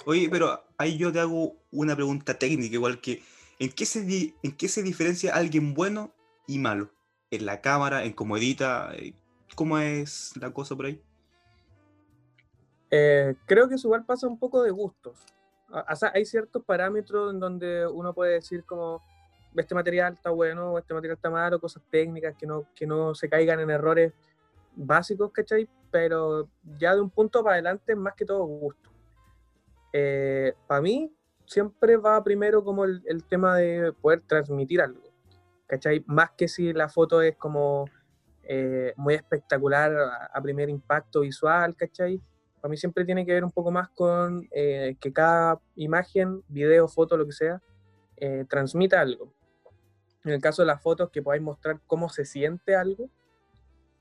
Oye, 0.05 0.27
pero 0.29 0.63
ahí 0.77 0.97
yo 0.97 1.12
te 1.12 1.19
hago 1.19 1.55
una 1.71 1.95
pregunta 1.95 2.38
técnica, 2.38 2.75
igual 2.75 3.01
que, 3.01 3.23
¿en 3.60 3.71
qué 3.71 3.86
se, 3.86 4.34
en 4.43 4.55
qué 4.58 4.67
se 4.67 4.84
diferencia 4.84 5.34
alguien 5.34 5.73
bueno 5.73 6.12
y 6.47 6.60
malo? 6.60 6.89
¿En 7.31 7.45
la 7.45 7.62
cámara, 7.62 8.03
en 8.03 8.13
cómo 8.13 8.38
edita? 8.38 8.93
Eh, 8.95 9.13
¿Cómo 9.55 9.79
es 9.79 10.34
la 10.39 10.51
cosa 10.51 10.75
por 10.75 10.86
ahí? 10.86 11.01
Eh, 12.91 13.36
creo 13.45 13.67
que 13.67 13.75
eso 13.75 13.88
igual 13.88 14.05
pasa 14.05 14.27
un 14.27 14.38
poco 14.38 14.62
de 14.62 14.71
gustos. 14.71 15.25
O 15.69 16.05
hay 16.13 16.25
ciertos 16.25 16.63
parámetros 16.63 17.34
en 17.34 17.39
donde 17.39 17.88
uno 17.88 18.13
puede 18.13 18.34
decir 18.34 18.63
como, 18.63 19.01
este 19.55 19.75
material 19.75 20.13
está 20.13 20.29
bueno, 20.29 20.77
este 20.77 20.93
material 20.93 21.15
está 21.15 21.29
malo, 21.29 21.60
cosas 21.60 21.81
técnicas 21.89 22.36
que 22.38 22.45
no, 22.45 22.67
que 22.75 22.86
no 22.86 23.15
se 23.15 23.29
caigan 23.29 23.60
en 23.60 23.69
errores 23.69 24.13
básicos, 24.75 25.31
¿cachai? 25.31 25.67
Pero 25.91 26.49
ya 26.77 26.93
de 26.93 27.01
un 27.01 27.10
punto 27.10 27.43
para 27.43 27.55
adelante, 27.55 27.95
más 27.95 28.13
que 28.15 28.25
todo 28.25 28.45
gusto. 28.45 28.89
Eh, 29.97 30.53
para 30.67 30.81
mí, 30.81 31.10
siempre 31.45 31.95
va 31.95 32.21
primero 32.21 32.62
como 32.65 32.84
el, 32.84 33.23
tema 33.29 33.55
de 33.55 33.93
poder 33.93 34.19
transmitir 34.27 34.81
algo, 34.81 35.01
¿cachai? 35.67 36.03
Más 36.05 36.31
que 36.31 36.49
si 36.49 36.73
la 36.73 36.89
foto 36.89 37.21
es 37.21 37.38
como 37.38 37.86
eh, 38.43 38.91
muy 38.97 39.13
espectacular 39.13 39.95
a, 40.34 40.41
primer 40.41 40.69
impacto 40.69 41.21
visual, 41.21 41.77
¿cachai? 41.77 42.21
Para 42.60 42.69
mí 42.69 42.75
siempre 42.75 43.05
tiene 43.05 43.25
que 43.25 43.31
ver 43.31 43.45
un 43.45 43.53
poco 43.53 43.71
más 43.71 43.88
con 43.88 44.45
eh, 44.51 44.97
que 44.99 45.13
cada 45.13 45.62
imagen, 45.77 46.43
video, 46.49 46.89
foto, 46.89 47.15
lo 47.15 47.25
que 47.25 47.31
sea, 47.31 47.62
transmita 48.49 48.99
algo. 48.99 49.31
En 50.25 50.34
el 50.34 50.41
caso 50.41 50.62
de 50.62 50.65
las 50.65 50.81
fotos, 50.81 51.10
que 51.10 51.21
podáis 51.21 51.41
mostrar 51.41 51.79
cómo 51.88 52.10
se 52.10 52.25
siente 52.25 52.75
algo, 52.75 53.10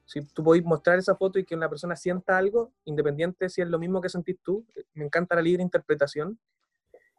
si 0.04 0.20
tú 0.20 0.44
podéis 0.44 0.64
mostrar 0.64 0.98
esa 0.98 1.16
foto 1.16 1.38
y 1.38 1.44
que 1.44 1.54
una 1.54 1.68
persona 1.68 1.96
sienta 1.96 2.36
algo, 2.36 2.72
independiente 2.84 3.48
si 3.48 3.62
es 3.62 3.68
lo 3.68 3.78
mismo 3.78 4.00
que 4.00 4.08
sentís 4.08 4.38
tú, 4.42 4.66
me 4.92 5.04
encanta 5.04 5.34
la 5.34 5.42
libre 5.42 5.62
interpretación, 5.62 6.38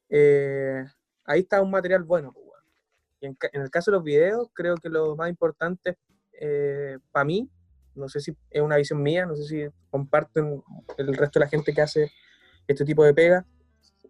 eh, 0.10 0.84
ahí 1.26 1.42
está 1.42 1.62
un 1.62 1.72
material 1.72 2.04
bueno. 2.04 2.32
Pues, 2.32 2.46
y 3.22 3.26
en, 3.26 3.62
el 3.62 3.70
caso 3.72 3.92
de 3.92 3.98
los 3.98 4.04
videos, 4.04 4.50
creo 4.54 4.76
que 4.76 4.90
lo 4.90 5.16
más 5.16 5.30
importante 5.30 5.98
eh, 6.34 6.98
para 7.12 7.26
mí, 7.26 7.50
no 7.96 8.08
sé 8.10 8.20
si 8.20 8.36
es 8.50 8.62
una 8.62 8.76
visión 8.76 9.02
mía, 9.02 9.26
no 9.26 9.36
sé 9.36 9.44
si 9.46 9.68
comparten 9.90 10.62
el 10.98 11.16
resto 11.16 11.40
de 11.40 11.46
la 11.46 11.50
gente 11.50 11.74
que 11.74 11.82
hace 11.82 12.12
este 12.68 12.86
tipo 12.86 13.04
de 13.04 13.14
pega, 13.14 13.46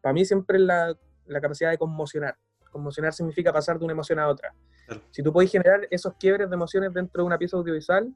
para 0.02 0.14
mí 0.14 0.26
siempre 0.26 0.58
es 0.58 0.64
la, 0.64 0.98
la 1.28 1.42
capacidad 1.42 1.72
de 1.72 1.78
conmocionar. 1.78 2.38
Conmocionar 2.72 3.14
significa 3.14 3.54
pasar 3.54 3.80
de 3.80 3.86
una 3.86 3.94
emoción 3.94 4.20
a 4.20 4.28
otra. 4.28 4.54
Si 5.12 5.24
tú 5.24 5.32
puedes 5.32 5.52
generar 5.52 5.88
esos 5.90 6.14
quiebres 6.16 6.50
de 6.50 6.56
emociones 6.56 6.94
dentro 6.94 7.24
de 7.24 7.28
una 7.28 7.38
pieza 7.38 7.58
audiovisual, 7.58 8.14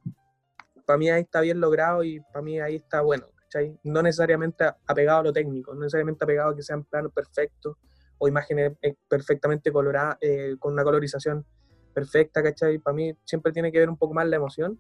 para 0.90 0.98
mí 0.98 1.08
ahí 1.08 1.22
está 1.22 1.42
bien 1.42 1.60
logrado 1.60 2.04
y 2.04 2.20
para 2.20 2.42
mí 2.42 2.60
ahí 2.60 2.78
está 2.78 3.02
bueno, 3.02 3.28
¿cachai? 3.36 3.80
No 3.84 4.02
necesariamente 4.02 4.66
apegado 4.88 5.20
a 5.20 5.24
lo 5.26 5.32
técnico, 5.32 5.72
no 5.72 5.82
necesariamente 5.82 6.24
apegado 6.24 6.50
a 6.50 6.56
que 6.56 6.64
sean 6.64 6.84
planos 6.84 7.14
perfectos 7.14 7.78
o 8.18 8.28
imágenes 8.28 8.72
eh, 8.82 8.96
perfectamente 9.08 9.72
coloradas, 9.72 10.18
eh, 10.20 10.56
con 10.58 10.74
una 10.74 10.84
colorización 10.84 11.46
perfecta, 11.94 12.42
¿cachai? 12.42 12.80
Para 12.80 12.96
mí 12.96 13.14
siempre 13.24 13.52
tiene 13.52 13.72
que 13.72 13.78
ver 13.78 13.88
un 13.88 13.98
poco 13.98 14.16
más 14.16 14.28
la 14.28 14.38
emoción 14.38 14.80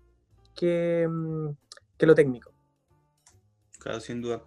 que, 0.56 1.08
mm, 1.08 1.50
que 1.95 2.08
lo 2.08 2.15
técnico. 2.15 2.56
Claro, 3.78 4.00
sin 4.00 4.19
duda. 4.19 4.41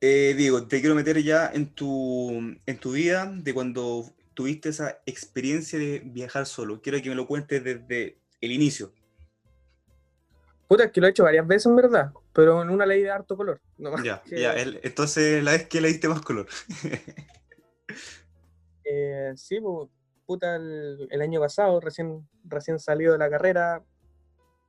Eh, 0.00 0.32
Diego, 0.34 0.66
te 0.66 0.80
quiero 0.80 0.94
meter 0.94 1.22
ya 1.22 1.50
en 1.52 1.74
tu, 1.74 2.30
en 2.64 2.78
tu 2.80 2.92
vida 2.92 3.30
de 3.30 3.52
cuando 3.52 4.14
tuviste 4.32 4.70
esa 4.70 5.02
experiencia 5.04 5.78
de 5.78 6.00
viajar 6.02 6.46
solo. 6.46 6.80
Quiero 6.80 7.02
que 7.02 7.10
me 7.10 7.16
lo 7.16 7.26
cuentes 7.26 7.62
desde 7.62 8.16
el 8.40 8.50
inicio, 8.50 8.94
Puta, 10.74 10.86
es 10.86 10.90
que 10.90 11.00
lo 11.00 11.06
he 11.06 11.10
hecho 11.10 11.22
varias 11.22 11.46
veces 11.46 11.66
en 11.66 11.76
verdad, 11.76 12.10
pero 12.32 12.60
en 12.60 12.68
una 12.68 12.84
ley 12.84 13.00
de 13.00 13.08
harto 13.08 13.36
color. 13.36 13.60
ya, 14.02 14.24
ya, 14.26 14.54
entonces 14.56 15.40
la 15.44 15.52
vez 15.52 15.68
que 15.68 15.80
le 15.80 15.86
diste 15.86 16.08
más 16.08 16.20
color. 16.20 16.48
eh, 18.84 19.32
sí, 19.36 19.60
pues, 19.60 19.88
puta, 20.26 20.56
el, 20.56 21.22
año 21.22 21.38
pasado, 21.38 21.78
recién, 21.78 22.28
recién 22.42 22.80
salido 22.80 23.12
de 23.12 23.18
la 23.18 23.30
carrera, 23.30 23.84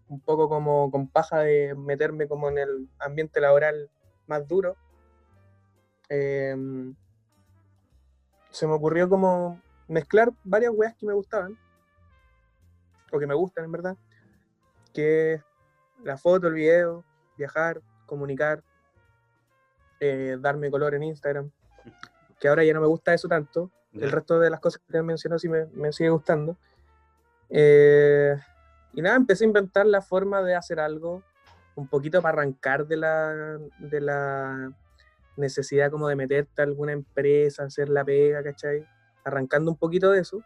un 0.07 0.19
poco 0.19 0.47
como 0.47 0.91
con 0.91 1.07
paja 1.07 1.39
de 1.39 1.73
meterme 1.73 2.27
como 2.27 2.49
en 2.49 2.59
el 2.59 2.87
ambiente 2.99 3.41
laboral 3.41 3.89
más 4.27 4.47
duro. 4.47 4.77
Em, 6.07 6.93
se 8.51 8.67
me 8.67 8.73
ocurrió 8.73 9.09
como 9.09 9.59
mezclar 9.87 10.31
varias 10.43 10.71
weas 10.71 10.95
que 10.97 11.07
me 11.07 11.13
gustaban, 11.13 11.57
o 13.11 13.17
que 13.17 13.25
me 13.25 13.33
gustan 13.33 13.65
en 13.65 13.71
verdad, 13.71 13.97
que 14.93 15.41
la 16.03 16.17
foto, 16.17 16.47
el 16.47 16.53
video, 16.53 17.03
viajar, 17.37 17.81
comunicar, 18.05 18.63
eh, 19.99 20.37
darme 20.39 20.69
color 20.69 20.95
en 20.95 21.03
Instagram, 21.03 21.51
que 22.39 22.47
ahora 22.47 22.63
ya 22.63 22.73
no 22.73 22.81
me 22.81 22.87
gusta 22.87 23.13
eso 23.13 23.27
tanto, 23.27 23.71
el 23.93 24.11
resto 24.11 24.39
de 24.39 24.49
las 24.49 24.59
cosas 24.59 24.81
que 24.85 24.91
te 24.91 25.01
mencionó 25.01 25.39
sí 25.39 25.47
me, 25.47 25.67
me 25.67 25.93
sigue 25.93 26.09
gustando. 26.09 26.57
Eh, 27.49 28.35
y 28.93 29.01
nada, 29.01 29.15
empecé 29.15 29.45
a 29.45 29.47
inventar 29.47 29.85
la 29.85 30.01
forma 30.01 30.41
de 30.41 30.55
hacer 30.55 30.79
algo 30.79 31.23
un 31.75 31.87
poquito 31.87 32.21
para 32.21 32.39
arrancar 32.39 32.87
de 32.87 32.97
la, 32.97 33.59
de 33.79 34.01
la 34.01 34.71
necesidad 35.37 35.91
como 35.91 36.07
de 36.07 36.15
meterte 36.15 36.61
a 36.61 36.65
alguna 36.65 36.93
empresa, 36.93 37.63
hacer 37.63 37.89
la 37.89 38.03
pega, 38.03 38.43
¿cachai? 38.43 38.85
Arrancando 39.23 39.71
un 39.71 39.77
poquito 39.77 40.11
de 40.11 40.21
eso. 40.21 40.41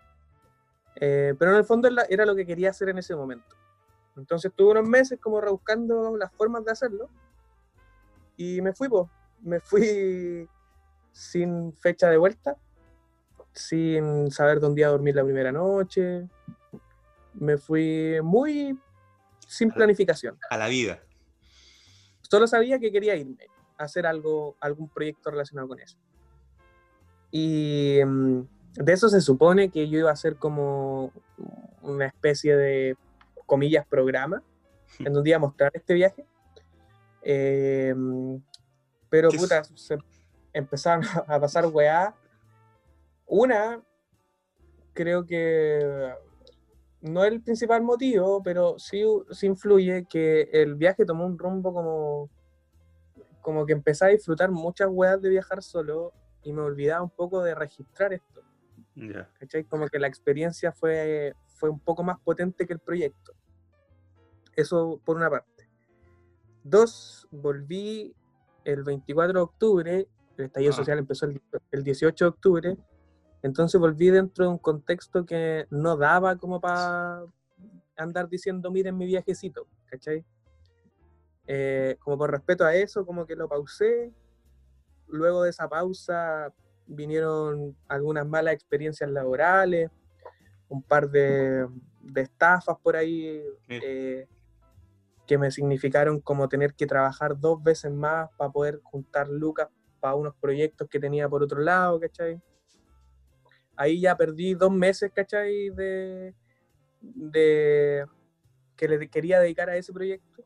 Eh, 0.95 1.35
pero 1.37 1.51
en 1.51 1.57
el 1.57 1.65
fondo 1.65 1.89
era 2.09 2.25
lo 2.25 2.35
que 2.35 2.45
quería 2.45 2.71
hacer 2.71 2.89
en 2.89 2.97
ese 2.97 3.15
momento. 3.15 3.55
Entonces 4.19 4.51
tuve 4.55 4.71
unos 4.71 4.87
meses 4.87 5.19
como 5.19 5.41
rebuscando 5.41 6.15
las 6.17 6.31
formas 6.33 6.63
de 6.65 6.71
hacerlo 6.71 7.09
y 8.37 8.61
me 8.61 8.73
fui, 8.73 8.87
pues, 8.87 9.07
me 9.41 9.59
fui 9.59 10.47
sin 11.11 11.73
fecha 11.73 12.09
de 12.09 12.17
vuelta, 12.17 12.57
sin 13.51 14.31
saber 14.31 14.59
dónde 14.59 14.81
iba 14.81 14.89
a 14.89 14.91
dormir 14.91 15.15
la 15.15 15.23
primera 15.23 15.51
noche, 15.51 16.27
me 17.33 17.57
fui 17.57 18.19
muy 18.21 18.79
sin 19.47 19.71
planificación. 19.71 20.37
A 20.49 20.57
la 20.57 20.67
vida. 20.67 21.01
Solo 22.21 22.47
sabía 22.47 22.79
que 22.79 22.91
quería 22.91 23.15
irme 23.15 23.47
a 23.77 23.85
hacer 23.85 24.05
algo, 24.05 24.55
algún 24.59 24.89
proyecto 24.89 25.31
relacionado 25.31 25.67
con 25.67 25.79
eso. 25.79 25.97
Y 27.31 27.99
mm, 28.05 28.41
de 28.75 28.93
eso 28.93 29.09
se 29.09 29.21
supone 29.21 29.69
que 29.69 29.89
yo 29.89 29.99
iba 29.99 30.09
a 30.09 30.13
hacer 30.13 30.35
como 30.35 31.11
una 31.81 32.05
especie 32.05 32.55
de 32.55 32.97
comillas, 33.49 33.85
programa, 33.85 34.41
en 34.99 35.11
donde 35.11 35.31
iba 35.31 35.37
a 35.37 35.41
mostrar 35.41 35.71
este 35.73 35.93
viaje. 35.93 36.25
Em, 37.21 38.41
pero, 39.09 39.29
puta, 39.29 39.63
se 39.63 39.97
empezaron 40.53 41.03
a 41.27 41.39
pasar 41.39 41.65
weá. 41.65 42.15
Una, 43.25 43.81
creo 44.93 45.25
que 45.25 46.13
no 47.01 47.23
es 47.23 47.31
el 47.31 47.41
principal 47.41 47.81
motivo, 47.81 48.41
pero 48.43 48.77
sí, 48.77 49.03
sí 49.31 49.47
influye 49.47 50.05
que 50.05 50.49
el 50.53 50.75
viaje 50.75 51.05
tomó 51.05 51.25
un 51.25 51.37
rumbo 51.37 51.73
como, 51.73 52.29
como 53.41 53.65
que 53.65 53.73
empecé 53.73 54.05
a 54.05 54.09
disfrutar 54.09 54.51
muchas 54.51 54.89
weas 54.91 55.21
de 55.21 55.29
viajar 55.29 55.63
solo 55.63 56.13
y 56.43 56.53
me 56.53 56.61
olvidaba 56.61 57.03
un 57.03 57.09
poco 57.09 57.43
de 57.43 57.55
registrar 57.55 58.13
esto. 58.13 58.41
Como 59.69 59.87
que 59.87 59.99
la 59.99 60.07
experiencia 60.07 60.71
fue, 60.71 61.33
fue 61.59 61.69
un 61.69 61.79
poco 61.79 62.03
más 62.03 62.17
potente 62.19 62.65
que 62.65 62.73
el 62.73 62.79
proyecto. 62.79 63.33
Eso 64.55 64.99
por 65.03 65.17
una 65.17 65.29
parte. 65.29 65.69
Dos, 66.63 67.27
volví 67.31 68.15
el 68.63 68.83
24 68.83 69.33
de 69.33 69.43
octubre, 69.43 70.07
el 70.37 70.45
estallido 70.45 70.73
social 70.73 70.99
empezó 70.99 71.25
el, 71.25 71.83
18 71.83 72.25
de 72.25 72.29
octubre, 72.29 72.77
entonces 73.41 73.79
volví 73.79 74.09
dentro 74.09 74.45
de 74.45 74.51
un 74.51 74.57
contexto 74.57 75.25
que 75.25 75.65
no 75.69 75.97
daba 75.97 76.37
como 76.37 76.61
para 76.61 77.23
andar 77.97 78.29
diciendo, 78.29 78.71
miren 78.71 78.97
mi 78.97 79.05
viajecito, 79.05 79.67
¿cachai? 79.85 80.25
Eh, 81.45 81.97
como 81.99 82.17
por 82.17 82.31
respeto 82.31 82.63
a 82.63 82.75
eso, 82.75 83.05
como 83.05 83.25
que 83.25 83.35
lo 83.35 83.49
pausé. 83.49 84.13
Luego 85.07 85.43
de 85.43 85.49
esa 85.49 85.67
pausa 85.67 86.53
vinieron 86.85 87.75
algunas 87.87 88.27
malas 88.27 88.53
experiencias 88.53 89.09
laborales, 89.09 89.89
un 90.69 90.81
par 90.81 91.09
de, 91.09 91.67
estafas 92.15 92.77
por 92.81 92.95
ahí, 92.95 93.43
eh, 93.67 94.27
que 95.27 95.37
me 95.37 95.51
significaron 95.51 96.21
como 96.21 96.47
tener 96.47 96.73
que 96.73 96.87
trabajar 96.87 97.39
dos 97.39 97.61
veces 97.61 97.91
más 97.91 98.29
para 98.37 98.51
poder 98.51 98.79
juntar 98.83 99.27
lucas 99.27 99.67
para 99.99 100.15
unos 100.15 100.35
proyectos 100.35 100.87
que 100.87 100.99
tenía 100.99 101.27
por 101.27 101.43
otro 101.43 101.59
lado, 101.59 101.99
¿cachai? 101.99 102.41
Ahí 103.75 104.01
ya 104.01 104.15
perdí 104.15 104.53
dos 104.53 104.71
meses, 104.71 105.11
¿cachai? 105.13 105.69
De, 105.69 106.33
de 107.01 108.05
que 108.75 108.87
le 108.87 109.09
quería 109.09 109.39
dedicar 109.39 109.69
a 109.69 109.75
ese 109.75 109.91
proyecto. 109.91 110.43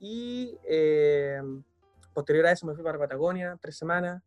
y 0.00 0.56
eh, 0.64 1.42
posterior 2.14 2.46
a 2.46 2.52
eso 2.52 2.66
me 2.66 2.74
fui 2.74 2.84
para 2.84 2.98
Patagonia, 2.98 3.56
tres 3.60 3.76
semanas, 3.76 4.22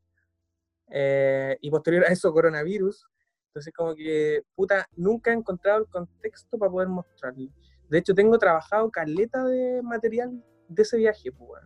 eh, 0.89 1.57
y 1.61 1.69
posterior 1.69 2.05
a 2.05 2.07
eso 2.07 2.31
coronavirus. 2.31 3.07
Entonces 3.51 3.73
como 3.73 3.93
que, 3.93 4.43
puta, 4.55 4.87
nunca 4.95 5.31
he 5.31 5.33
encontrado 5.33 5.81
el 5.81 5.87
contexto 5.87 6.57
para 6.57 6.71
poder 6.71 6.87
mostrarlo. 6.87 7.49
De 7.89 7.97
hecho, 7.97 8.15
tengo 8.15 8.39
trabajado 8.39 8.89
caleta 8.89 9.43
de 9.43 9.81
material 9.83 10.41
de 10.69 10.81
ese 10.81 10.97
viaje, 10.97 11.33
pues, 11.33 11.61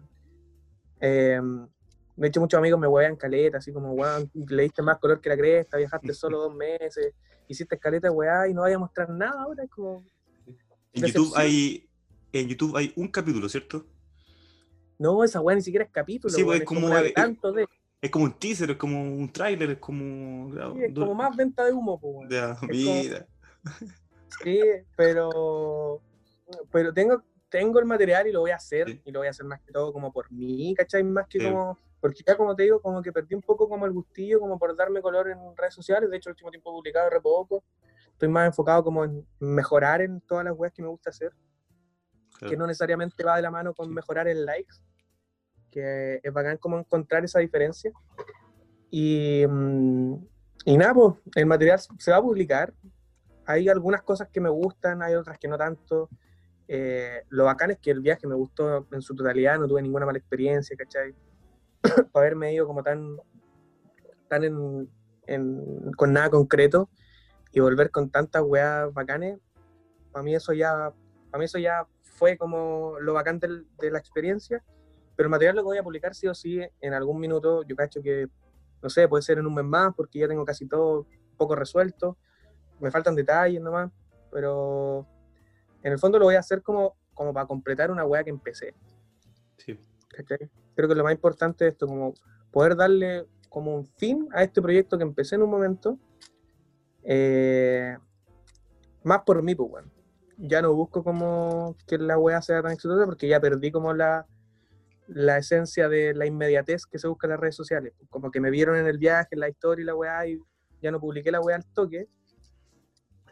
em, 1.00 1.68
de 2.16 2.28
hecho, 2.28 2.40
muchos 2.40 2.58
amigos 2.58 2.80
me 2.80 2.88
huevean 2.88 3.16
caleta, 3.16 3.60
así 3.60 3.72
como, 3.72 3.92
weón, 3.92 4.32
le 4.34 4.64
diste 4.64 4.82
más 4.82 4.98
color 4.98 5.22
que 5.22 5.30
la 5.30 5.38
cresta, 5.38 5.78
viajaste 5.78 6.14
solo 6.16 6.40
dos 6.40 6.56
meses, 6.56 7.14
hiciste 7.48 7.78
caleta, 7.78 8.12
weá, 8.12 8.48
y 8.48 8.54
no 8.56 8.62
vaya 8.62 8.78
a 8.78 8.80
mostrar 8.80 9.12
nada 9.12 9.44
ahora, 9.44 9.64
es 9.64 9.70
como... 9.70 10.04
En 10.94 11.06
YouTube, 11.06 11.34
hay, 11.36 11.88
en 12.32 12.48
YouTube 12.48 12.76
hay 12.76 12.94
un 12.96 13.10
capítulo, 13.10 13.48
¿cierto? 13.48 13.86
No, 14.98 15.24
esa 15.24 15.40
weá 15.40 15.56
ni 15.56 15.62
siquiera 15.62 15.86
es 15.86 15.92
capítulo, 15.92 16.34
sí, 16.34 16.44
pues, 16.44 16.62
es, 16.62 16.66
como, 16.66 16.90
tanto 17.14 17.52
de... 17.52 17.68
Es 18.02 18.12
como 18.12 18.26
un 18.26 18.34
teaser, 18.34 18.72
es 18.72 18.78
como 18.78 19.02
un 19.02 19.32
tráiler, 19.32 19.72
es 19.72 19.78
como... 19.80 20.54
Sí, 20.54 20.84
es 20.84 20.94
como 20.94 21.16
más 21.16 21.36
venta 21.36 21.66
de 21.66 21.74
humo, 21.74 22.00
pues, 22.00 22.30
Ya, 22.30 22.58
mira. 22.68 23.28
Sí, 24.44 24.60
pero... 24.96 26.02
Pero 26.72 26.94
tengo, 26.94 27.24
tengo 27.50 27.80
el 27.80 27.86
material 27.86 28.28
y 28.28 28.32
lo 28.32 28.42
voy 28.42 28.52
a 28.52 28.58
hacer, 28.58 29.02
y 29.04 29.12
lo 29.12 29.20
voy 29.20 29.28
a 29.28 29.32
hacer 29.32 29.46
más 29.46 29.60
que 29.62 29.72
todo 29.72 29.92
como 29.92 30.12
por 30.12 30.32
mí, 30.32 30.76
¿cachai? 30.76 31.04
Más 31.04 31.28
que 31.28 31.44
como 31.44 31.78
porque 32.06 32.22
ya 32.24 32.38
como 32.38 32.56
te 32.56 32.62
digo, 32.62 32.80
como 32.84 33.02
que 33.02 33.12
perdí 33.12 33.34
un 33.34 33.42
poco 33.42 33.68
como 33.68 33.88
el 33.88 33.92
gustillo, 33.92 34.40
como 34.40 34.60
por 34.60 34.76
darme 34.76 35.02
color 35.02 35.28
en 35.28 35.40
redes 35.58 35.74
sociales, 35.74 36.08
de 36.08 36.18
hecho 36.18 36.30
el 36.30 36.34
último 36.34 36.52
tiempo 36.52 36.70
he 36.70 36.74
publicado 36.74 37.10
re 37.10 37.20
poco, 37.20 37.64
estoy 38.12 38.30
más 38.30 38.46
enfocado 38.46 38.84
como 38.84 39.04
en 39.06 39.26
mejorar 39.40 40.02
en 40.02 40.22
todas 40.22 40.46
las 40.46 40.54
webs 40.56 40.76
que 40.76 40.84
me 40.84 40.88
gusta 40.88 41.10
hacer, 41.10 41.32
que 42.48 42.56
no 42.56 42.68
necesariamente 42.68 43.24
va 43.24 43.38
de 43.38 43.42
la 43.42 43.50
mano 43.50 43.74
con 43.74 43.92
mejorar 43.92 44.28
el 44.28 44.46
likes, 44.46 44.76
que 45.76 46.22
es 46.24 46.34
bacán 46.34 46.58
como 46.58 46.80
encontrar 46.80 47.26
esa 47.26 47.40
diferencia. 47.40 47.92
Y, 48.90 49.46
mm, 49.46 50.16
y 50.64 50.78
nada, 50.78 50.94
pues 50.94 51.16
el 51.36 51.46
material 51.46 51.80
se 52.00 52.12
va 52.12 52.18
a 52.18 52.22
publicar, 52.22 52.74
hay 53.46 53.68
algunas 53.68 54.02
cosas 54.02 54.30
que 54.30 54.40
me 54.40 54.50
gustan, 54.50 55.04
hay 55.04 55.16
otras 55.16 55.38
que 55.38 55.50
no 55.50 55.58
tanto. 55.58 56.10
Eh, 56.70 57.24
lo 57.30 57.44
bacán 57.44 57.72
es 57.72 57.78
que 57.80 57.92
el 57.92 58.00
viaje 58.00 58.26
me 58.26 58.36
gustó 58.36 58.88
en 58.92 59.02
su 59.02 59.14
totalidad, 59.14 59.60
no 59.60 59.68
tuve 59.68 59.82
ninguna 59.82 60.06
mala 60.06 60.18
experiencia, 60.18 60.76
¿cachai? 60.78 61.14
para 62.12 62.26
haberme 62.26 62.54
ido 62.54 62.66
como 62.66 62.82
tan, 62.82 63.18
tan 64.30 64.44
en, 64.46 65.92
con 65.98 66.14
nada 66.14 66.30
concreto 66.30 66.90
y 67.52 67.60
volver 67.60 67.92
con 67.92 68.10
tantas 68.10 68.44
weas 68.44 68.92
bacanes, 68.94 69.40
para 70.14 70.24
mí 70.24 70.34
eso 70.34 70.54
ya, 70.54 70.94
para 71.30 71.40
mí 71.40 71.46
eso 71.46 71.60
ya 71.60 71.86
fue 72.02 72.38
como 72.38 72.96
lo 73.02 73.14
bacán 73.14 73.40
de 73.40 73.92
la 73.92 74.00
experiencia, 74.00 74.64
pero 75.16 75.28
el 75.28 75.32
material 75.32 75.56
lo 75.56 75.64
voy 75.64 75.78
a 75.78 75.84
publicar 75.84 76.14
sí 76.14 76.28
o 76.28 76.34
sí 76.34 76.60
en 76.82 76.94
algún 76.94 77.20
minuto, 77.20 77.64
yo 77.64 77.76
cacho 77.76 78.02
que, 78.02 78.28
no 78.82 78.90
sé, 78.90 79.08
puede 79.08 79.24
ser 79.24 79.38
en 79.38 79.48
un 79.48 79.54
mes 79.54 79.66
más, 79.66 79.94
porque 79.96 80.20
ya 80.20 80.28
tengo 80.28 80.44
casi 80.46 80.68
todo 80.68 81.08
poco 81.38 81.56
resuelto, 81.56 82.18
me 82.80 82.92
faltan 82.92 83.16
detalles 83.16 83.62
nomás, 83.62 83.92
pero 84.32 85.08
en 85.84 85.94
el 85.94 86.00
fondo 86.00 86.20
lo 86.20 86.26
voy 86.26 86.36
a 86.36 86.40
hacer 86.40 86.62
como, 86.62 86.96
como 87.14 87.34
para 87.34 87.48
completar 87.48 87.92
una 87.92 88.06
wea 88.06 88.24
que 88.24 88.30
empecé. 88.30 88.74
Sí. 89.58 89.80
Creo 90.76 90.90
que 90.90 90.96
lo 90.96 91.04
más 91.04 91.14
importante 91.14 91.68
es 91.68 91.74
esto, 91.74 91.88
como 91.88 92.14
poder 92.52 92.76
darle 92.76 93.26
como 93.50 93.76
un 93.76 93.86
fin 93.86 94.28
a 94.34 94.44
este 94.44 94.62
proyecto 94.62 94.98
que 94.98 95.04
empecé 95.04 95.36
en 95.36 95.44
un 95.44 95.50
momento, 95.50 95.98
eh, 97.04 97.98
más 99.04 99.22
por 99.22 99.42
mí, 99.42 99.56
pues 99.56 99.70
bueno. 99.70 99.92
Ya 100.38 100.62
no 100.62 100.74
busco 100.74 101.04
como 101.04 101.78
que 101.88 101.98
la 101.98 102.18
wea 102.18 102.42
sea 102.42 102.62
tan 102.62 102.74
exitosa 102.74 103.06
porque 103.06 103.28
ya 103.30 103.40
perdí 103.40 103.72
como 103.72 103.94
la, 103.94 104.28
la 105.08 105.38
esencia 105.38 105.88
de 105.88 106.14
la 106.14 106.26
inmediatez 106.26 106.86
que 106.86 107.00
se 107.00 107.08
busca 107.08 107.28
en 107.28 107.32
las 107.32 107.40
redes 107.40 107.56
sociales. 107.56 107.94
Como 108.10 108.32
que 108.32 108.40
me 108.40 108.50
vieron 108.50 108.76
en 108.78 108.88
el 108.88 108.98
viaje, 108.98 109.30
en 109.32 109.40
la 109.40 109.50
historia 109.50 109.84
y 109.84 109.86
la 109.86 109.96
weá, 109.96 110.28
y 110.28 110.40
ya 110.82 110.92
no 110.92 111.00
publiqué 111.00 111.32
la 111.32 111.42
weá 111.42 111.56
al 111.58 111.66
toque. 111.74 112.08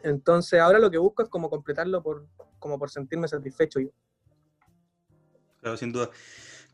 Entonces 0.02 0.60
ahora 0.60 0.78
lo 0.78 0.90
que 0.90 0.98
busco 0.98 1.22
es 1.22 1.28
como 1.28 1.50
completarlo 1.50 2.02
por, 2.02 2.26
como 2.58 2.78
por 2.78 2.90
sentirme 2.90 3.26
satisfecho 3.28 3.80
yo. 3.80 3.90
Claro, 5.60 5.76
sin 5.76 5.92
duda 5.92 6.10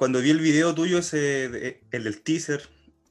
cuando 0.00 0.22
vi 0.22 0.30
el 0.30 0.40
video 0.40 0.74
tuyo, 0.74 0.96
ese, 0.96 1.82
el 1.90 2.04
del 2.04 2.22
teaser, 2.22 2.62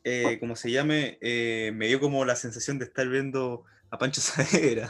eh, 0.03 0.39
como 0.39 0.55
se 0.55 0.71
llame, 0.71 1.19
eh, 1.21 1.71
me 1.75 1.85
dio 1.85 1.99
como 1.99 2.25
la 2.25 2.35
sensación 2.35 2.79
de 2.79 2.85
estar 2.85 3.07
viendo 3.07 3.63
a 3.91 3.99
Pancho 3.99 4.21
Saavedra. 4.21 4.89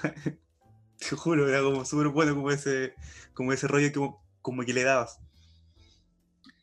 Te 0.98 1.16
juro, 1.18 1.50
era 1.50 1.62
como 1.62 1.84
súper 1.84 2.08
bueno 2.08 2.36
como 2.36 2.52
ese, 2.52 2.94
como 3.34 3.52
ese 3.52 3.68
rollo 3.68 3.92
que, 3.92 4.16
como 4.42 4.64
que 4.64 4.72
le 4.72 4.84
dabas. 4.84 5.20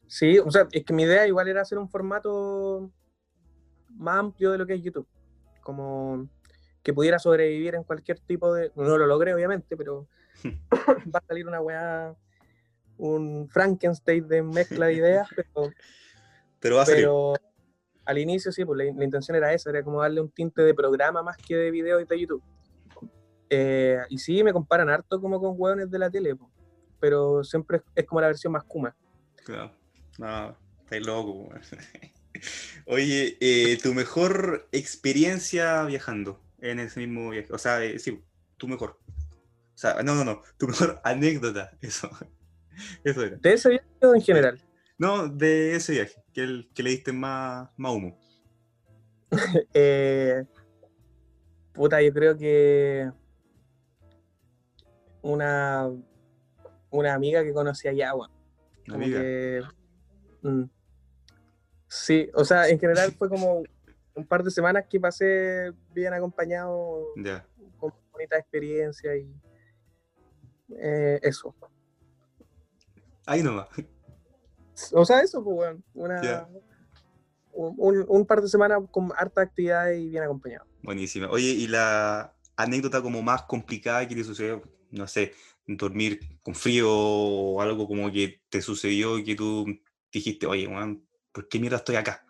Sí, 0.07 0.39
o 0.39 0.51
sea, 0.51 0.69
es 0.71 0.85
que 0.85 0.93
mi 0.93 1.03
idea 1.03 1.27
igual 1.27 1.49
era 1.49 1.63
hacer 1.63 1.79
un 1.79 1.89
formato 1.89 2.91
más 3.91 4.19
amplio 4.19 4.53
de 4.53 4.59
lo 4.59 4.67
que 4.67 4.75
es 4.75 4.83
YouTube. 4.83 5.07
Como 5.63 6.29
que 6.83 6.95
pudiera 6.95 7.19
sobrevivir 7.19 7.75
en 7.75 7.83
cualquier 7.83 8.21
tipo 8.21 8.55
de... 8.55 8.71
No 8.77 8.97
lo 8.97 9.07
logré, 9.07 9.35
obviamente, 9.35 9.77
pero 9.77 10.07
va 11.15 11.19
a 11.19 11.27
salir 11.27 11.47
una 11.47 11.61
weá 11.61 12.15
un 12.99 13.49
Frankenstein 13.49 14.27
de 14.27 14.43
mezcla 14.43 14.87
de 14.87 14.95
ideas, 14.95 15.29
pero, 15.35 15.71
pero, 16.61 16.77
va 16.77 16.83
a 16.83 16.87
pero 16.87 17.35
al 18.05 18.19
inicio 18.19 18.53
sí, 18.53 18.65
pues 18.65 18.79
la, 18.79 19.05
intención 19.05 19.37
era 19.37 19.53
esa, 19.53 19.71
era 19.71 19.83
como 19.83 20.01
darle 20.01 20.21
un 20.21 20.31
tinte 20.31 20.63
de 20.63 20.75
programa 20.75 21.23
más 21.23 21.37
que 21.37 21.57
de 21.57 21.71
video 21.71 21.99
de 21.99 22.21
YouTube. 22.21 22.43
Eh, 23.51 24.01
y 24.09 24.19
sí, 24.19 24.43
me 24.43 24.53
comparan 24.53 24.89
harto 24.89 25.21
como 25.21 25.41
con 25.41 25.55
hueones 25.57 25.91
de 25.91 25.99
la 25.99 26.11
tele, 26.11 26.35
pues, 26.35 26.51
pero 26.99 27.45
siempre 27.45 27.83
es, 27.95 28.05
como 28.07 28.21
la 28.21 28.29
versión 28.29 28.53
más 28.53 28.65
kuma. 28.65 28.97
Claro, 29.45 29.73
no, 30.19 30.57
estáis 30.83 31.07
loco. 31.07 31.49
Oye, 32.87 33.37
eh, 33.41 33.79
tu 33.83 33.95
mejor 33.95 34.69
experiencia 34.73 35.83
viajando 35.85 36.41
en 36.61 36.81
ese 36.81 37.01
mismo 37.01 37.31
viaje, 37.31 37.53
o 37.53 37.59
sea, 37.59 37.85
eh, 37.85 37.99
sí, 37.99 38.23
tu 38.57 38.69
mejor. 38.69 38.99
O 39.75 39.79
sea, 39.79 40.03
no, 40.03 40.15
no, 40.15 40.25
no, 40.25 40.43
tu 40.57 40.67
mejor 40.69 41.01
anécdota, 41.05 41.77
eso. 41.81 42.11
Eso 43.05 43.23
era. 43.23 43.37
¿De 43.37 43.55
ese 43.55 43.71
viaje 43.71 43.87
o 44.03 44.15
en 44.15 44.21
general? 44.21 44.61
No, 44.99 45.29
de 45.29 45.77
ese 45.77 45.93
viaje, 45.93 46.23
que, 46.35 46.43
el, 46.43 46.71
que 46.75 46.83
le 46.83 46.91
diste 46.91 47.11
más, 47.11 47.71
más 47.79 47.93
humo. 47.93 48.19
eh, 49.73 50.45
puta, 51.73 52.03
yo 52.03 52.13
creo 52.13 52.37
que 52.37 53.11
una, 55.23 55.91
una 56.91 57.15
amiga 57.15 57.43
que 57.43 57.55
conocí 57.55 57.89
allá, 57.89 58.13
bueno. 58.13 58.35
amiga. 58.89 59.23
Mm, 60.47 60.71
sí, 61.89 62.31
o 62.35 62.45
sea, 62.45 62.69
en 62.69 62.79
general 62.79 63.13
fue 63.13 63.29
como 63.29 63.65
un 64.15 64.27
par 64.27 64.45
de 64.45 64.51
semanas 64.51 64.85
que 64.89 65.01
pasé 65.01 65.73
bien 65.93 66.15
acompañado, 66.15 67.09
con 67.79 67.93
bonita 68.13 68.39
experiencia 68.39 69.17
y 69.17 69.29
eh, 70.81 71.19
eso. 71.23 71.55
Ahí 73.27 73.43
nomás. 73.43 73.69
O 74.93 75.05
sea, 75.05 75.21
eso, 75.21 75.43
pues, 75.43 75.77
bueno, 75.95 76.21
un, 77.53 78.27
par 78.27 78.41
de 78.41 78.49
semanas 78.49 78.83
con 78.91 79.11
harta 79.17 79.41
actividad 79.41 79.91
y 79.91 80.11
bien 80.11 80.23
acompañado. 80.23 80.67
Buenísima. 80.83 81.29
Oye, 81.31 81.49
¿y 81.49 81.67
la 81.67 82.37
anécdota 82.57 83.03
como 83.03 83.21
más 83.23 83.43
complicada 83.43 84.07
que 84.07 84.15
te 84.15 84.23
sucedió, 84.23 84.63
no 84.91 85.09
sé, 85.09 85.33
dormir 85.67 86.39
con 86.43 86.55
frío 86.55 86.89
o 86.91 87.61
algo 87.61 87.89
como 87.89 88.13
que 88.13 88.43
te 88.49 88.63
sucedió 88.63 89.19
y 89.19 89.25
que 89.25 89.35
tú 89.35 89.67
dijiste, 90.17 90.47
oye, 90.47 90.69
man, 90.69 91.07
¿por 91.33 91.49
qué 91.49 91.59
mierda 91.59 91.77
estoy 91.79 91.97
acá? 91.97 92.25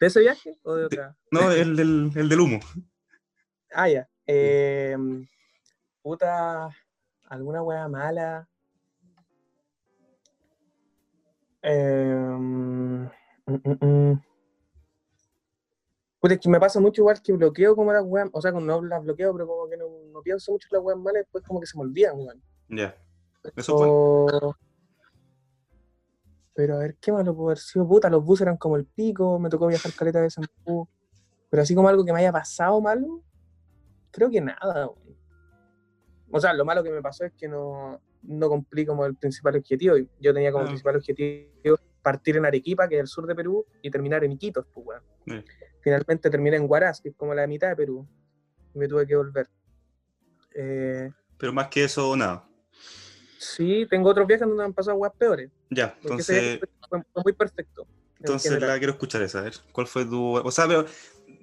¿De 0.00 0.06
ese 0.06 0.20
viaje 0.20 0.58
o 0.62 0.74
de 0.74 0.86
otra? 0.86 1.16
no, 1.30 1.50
el 1.52 1.76
del, 1.76 2.10
el 2.14 2.28
del 2.28 2.40
humo. 2.40 2.60
Ah, 3.72 3.88
ya. 3.88 4.08
Eh, 4.26 4.96
puta, 6.02 6.68
alguna 7.28 7.62
weá 7.62 7.88
mala. 7.88 8.48
Eh, 11.62 13.08
Pues 16.22 16.34
es 16.34 16.38
que 16.38 16.48
me 16.48 16.60
pasa 16.60 16.78
mucho 16.78 17.02
igual 17.02 17.20
que 17.20 17.32
bloqueo 17.32 17.74
como 17.74 17.92
las 17.92 18.04
weas, 18.04 18.28
o 18.32 18.40
sea, 18.40 18.52
no 18.52 18.82
las 18.82 19.02
bloqueo, 19.02 19.32
pero 19.32 19.44
como 19.44 19.68
que 19.68 19.76
no, 19.76 20.22
pienso 20.22 20.52
mucho 20.52 20.68
en 20.70 20.76
las 20.76 20.84
weas 20.84 20.98
malas, 20.98 21.22
después 21.22 21.42
como 21.44 21.58
que 21.60 21.66
se 21.66 21.76
me 21.76 21.82
olvidan, 21.82 22.16
weón. 22.16 22.40
Ya. 22.68 22.94
Eso 23.56 23.76
fue. 23.76 24.52
Pero 26.54 26.76
a 26.76 26.78
ver, 26.78 26.96
¿qué 27.00 27.12
malo 27.12 27.34
pudo 27.34 27.46
haber 27.46 27.58
sido? 27.58 27.88
Puta, 27.88 28.10
los 28.10 28.24
buses 28.24 28.42
eran 28.42 28.56
como 28.56 28.76
el 28.76 28.84
pico, 28.84 29.38
me 29.38 29.48
tocó 29.48 29.66
viajar 29.66 29.92
caleta 29.92 30.20
de 30.20 30.30
San 30.30 30.44
Pero 30.64 31.62
así 31.62 31.74
como 31.74 31.88
algo 31.88 32.04
que 32.04 32.12
me 32.12 32.20
haya 32.20 32.32
pasado 32.32 32.80
malo, 32.80 33.22
creo 34.10 34.30
que 34.30 34.40
nada, 34.40 34.88
weón. 34.88 35.16
O 36.30 36.40
sea, 36.40 36.54
lo 36.54 36.64
malo 36.64 36.82
que 36.82 36.90
me 36.90 37.02
pasó 37.02 37.24
es 37.24 37.32
que 37.34 37.46
no, 37.46 38.00
no 38.22 38.48
cumplí 38.48 38.86
como 38.86 39.04
el 39.04 39.14
principal 39.16 39.56
objetivo. 39.56 39.96
Yo 40.18 40.32
tenía 40.32 40.50
como 40.50 40.64
principal 40.64 40.96
objetivo 40.96 41.76
partir 42.00 42.36
en 42.36 42.46
Arequipa, 42.46 42.88
que 42.88 42.96
es 42.96 43.00
el 43.02 43.06
sur 43.06 43.26
de 43.26 43.34
Perú, 43.34 43.64
y 43.80 43.90
terminar 43.90 44.24
en 44.24 44.32
Iquitos, 44.32 44.66
pues, 44.72 45.00
Finalmente 45.80 46.30
terminé 46.30 46.56
en 46.56 46.66
Huaraz, 46.68 47.00
que 47.00 47.08
es 47.08 47.16
como 47.16 47.34
la 47.34 47.46
mitad 47.46 47.68
de 47.68 47.76
Perú. 47.76 48.06
Y 48.74 48.78
me 48.78 48.88
tuve 48.88 49.06
que 49.06 49.16
volver. 49.16 49.48
Eh, 50.54 51.10
Pero 51.36 51.52
más 51.52 51.68
que 51.68 51.84
eso, 51.84 52.16
nada. 52.16 52.48
Sí, 53.38 53.86
tengo 53.90 54.10
otros 54.10 54.26
viajes 54.26 54.46
donde 54.46 54.62
han 54.62 54.72
pasado 54.72 54.96
weas 54.96 55.12
peores. 55.18 55.50
Ya, 55.74 55.96
entonces, 56.02 56.60
fue, 56.88 57.02
fue 57.12 57.22
muy 57.24 57.32
perfecto. 57.32 57.82
en 57.82 58.16
entonces 58.18 58.60
la 58.60 58.78
quiero 58.78 58.92
escuchar 58.92 59.22
esa, 59.22 59.38
a 59.38 59.42
ver. 59.42 59.54
¿Cuál 59.72 59.86
fue 59.86 60.04
tu. 60.04 60.36
O 60.36 60.50
sea, 60.50 60.66
pero 60.66 60.84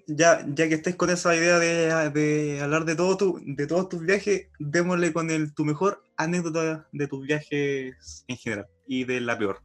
ya, 0.06 0.46
ya 0.48 0.68
que 0.68 0.76
estés 0.76 0.96
con 0.96 1.10
esa 1.10 1.36
idea 1.36 1.58
de, 1.58 2.10
de 2.12 2.62
hablar 2.62 2.86
de 2.86 2.96
todo 2.96 3.18
tu, 3.18 3.42
de 3.44 3.66
todos 3.66 3.90
tus 3.90 4.02
viajes, 4.02 4.48
démosle 4.60 5.14
con 5.14 5.32
el, 5.32 5.54
tu 5.54 5.66
mejor 5.66 6.04
anécdota 6.16 6.88
de 6.92 7.08
tus 7.08 7.26
viajes 7.26 8.24
en 8.28 8.38
general 8.38 8.68
y 8.88 9.06
de 9.06 9.22
la 9.22 9.38
peor. 9.38 9.62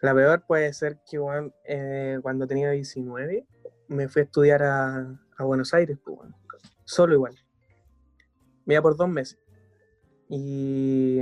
La 0.00 0.14
peor 0.14 0.44
puede 0.46 0.72
ser 0.72 0.98
que 1.08 1.18
weón, 1.18 1.54
eh, 1.64 2.18
cuando 2.22 2.46
tenía 2.46 2.70
19 2.70 3.46
me 3.88 4.08
fui 4.08 4.20
a 4.20 4.24
estudiar 4.24 4.62
a, 4.62 5.20
a 5.38 5.44
Buenos 5.44 5.72
Aires, 5.74 5.96
pues, 6.04 6.18
weón. 6.18 6.34
solo 6.84 7.14
igual. 7.14 7.36
Me 8.64 8.74
iba 8.74 8.82
por 8.82 8.96
dos 8.96 9.08
meses. 9.08 9.38
Y 10.28 11.20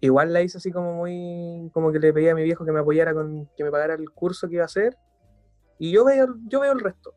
igual 0.00 0.32
la 0.32 0.42
hice 0.42 0.58
así 0.58 0.70
como 0.70 0.94
muy, 0.94 1.70
como 1.72 1.92
que 1.92 1.98
le 1.98 2.12
pedí 2.12 2.28
a 2.28 2.34
mi 2.34 2.42
viejo 2.42 2.64
que 2.64 2.72
me 2.72 2.80
apoyara 2.80 3.14
con, 3.14 3.48
que 3.56 3.64
me 3.64 3.70
pagara 3.70 3.94
el 3.94 4.10
curso 4.10 4.48
que 4.48 4.54
iba 4.54 4.62
a 4.64 4.66
hacer. 4.66 4.96
Y 5.78 5.92
yo 5.92 6.04
veo, 6.04 6.36
yo 6.46 6.60
veo 6.60 6.72
el 6.72 6.80
resto. 6.80 7.14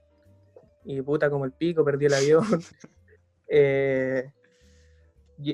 Y 0.84 1.02
puta 1.02 1.30
como 1.30 1.46
el 1.46 1.52
pico, 1.52 1.84
perdí 1.84 2.06
el 2.06 2.14
avión. 2.14 2.44
Eh, 3.54 4.32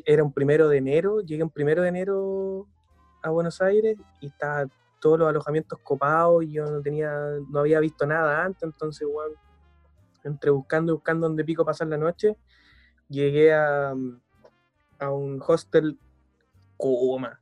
era 0.06 0.24
un 0.24 0.32
primero 0.32 0.70
de 0.70 0.78
enero, 0.78 1.22
llegué 1.22 1.42
un 1.42 1.50
primero 1.50 1.82
de 1.82 1.90
enero 1.90 2.68
a 3.24 3.32
Buenos 3.32 3.60
Aires 3.60 3.98
y 4.22 4.28
estaba 4.28 4.68
todos 5.00 5.18
los 5.18 5.28
alojamientos 5.28 5.80
copados 5.80 6.44
y 6.44 6.52
yo 6.52 6.66
no 6.66 6.80
tenía, 6.84 7.12
no 7.50 7.62
había 7.62 7.80
visto 7.80 8.06
nada 8.06 8.44
antes, 8.44 8.62
entonces 8.62 9.02
igual, 9.02 9.32
entre 10.24 10.52
buscando 10.52 10.92
y 10.92 10.96
buscando 10.96 11.28
donde 11.28 11.44
pico 11.44 11.66
pasar 11.66 11.88
la 11.88 11.98
noche, 11.98 12.38
llegué 13.10 13.52
a, 13.52 13.96
a 15.00 15.12
un 15.12 15.42
hostel 15.46 15.98
Kuma, 16.78 17.42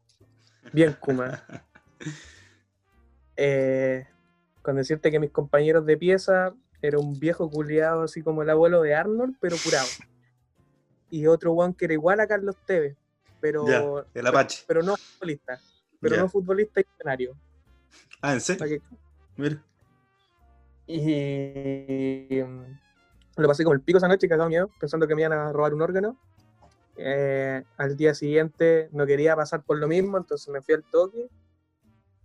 bien 0.74 0.94
Kuma. 1.00 1.44
Eh, 3.38 4.08
con 4.62 4.78
decirte 4.78 5.12
que 5.12 5.20
mis 5.20 5.30
compañeros 5.32 5.86
de 5.86 5.98
pieza 5.98 6.54
era 6.82 7.00
un 7.00 7.20
viejo 7.20 7.50
culiado 7.50 8.04
así 8.04 8.22
como 8.22 8.44
el 8.44 8.50
abuelo 8.50 8.82
de 8.82 8.96
Arnold, 8.96 9.36
pero 9.42 9.58
curado. 9.62 9.88
Y 11.10 11.28
otro 11.28 11.52
one 11.52 11.76
que 11.78 11.86
era 11.86 11.94
igual 11.94 12.20
a 12.22 12.28
Carlos 12.28 12.56
Tevez, 12.66 12.96
pero, 13.42 14.06
el 14.14 14.28
Apache. 14.28 14.64
pero 14.68 14.84
no 14.84 14.96
futbolista, 14.96 15.60
pero 16.00 16.16
no 16.18 16.30
futbolista 16.30 16.80
y 16.80 16.86
escenario. 16.94 17.36
Ah, 18.22 18.34
¿en 18.34 18.42
serio? 18.42 18.66
Que- 18.66 18.82
Mira. 19.36 19.62
Y 20.88 22.42
mm, 22.42 22.78
lo 23.38 23.48
pasé 23.48 23.64
como 23.64 23.74
el 23.74 23.82
pico 23.82 23.98
esa 23.98 24.08
noche, 24.08 24.30
cagado 24.30 24.50
miedo, 24.50 24.70
pensando 24.80 25.08
que 25.08 25.16
me 25.16 25.22
iban 25.24 25.34
a 25.34 25.52
robar 25.52 25.74
un 25.74 25.82
órgano. 25.82 26.18
Eh, 26.98 27.64
al 27.78 27.98
día 27.98 28.14
siguiente 28.14 28.90
no 28.92 29.06
quería 29.06 29.36
pasar 29.36 29.64
por 29.64 29.78
lo 29.78 29.88
mismo, 29.88 30.18
entonces 30.18 30.48
me 30.50 30.62
fui 30.62 30.76
al 30.76 30.84
toque. 30.84 31.30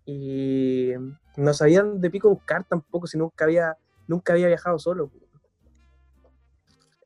Y 0.04 0.92
no 1.36 1.54
sabían 1.54 2.00
de 2.00 2.10
pico 2.10 2.28
buscar 2.30 2.64
tampoco, 2.64 3.06
si 3.06 3.18
nunca 3.18 3.44
había, 3.44 3.76
nunca 4.06 4.32
había 4.32 4.48
viajado 4.48 4.78
solo. 4.78 5.10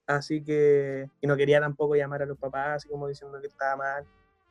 Así 0.06 0.42
que, 0.42 1.08
y 1.20 1.26
no 1.26 1.36
quería 1.36 1.60
tampoco 1.60 1.96
llamar 1.96 2.22
a 2.22 2.26
los 2.26 2.38
papás, 2.38 2.76
así 2.76 2.88
como 2.88 3.08
diciendo 3.08 3.40
que 3.40 3.46
estaba 3.46 3.76
mal, 3.76 4.04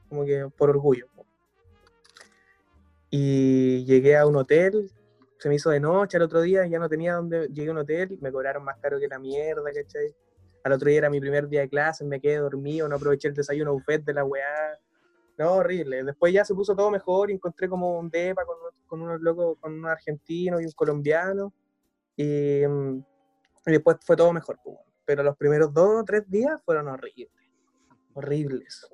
como 0.10 0.26
que 0.26 0.48
por 0.58 0.70
orgullo. 0.70 1.08
Y 3.10 3.86
llegué 3.86 4.18
a 4.18 4.26
un 4.26 4.36
hotel, 4.36 4.92
se 5.38 5.50
me 5.50 5.56
hizo 5.56 5.70
de 5.70 5.80
noche 5.80 6.18
al 6.18 6.24
otro 6.24 6.42
día, 6.42 6.66
ya 6.66 6.80
no 6.80 6.90
tenía 6.90 7.14
dónde, 7.16 7.48
llegué 7.50 7.70
a 7.70 7.72
un 7.74 7.78
hotel, 7.78 8.18
me 8.22 8.32
cobraron 8.32 8.64
más 8.64 8.78
caro 8.80 9.00
que 9.00 9.08
la 9.08 9.20
mierda, 9.20 9.72
¿cachai? 9.72 10.16
Al 10.64 10.72
otro 10.72 10.90
día 10.90 11.00
era 11.00 11.10
mi 11.10 11.20
primer 11.20 11.48
día 11.48 11.62
de 11.62 11.70
clase, 11.70 12.06
me 12.06 12.22
quedé 12.22 12.38
dormido, 12.38 12.88
no 12.88 12.96
aproveché 12.96 13.28
el 13.28 13.34
desayuno 13.34 13.74
buffet 13.74 14.04
de 14.04 14.14
la 14.14 14.24
weá. 14.24 14.80
No, 15.38 15.54
horrible. 15.54 16.04
Después 16.04 16.32
ya 16.34 16.46
se 16.46 16.54
puso 16.54 16.76
todo 16.76 16.90
mejor, 16.90 17.30
y 17.30 17.34
encontré 17.34 17.68
como 17.68 18.00
un 18.00 18.10
depa 18.10 18.46
con, 18.46 18.56
con 18.86 19.02
unos 19.02 19.20
locos, 19.22 19.58
con 19.60 19.74
un 19.74 19.86
argentino 19.88 20.62
y 20.62 20.66
un 20.66 20.72
colombiano. 20.72 21.54
Y, 22.16 22.62
mm, 22.68 23.04
y 23.66 23.72
después 23.72 23.98
fue 24.06 24.16
todo 24.16 24.32
mejor. 24.32 24.60
pues. 24.64 24.78
Pero 25.06 25.24
los 25.24 25.36
primeros 25.36 25.74
dos 25.74 26.02
o 26.02 26.04
tres 26.06 26.30
días 26.30 26.62
fueron 26.64 26.88
horribles. 26.88 27.34
Horribles. 28.14 28.88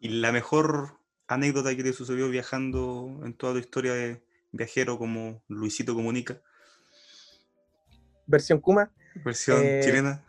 ¿Y 0.00 0.08
la 0.08 0.32
mejor 0.32 0.98
anécdota 1.28 1.74
que 1.74 1.82
te 1.82 1.92
sucedió 1.92 2.28
viajando 2.28 3.20
en 3.24 3.34
toda 3.34 3.54
tu 3.54 3.58
historia 3.60 3.94
de 3.94 4.22
viajero 4.52 4.98
como 4.98 5.42
Luisito 5.48 5.94
Comunica, 5.94 6.40
Versión 8.26 8.60
Kuma. 8.60 8.90
versión 9.24 9.60
Eh, 9.62 9.80
chilena? 9.84 10.24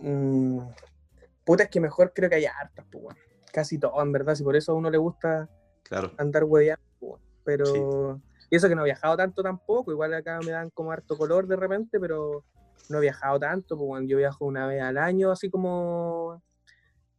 Mm, 0.00 0.60
puta, 1.44 1.64
es 1.64 1.70
que 1.70 1.80
mejor 1.80 2.12
creo 2.14 2.28
que 2.30 2.36
hay 2.36 2.46
hartas, 2.46 2.86
pues. 2.90 3.16
Casi 3.52 3.78
todo, 3.78 4.00
en 4.02 4.12
verdad. 4.12 4.34
Si 4.34 4.44
por 4.44 4.56
eso 4.56 4.72
a 4.72 4.74
uno 4.74 4.90
le 4.90 4.98
gusta 4.98 5.48
Claro. 5.82 6.12
andar 6.18 6.44
hueveando, 6.44 6.84
pues. 6.98 7.22
Pero. 7.44 8.20
Y 8.50 8.56
eso 8.56 8.68
que 8.68 8.74
no 8.74 8.82
he 8.82 8.86
viajado 8.86 9.16
tanto 9.16 9.42
tampoco. 9.42 9.90
Igual 9.90 10.14
acá 10.14 10.40
me 10.40 10.52
dan 10.52 10.70
como 10.70 10.92
harto 10.92 11.16
color 11.16 11.46
de 11.46 11.56
repente, 11.56 11.98
pero 12.00 12.44
no 12.88 12.98
he 12.98 13.02
viajado 13.02 13.38
tanto, 13.38 13.76
pues, 13.76 13.88
weón. 13.90 14.06
Yo 14.08 14.18
viajo 14.18 14.44
una 14.44 14.66
vez 14.66 14.82
al 14.82 14.98
año, 14.98 15.30
así 15.30 15.50
como. 15.50 16.42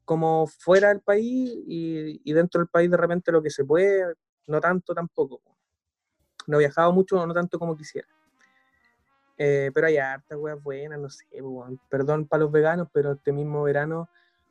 Como 0.05 0.47
fuera 0.47 0.87
del 0.87 1.01
país 1.01 1.53
y, 1.67 2.19
y 2.23 2.33
dentro 2.33 2.59
del 2.59 2.67
país 2.67 2.89
de 2.89 2.97
repente 2.97 3.31
lo 3.31 3.43
que 3.43 3.51
se 3.51 3.63
puede, 3.63 4.15
no 4.47 4.59
tanto 4.59 4.95
tampoco. 4.95 5.39
No 6.47 6.57
he 6.57 6.59
viajado 6.59 6.91
mucho, 6.91 7.23
no 7.27 7.31
tanto 7.31 7.59
como 7.59 7.77
quisiera. 7.77 8.07
Eh, 9.41 9.71
pero 9.73 9.87
hay 9.87 9.97
hartas 9.97 10.37
weas 10.37 10.61
buenas, 10.61 10.99
no 10.99 11.09
sé, 11.09 11.25
pues, 11.31 11.41
weón. 11.43 11.79
perdón 11.89 12.27
para 12.27 12.43
los 12.43 12.51
veganos, 12.51 12.89
pero 12.91 13.13
este 13.13 13.31
mismo 13.31 13.63
verano 13.63 14.09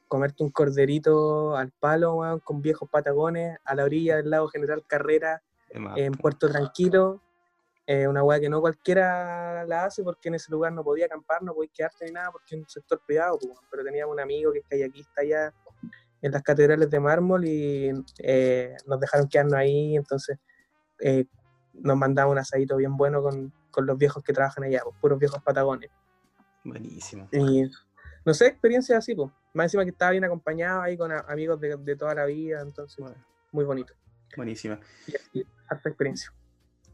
comerte 0.09 0.43
un 0.43 0.51
corderito 0.51 1.55
al 1.55 1.71
palo, 1.73 2.15
weón, 2.15 2.41
con 2.41 2.63
viejos 2.63 2.89
patagones, 2.89 3.59
a 3.67 3.75
la 3.75 3.85
orilla 3.85 4.17
del 4.17 4.31
lago 4.31 4.49
General 4.49 4.83
Carrera, 4.87 5.43
en 5.97 6.13
Puerto 6.13 6.49
Tranquilo, 6.49 7.21
eh, 7.87 8.09
una 8.09 8.23
weá 8.23 8.41
que 8.41 8.49
no 8.49 8.63
cualquiera 8.63 9.67
la 9.67 9.85
hace 9.85 10.03
porque 10.03 10.29
en 10.29 10.37
ese 10.37 10.51
lugar 10.51 10.73
no 10.73 10.83
podía 10.83 11.05
acampar, 11.05 11.43
no 11.43 11.53
podía 11.53 11.71
quedarte 11.75 12.07
ni 12.07 12.13
nada 12.13 12.33
porque 12.33 12.55
es 12.55 12.63
un 12.63 12.69
sector 12.69 13.03
privado, 13.07 13.39
weón. 13.43 13.59
pero 13.71 13.85
teníamos 13.85 14.15
un 14.15 14.21
amigo 14.21 14.53
que 14.53 14.61
es 14.61 14.65
kayakista 14.67 15.21
allá 15.21 15.53
en 16.23 16.33
las 16.33 16.43
catedrales 16.43 16.89
de 16.89 16.99
mármol 16.99 17.45
y 17.45 17.93
eh, 18.21 18.75
nos 18.87 18.99
dejaron 18.99 19.29
quedarnos 19.29 19.55
ahí, 19.55 19.97
entonces 19.97 20.39
eh, 21.01 21.27
nos 21.81 21.97
mandaba 21.97 22.31
un 22.31 22.39
asadito 22.39 22.77
bien 22.77 22.97
bueno 22.97 23.23
con, 23.23 23.53
con 23.71 23.87
los 23.87 23.97
viejos 23.99 24.23
que 24.23 24.33
trabajan 24.33 24.65
allá, 24.65 24.81
pues, 24.85 24.97
puros 25.01 25.19
viejos 25.19 25.43
patagones. 25.43 25.91
buenísimo. 26.65 27.29
Y 27.33 27.65
no 28.25 28.35
sé, 28.35 28.47
experiencias 28.47 28.99
así, 28.99 29.15
pues. 29.15 29.31
Más 29.55 29.65
encima 29.65 29.85
que 29.85 29.91
estaba 29.91 30.11
bien 30.13 30.25
acompañado 30.25 30.83
ahí 30.83 30.97
con 30.97 31.11
a- 31.11 31.21
amigos 31.29 31.59
de, 31.61 31.77
de 31.77 31.97
toda 31.97 32.15
la 32.15 32.25
vida, 32.27 32.61
entonces 32.61 32.99
Bueno, 32.99 33.17
muy 33.53 33.65
bonito. 33.65 33.95
buenísima. 34.37 34.79
Y 35.33 35.45
harta 35.69 35.89
experiencia. 35.89 36.33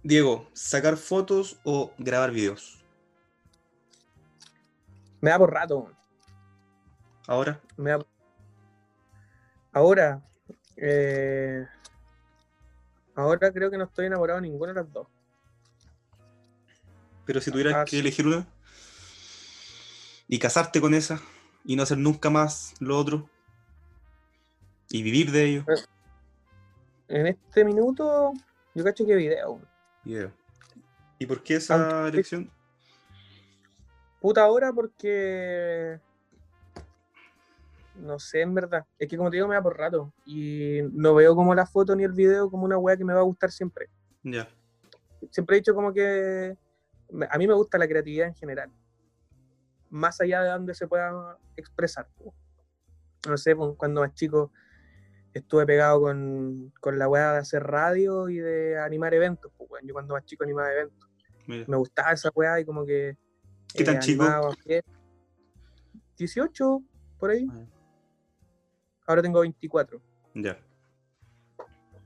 Diego, 0.03 0.49
¿sacar 0.53 0.97
fotos 0.97 1.59
o 1.65 1.93
grabar 1.99 2.31
videos? 2.31 2.85
Me 5.21 5.31
da 5.31 5.39
por 5.39 5.53
rato. 5.53 5.91
Ahora, 7.27 7.61
me 7.77 7.91
da- 7.91 8.07
Ahora, 9.73 10.23
eh, 10.77 11.67
ahora 13.15 13.53
creo 13.53 13.71
que 13.71 13.79
no 13.79 13.85
estoy 13.85 14.07
enamorado 14.07 14.41
de 14.41 14.49
ninguna 14.49 14.73
de 14.73 14.81
las 14.83 14.93
dos. 14.93 15.07
pero 17.27 17.41
si 17.41 17.51
tuvieras 17.51 17.75
Ah, 17.75 17.85
que 17.85 17.93
sí. 17.93 17.99
elegir 18.01 18.27
una 18.27 18.47
y 20.29 20.39
casarte 20.39 20.79
con 20.81 20.93
esa 20.93 21.21
y 21.65 21.75
no 21.75 21.83
hacer 21.83 21.97
nunca 21.97 22.29
más 22.29 22.75
lo 22.81 22.99
otro 22.99 23.31
y 24.91 25.03
vivir 25.03 25.31
de 25.33 25.45
ello, 25.45 25.65
Eh. 25.69 25.85
En 27.09 27.27
este 27.27 27.65
minuto, 27.65 28.33
yo 28.75 28.85
cacho 28.85 29.05
que 29.07 29.15
video. 29.15 29.53
weón. 29.53 29.69
video. 30.05 30.33
¿Y 31.19 31.27
por 31.27 31.43
qué 31.43 31.57
esa 31.57 31.75
Aunque- 32.03 32.09
elección? 32.17 32.51
Puta 34.21 34.43
ahora 34.43 34.73
porque. 34.73 35.99
No 37.97 38.19
sé, 38.19 38.41
en 38.41 38.55
verdad. 38.55 38.85
Es 38.99 39.09
que 39.09 39.17
como 39.17 39.31
te 39.31 39.37
digo, 39.37 39.49
me 39.49 39.55
da 39.55 39.63
por 39.63 39.79
rato. 39.79 40.13
Y 40.27 40.81
no 40.93 41.15
veo 41.15 41.35
como 41.35 41.55
la 41.55 41.67
foto 41.67 41.95
ni 41.95 42.05
el 42.05 42.13
video 42.13 42.51
como 42.51 42.65
una 42.65 42.77
weá 42.79 42.97
que 42.97 43.05
me 43.05 43.15
va 43.15 43.21
a 43.21 43.25
gustar 43.25 43.51
siempre. 43.51 43.89
Ya, 44.23 44.49
Siempre 45.31 45.57
he 45.57 45.61
dicho 45.61 45.75
como 45.75 45.93
que. 45.93 46.57
A 47.31 47.39
mí 47.39 47.47
me 47.47 47.55
gusta 47.55 47.79
la 47.79 47.87
creatividad 47.87 48.29
en 48.29 48.35
general. 48.35 48.71
Más 49.91 50.21
allá 50.21 50.43
de 50.43 50.51
donde 50.51 50.75
se 50.75 50.89
pueda 50.89 51.39
expresar. 51.57 52.09
No 53.29 53.37
sé, 53.37 53.55
pues, 53.55 53.75
cuando 53.77 54.01
más 54.01 54.13
chico 54.15 54.51
estuve 55.33 55.67
pegado 55.67 56.01
con, 56.01 56.73
con 56.81 56.99
la 56.99 57.09
weá 57.09 57.33
de 57.33 57.39
hacer 57.39 57.63
radio 57.63 58.29
y 58.29 58.39
de 58.39 58.79
animar 58.79 59.15
eventos. 59.15 59.53
pues. 59.57 59.83
Yo 59.85 59.93
cuando 59.95 60.15
más 60.15 60.25
chico 60.25 60.45
animaba 60.45 60.73
eventos. 60.73 61.09
mira. 61.47 61.65
Me 61.69 61.77
gustaba 61.77 62.13
esa 62.13 62.31
weá 62.35 62.59
y 62.61 62.65
como 62.65 62.85
que. 62.85 63.17
¿Qué 63.73 63.85
tan 63.85 64.01
chico? 64.01 64.25
animaba 64.25 64.53
fiestas. 64.57 64.95
18, 66.17 66.83
por 67.19 67.31
ahí. 67.31 67.47
Ah. 67.51 67.65
Ahora 69.07 69.23
tengo 69.23 69.41
24. 69.41 70.01
Ya, 70.35 70.59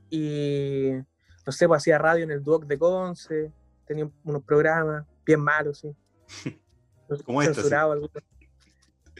Y 0.09 0.91
no 1.45 1.51
sé, 1.51 1.67
pues 1.67 1.79
hacía 1.79 1.97
radio 1.97 2.23
en 2.23 2.31
el 2.31 2.43
Duoc 2.43 2.65
de 2.65 2.77
Conce, 2.77 3.51
tenía 3.85 4.09
unos 4.23 4.43
programas 4.43 5.05
bien 5.25 5.41
malos, 5.41 5.79
sí. 5.79 5.95
Como 7.25 7.41
este, 7.41 7.63
sí. 7.63 7.69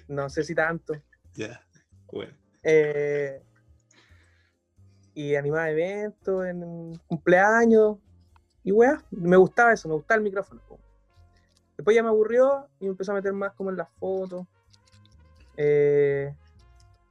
No 0.08 0.30
sé 0.30 0.44
si 0.44 0.54
tanto. 0.54 0.94
Ya, 1.34 1.66
bueno. 2.12 2.34
Eh, 2.62 3.42
y 5.14 5.36
animaba 5.36 5.70
eventos 5.72 6.46
en 6.46 6.96
cumpleaños 7.08 7.98
y 8.64 8.72
weá, 8.72 9.04
me 9.10 9.38
gustaba 9.38 9.74
eso, 9.74 9.88
me 9.88 9.96
gustaba 9.96 10.18
el 10.18 10.24
micrófono. 10.24 10.62
Después 11.76 11.96
ya 11.96 12.04
me 12.04 12.10
aburrió 12.10 12.68
y 12.80 12.86
me 12.86 12.92
empezó 12.92 13.12
a 13.14 13.16
meter 13.16 13.34
más 13.34 13.54
como 13.54 13.70
en 13.70 13.78
las 13.78 13.90
fotos. 14.00 14.46
Eh, 15.58 16.34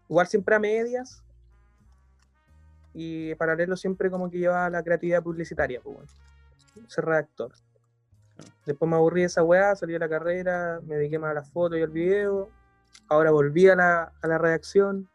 igual 0.09 0.27
siempre 0.27 0.55
a 0.55 0.59
medias. 0.59 1.23
Y 2.95 3.35
paralelo 3.37 3.77
siempre 3.77 4.11
como 4.11 4.31
que 4.31 4.39
llevaba 4.39 4.71
la 4.71 4.83
creatividad 4.83 5.23
publicitaria, 5.23 5.81
pues 5.81 5.97
bueno. 5.97 6.89
Ser 6.89 7.05
redactor. 7.05 7.53
Después 8.67 8.89
me 8.89 8.97
aburrí 8.97 9.23
de 9.23 9.27
esa 9.27 9.43
weá, 9.43 9.75
salí 9.75 9.93
de 9.93 9.99
la 9.99 10.09
carrera, 10.09 10.81
me 10.85 10.97
dediqué 10.97 11.19
más 11.19 11.31
a 11.33 11.35
las 11.35 11.51
fotos 11.51 11.79
y 11.79 11.83
al 11.83 11.91
video. 11.91 12.49
Ahora 13.09 13.31
volví 13.31 13.69
a 13.69 13.77
la, 13.77 14.13
a 14.21 14.27
la 14.27 14.39
redacción. 14.39 15.09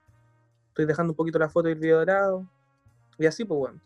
Estoy 0.70 0.86
dejando 0.86 1.14
un 1.14 1.18
poquito 1.18 1.40
la 1.40 1.50
foto 1.50 1.70
y 1.70 1.74
el 1.74 1.80
video 1.80 2.00
de 2.00 2.06
lado. 2.08 2.48
Y 3.18 3.26
así, 3.26 3.46
pues 3.46 3.58
bueno. 3.60 3.80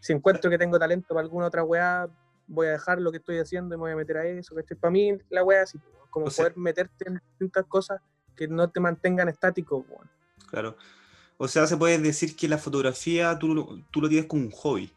Si 0.00 0.12
encuentro 0.12 0.50
que 0.50 0.58
tengo 0.58 0.78
talento 0.78 1.08
para 1.08 1.20
alguna 1.20 1.46
otra 1.46 1.62
weá, 1.62 2.08
voy 2.46 2.66
a 2.66 2.70
dejar 2.72 3.00
lo 3.00 3.10
que 3.10 3.18
estoy 3.18 3.38
haciendo 3.38 3.74
y 3.74 3.78
me 3.78 3.82
voy 3.82 3.92
a 3.92 3.96
meter 3.96 4.16
a 4.18 4.26
eso. 4.26 4.54
¿cachai? 4.54 4.76
Para 4.76 4.90
mí, 4.90 5.16
la 5.30 5.42
weá 5.44 5.62
así, 5.62 5.78
pues, 5.78 5.94
como 6.10 6.26
O 6.26 6.30
sea- 6.30 6.44
poder 6.44 6.58
meterte 6.58 7.08
en 7.08 7.14
distintas 7.14 7.64
cosas 7.66 8.00
que 8.36 8.48
no 8.48 8.68
te 8.68 8.80
mantengan 8.80 9.28
estático, 9.28 9.82
pues, 9.82 9.98
bueno. 9.98 10.10
Claro. 10.54 10.76
O 11.38 11.48
sea, 11.48 11.66
se 11.66 11.76
puede 11.76 11.98
decir 11.98 12.36
que 12.36 12.48
la 12.48 12.58
fotografía 12.58 13.38
tú, 13.38 13.54
lo- 13.54 13.80
tú 13.90 14.00
lo 14.00 14.08
tienes 14.08 14.26
como 14.28 14.44
un 14.44 14.50
hobby. 14.52 14.92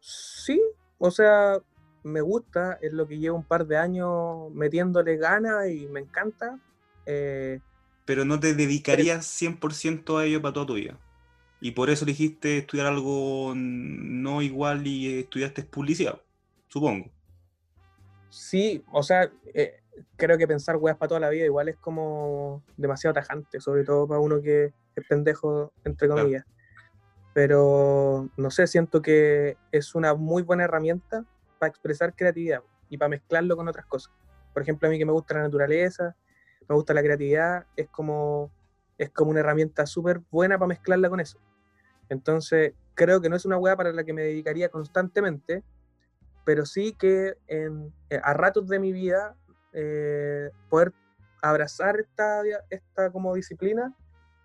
Sí, 0.00 0.60
o 0.98 1.10
sea, 1.10 1.58
me 2.02 2.20
gusta, 2.20 2.78
es 2.82 2.92
lo 2.92 3.06
que 3.08 3.18
llevo 3.18 3.36
un 3.38 3.44
par 3.44 3.66
de 3.66 3.76
años 3.76 4.50
metiéndole 4.52 5.16
ganas 5.16 5.68
y 5.70 5.86
me 5.88 6.00
encanta. 6.00 6.58
Eh, 7.06 7.60
pero 8.04 8.24
no 8.24 8.38
te 8.40 8.54
dedicarías 8.54 9.26
100% 9.26 10.18
a 10.18 10.26
ello 10.26 10.42
para 10.42 10.52
toda 10.54 10.66
tu 10.66 10.74
vida. 10.74 10.98
Y 11.60 11.72
por 11.72 11.90
eso 11.90 12.04
elegiste 12.04 12.58
estudiar 12.58 12.86
algo 12.88 13.54
no 13.56 14.42
igual 14.42 14.86
y 14.86 15.20
estudiaste 15.20 15.64
publicidad, 15.64 16.20
supongo. 16.68 17.10
sí, 18.30 18.84
o 18.92 19.02
sea, 19.02 19.30
eh, 19.54 19.80
creo 20.16 20.38
que 20.38 20.46
pensar 20.46 20.76
weas 20.76 20.96
para 20.96 21.08
toda 21.08 21.20
la 21.20 21.30
vida 21.30 21.44
igual 21.44 21.68
es 21.68 21.76
como 21.76 22.62
demasiado 22.76 23.14
tajante, 23.14 23.60
sobre 23.60 23.84
todo 23.84 24.06
para 24.06 24.20
uno 24.20 24.40
que 24.40 24.72
es 24.96 25.06
pendejo, 25.08 25.72
entre 25.84 26.08
Claro. 26.08 26.22
comillas. 26.22 26.44
Pero, 27.32 28.28
no 28.36 28.50
sé, 28.50 28.66
siento 28.66 29.02
que 29.02 29.56
es 29.72 29.94
una 29.94 30.14
muy 30.14 30.42
buena 30.42 30.64
herramienta 30.64 31.24
para 31.58 31.68
expresar 31.70 32.14
creatividad 32.14 32.60
y 32.88 32.96
para 32.96 33.08
mezclarlo 33.08 33.56
con 33.56 33.66
otras 33.68 33.86
cosas. 33.86 34.12
Por 34.52 34.62
ejemplo, 34.62 34.86
a 34.88 34.90
mí 34.90 34.98
que 34.98 35.06
me 35.06 35.12
gusta 35.12 35.34
la 35.34 35.42
naturaleza, 35.42 36.14
me 36.68 36.76
gusta 36.76 36.94
la 36.94 37.02
creatividad, 37.02 37.66
es 37.74 37.88
como, 37.88 38.52
es 38.98 39.10
como 39.10 39.32
una 39.32 39.40
herramienta 39.40 39.84
súper 39.86 40.20
buena 40.30 40.58
para 40.58 40.68
mezclarla 40.68 41.08
con 41.10 41.18
eso. 41.18 41.38
Entonces, 42.08 42.74
creo 42.94 43.20
que 43.20 43.28
no 43.28 43.34
es 43.34 43.44
una 43.46 43.58
wea 43.58 43.76
para 43.76 43.92
la 43.92 44.04
que 44.04 44.12
me 44.12 44.22
dedicaría 44.22 44.68
constantemente, 44.68 45.64
pero 46.44 46.64
sí 46.66 46.94
que 46.96 47.36
en, 47.48 47.92
eh, 48.10 48.20
a 48.22 48.32
ratos 48.34 48.68
de 48.68 48.78
mi 48.78 48.92
vida 48.92 49.34
eh, 49.74 50.50
poder 50.70 50.92
abrazar 51.42 52.00
esta, 52.00 52.42
esta 52.70 53.10
como 53.10 53.34
disciplina 53.34 53.94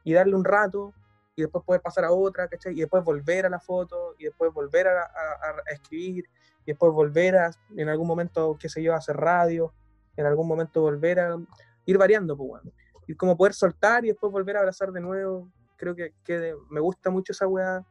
y 0.03 0.13
darle 0.13 0.35
un 0.35 0.43
rato 0.43 0.93
y 1.35 1.43
después 1.43 1.63
poder 1.63 1.81
pasar 1.81 2.03
a 2.03 2.11
otra. 2.11 2.49
Y 2.65 2.79
después 2.81 3.03
volver 3.03 3.45
a 3.45 3.49
la 3.49 3.59
foto 3.59 4.15
y 4.17 4.25
después 4.25 4.53
volver 4.53 4.87
a, 4.87 5.09
escribir 5.71 6.25
y 6.65 6.71
después 6.71 6.91
volver 6.91 7.37
a, 7.37 7.51
en 7.77 7.89
algún 7.89 8.07
momento, 8.07 8.57
qué 8.59 8.67
sé 8.67 8.83
yo, 8.83 8.93
a 8.93 8.97
hacer 8.97 9.15
radio, 9.15 9.73
en 10.17 10.25
algún 10.25 10.47
momento 10.47 10.81
volver 10.81 11.19
a 11.19 11.37
ir 11.85 11.97
variando, 11.97 12.35
pues 12.35 12.49
bueno. 12.49 12.71
Y 13.07 13.15
como 13.15 13.37
poder 13.37 13.53
soltar 13.53 14.03
y 14.03 14.09
después 14.09 14.31
volver 14.31 14.57
a 14.57 14.59
abrazar 14.59 14.91
de 14.91 14.99
nuevo. 14.99 15.49
Creo 15.77 15.95
que, 15.95 16.11
me 16.69 16.81
gusta 16.81 17.09
mucho 17.09 17.31
esa 17.31 17.47
weá 17.47 17.85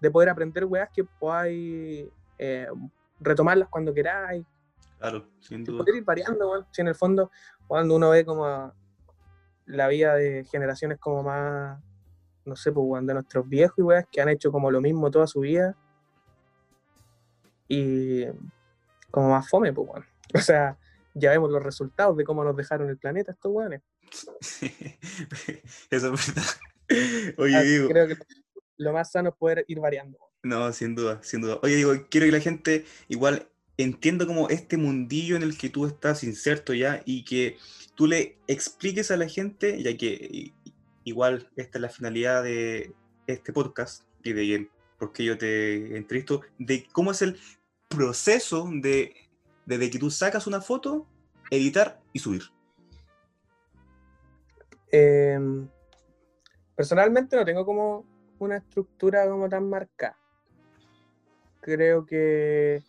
de 0.00 0.10
poder 0.10 0.28
aprender 0.28 0.66
weas 0.66 0.90
que 0.92 1.04
podáis 1.04 2.06
eh, 2.38 2.68
retomarlas 3.18 3.68
cuando 3.70 3.94
queráis. 3.94 4.44
Claro, 5.10 5.28
sin 5.40 5.64
duda. 5.64 5.78
poder 5.78 5.96
ir 5.96 6.04
variando, 6.04 6.50
weón. 6.50 6.66
Si 6.70 6.80
en 6.80 6.88
el 6.88 6.94
fondo, 6.94 7.30
cuando 7.66 7.94
uno 7.96 8.10
ve 8.10 8.24
como 8.24 8.72
la 9.66 9.88
vida 9.88 10.14
de 10.14 10.44
generaciones 10.44 10.98
como 10.98 11.22
más, 11.22 11.78
no 12.44 12.56
sé, 12.56 12.72
pues, 12.72 12.84
weón, 12.86 13.06
de 13.06 13.14
nuestros 13.14 13.48
viejos 13.48 13.78
y 13.78 13.82
weas 13.82 14.06
que 14.10 14.20
han 14.20 14.28
hecho 14.28 14.50
como 14.50 14.70
lo 14.70 14.80
mismo 14.80 15.10
toda 15.10 15.26
su 15.26 15.40
vida. 15.40 15.76
Y 17.68 18.24
como 19.10 19.30
más 19.30 19.48
fome, 19.48 19.72
pues, 19.72 19.88
weón. 19.88 20.04
O 20.34 20.38
sea, 20.40 20.76
ya 21.14 21.30
vemos 21.30 21.50
los 21.50 21.62
resultados 21.62 22.16
de 22.16 22.24
cómo 22.24 22.42
nos 22.42 22.56
dejaron 22.56 22.88
el 22.88 22.98
planeta 22.98 23.32
estos 23.32 23.52
weones. 23.52 23.82
Eso 25.90 26.12
es 26.14 26.34
verdad. 26.34 26.50
Oye, 27.38 27.56
Así 27.56 27.68
digo, 27.68 27.88
creo 27.88 28.08
que 28.08 28.16
lo 28.78 28.92
más 28.92 29.12
sano 29.12 29.28
es 29.30 29.36
poder 29.36 29.64
ir 29.68 29.78
variando. 29.80 30.18
no, 30.42 30.72
sin 30.72 30.94
duda, 30.94 31.22
sin 31.22 31.40
duda. 31.40 31.58
Oye, 31.62 31.76
digo, 31.76 31.92
quiero 32.10 32.26
que 32.26 32.32
la 32.32 32.40
gente 32.40 32.84
igual 33.08 33.48
entienda 33.76 34.26
como 34.26 34.48
este 34.48 34.76
mundillo 34.76 35.36
en 35.36 35.42
el 35.42 35.58
que 35.58 35.68
tú 35.68 35.86
estás 35.86 36.22
inserto 36.24 36.74
ya 36.74 37.02
y 37.04 37.24
que 37.24 37.58
tú 37.94 38.06
le 38.06 38.38
expliques 38.46 39.10
a 39.10 39.16
la 39.16 39.28
gente, 39.28 39.82
ya 39.82 39.96
que 39.96 40.52
igual 41.04 41.50
esta 41.56 41.78
es 41.78 41.82
la 41.82 41.88
finalidad 41.88 42.42
de 42.42 42.94
este 43.26 43.52
podcast 43.52 44.04
y 44.22 44.32
de 44.32 44.68
por 44.98 45.12
qué 45.12 45.24
yo 45.24 45.36
te 45.38 45.96
entrevisto, 45.96 46.42
de 46.58 46.86
cómo 46.92 47.10
es 47.10 47.22
el 47.22 47.38
proceso 47.88 48.68
de 48.72 49.14
desde 49.66 49.90
que 49.90 49.98
tú 49.98 50.10
sacas 50.10 50.46
una 50.46 50.60
foto, 50.60 51.06
editar 51.50 52.00
y 52.12 52.18
subir. 52.18 52.42
Eh, 54.92 55.38
personalmente 56.76 57.36
no 57.36 57.44
tengo 57.44 57.64
como 57.64 58.04
una 58.38 58.58
estructura 58.58 59.28
como 59.28 59.48
tan 59.48 59.68
marcada. 59.68 60.18
Creo 61.60 62.04
que 62.04 62.82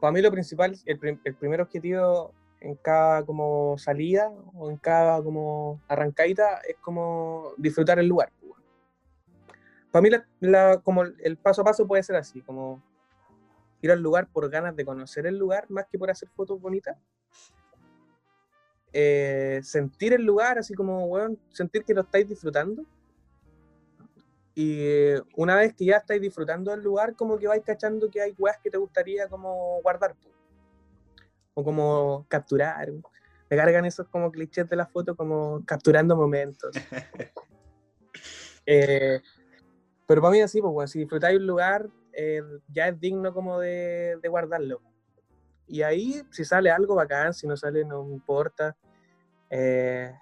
para 0.00 0.12
mí 0.12 0.20
lo 0.20 0.30
principal, 0.30 0.76
el, 0.84 0.98
prim- 0.98 1.20
el 1.24 1.34
primer 1.34 1.60
objetivo 1.60 2.32
en 2.60 2.74
cada 2.76 3.24
como 3.24 3.76
salida 3.78 4.30
o 4.54 4.70
en 4.70 4.76
cada 4.76 5.22
como 5.22 5.80
arrancadita 5.88 6.58
es 6.68 6.76
como 6.80 7.52
disfrutar 7.56 7.98
el 7.98 8.06
lugar. 8.06 8.32
pues. 8.40 8.52
Para 9.90 10.02
mí 10.02 10.10
la, 10.40 10.78
como 10.80 11.02
el 11.04 11.36
paso 11.36 11.62
a 11.62 11.64
paso 11.64 11.86
puede 11.86 12.02
ser 12.02 12.16
así, 12.16 12.40
como 12.42 12.82
ir 13.80 13.90
al 13.92 14.00
lugar 14.00 14.28
por 14.28 14.48
ganas 14.50 14.74
de 14.74 14.84
conocer 14.84 15.26
el 15.26 15.38
lugar 15.38 15.70
más 15.70 15.86
que 15.86 15.98
por 15.98 16.10
hacer 16.10 16.28
fotos 16.30 16.60
bonitas 16.60 16.96
eh, 18.92 19.60
sentir 19.62 20.12
el 20.14 20.22
lugar, 20.24 20.58
así 20.58 20.74
como, 20.74 21.04
weón, 21.06 21.38
sentir 21.50 21.84
que 21.84 21.94
lo 21.94 22.00
estáis 22.00 22.28
disfrutando. 22.28 22.84
Y 24.58 24.80
eh, 24.80 25.22
una 25.36 25.54
vez 25.54 25.72
que 25.72 25.84
ya 25.84 25.98
estáis 25.98 26.20
disfrutando 26.20 26.72
del 26.72 26.82
lugar, 26.82 27.14
como 27.14 27.38
que 27.38 27.46
vais 27.46 27.62
cachando 27.62 28.10
que 28.10 28.20
hay 28.20 28.34
weas 28.36 28.58
que 28.58 28.70
te 28.70 28.76
gustaría 28.76 29.28
como 29.28 29.80
guardar. 29.82 30.16
O 31.54 31.62
como 31.62 32.26
capturar. 32.26 32.90
Me 33.48 33.56
cargan 33.56 33.84
esos 33.84 34.08
como 34.08 34.32
clichés 34.32 34.68
de 34.68 34.74
la 34.74 34.86
foto 34.86 35.14
como 35.14 35.62
capturando 35.64 36.16
momentos. 36.16 36.74
Eh, 38.70 39.22
pero 40.06 40.20
para 40.20 40.32
mí 40.32 40.42
así, 40.42 40.60
pues, 40.60 40.90
si 40.90 40.98
disfrutáis 40.98 41.38
un 41.38 41.46
lugar, 41.46 41.88
eh, 42.12 42.42
ya 42.68 42.88
es 42.88 43.00
digno 43.00 43.32
como 43.32 43.58
de, 43.58 44.18
de 44.20 44.28
guardarlo. 44.28 44.82
Y 45.66 45.80
ahí, 45.80 46.20
si 46.30 46.44
sale 46.44 46.70
algo 46.70 46.94
bacán, 46.94 47.32
si 47.32 47.46
no 47.46 47.56
sale, 47.56 47.82
no 47.86 48.06
importa. 48.10 48.76
Eh, 49.48 50.12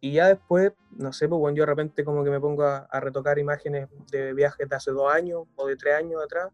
y 0.00 0.12
ya 0.12 0.28
después, 0.28 0.72
no 0.92 1.12
sé, 1.12 1.28
pues 1.28 1.38
bueno, 1.38 1.56
yo 1.56 1.62
de 1.62 1.66
repente 1.66 2.04
como 2.04 2.24
que 2.24 2.30
me 2.30 2.40
pongo 2.40 2.64
a, 2.64 2.78
a 2.78 3.00
retocar 3.00 3.38
imágenes 3.38 3.88
de 4.10 4.32
viajes 4.32 4.68
de 4.68 4.76
hace 4.76 4.90
dos 4.92 5.12
años 5.12 5.44
o 5.56 5.66
de 5.66 5.76
tres 5.76 5.94
años 5.94 6.22
atrás, 6.22 6.48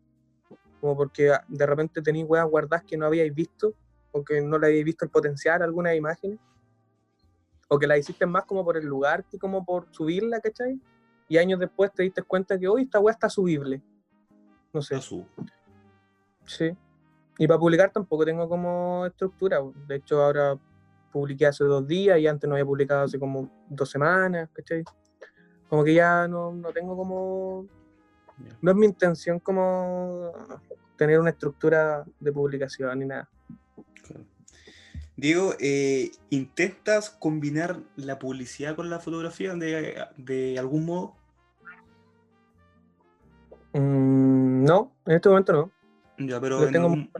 como 0.80 0.96
porque 0.96 1.30
ah, 1.30 1.44
de 1.46 1.66
repente 1.66 2.02
tenéis 2.02 2.26
weas 2.28 2.46
guardadas 2.46 2.84
que 2.84 2.96
no 2.96 3.06
habíais 3.06 3.34
visto, 3.34 3.74
o 4.10 4.24
que 4.24 4.40
no 4.40 4.58
le 4.58 4.66
habíais 4.66 4.84
visto 4.84 5.04
el 5.04 5.10
potencial 5.10 5.62
a 5.62 5.64
algunas 5.64 5.94
imágenes, 5.94 6.38
o 7.68 7.78
que 7.78 7.86
la 7.86 7.98
hiciste 7.98 8.26
más 8.26 8.44
como 8.44 8.64
por 8.64 8.76
el 8.76 8.86
lugar 8.86 9.24
que 9.24 9.38
como 9.38 9.64
por 9.64 9.86
subirla, 9.92 10.40
¿cachai? 10.40 10.80
Y 11.28 11.38
años 11.38 11.58
después 11.60 11.92
te 11.92 12.02
diste 12.02 12.22
cuenta 12.22 12.58
que 12.58 12.68
hoy 12.68 12.82
esta 12.82 13.00
wea 13.00 13.12
está 13.12 13.28
subible. 13.28 13.82
No 14.72 14.82
sé. 14.82 15.00
Sí. 16.44 16.76
Y 17.38 17.46
para 17.46 17.58
publicar 17.58 17.90
tampoco 17.90 18.24
tengo 18.24 18.48
como 18.48 19.06
estructura. 19.06 19.60
De 19.88 19.96
hecho, 19.96 20.22
ahora 20.22 20.56
publiqué 21.16 21.46
hace 21.46 21.64
dos 21.64 21.86
días 21.86 22.18
y 22.18 22.26
antes 22.26 22.46
no 22.46 22.54
había 22.54 22.66
publicado 22.66 23.04
hace 23.04 23.18
como 23.18 23.50
dos 23.70 23.90
semanas, 23.90 24.50
¿cachai? 24.52 24.84
Como 25.68 25.82
que 25.82 25.94
ya 25.94 26.28
no, 26.28 26.52
no 26.52 26.72
tengo 26.72 26.94
como... 26.96 27.66
No 28.60 28.70
es 28.70 28.76
mi 28.76 28.84
intención 28.86 29.40
como 29.40 30.30
tener 30.96 31.18
una 31.18 31.30
estructura 31.30 32.04
de 32.20 32.32
publicación 32.32 32.98
ni 32.98 33.06
nada. 33.06 33.30
Claro. 34.06 34.24
Diego, 35.16 35.54
eh, 35.58 36.10
¿intentas 36.28 37.08
combinar 37.08 37.78
la 37.96 38.18
publicidad 38.18 38.76
con 38.76 38.90
la 38.90 38.98
fotografía 39.00 39.54
de, 39.54 40.04
de 40.18 40.58
algún 40.58 40.84
modo? 40.84 41.14
Mm, 43.72 44.64
no, 44.64 44.92
en 45.06 45.16
este 45.16 45.28
momento 45.30 45.52
no. 45.54 45.70
Ya, 46.26 46.38
pero 46.40 46.60
Yo 46.60 46.70
tengo 46.70 46.88
algún- 46.88 47.10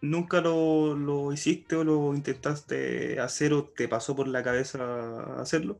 ¿Nunca 0.00 0.40
lo, 0.40 0.94
lo, 0.94 1.32
hiciste 1.32 1.76
o 1.76 1.84
lo 1.84 2.14
intentaste 2.14 3.20
hacer 3.20 3.52
o 3.52 3.64
te 3.64 3.88
pasó 3.88 4.14
por 4.14 4.28
la 4.28 4.42
cabeza 4.42 5.40
hacerlo? 5.40 5.78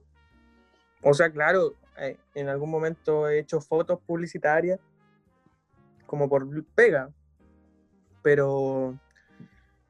O 1.03 1.15
sea, 1.15 1.31
claro, 1.31 1.75
eh, 1.99 2.17
en 2.35 2.49
algún 2.49 2.71
momento 2.71 3.29
he 3.29 3.39
hecho 3.39 3.61
fotos 3.61 4.01
publicitarias 4.07 4.81
como 6.07 6.29
por 6.29 6.47
pega, 6.75 7.11
pero, 8.23 8.99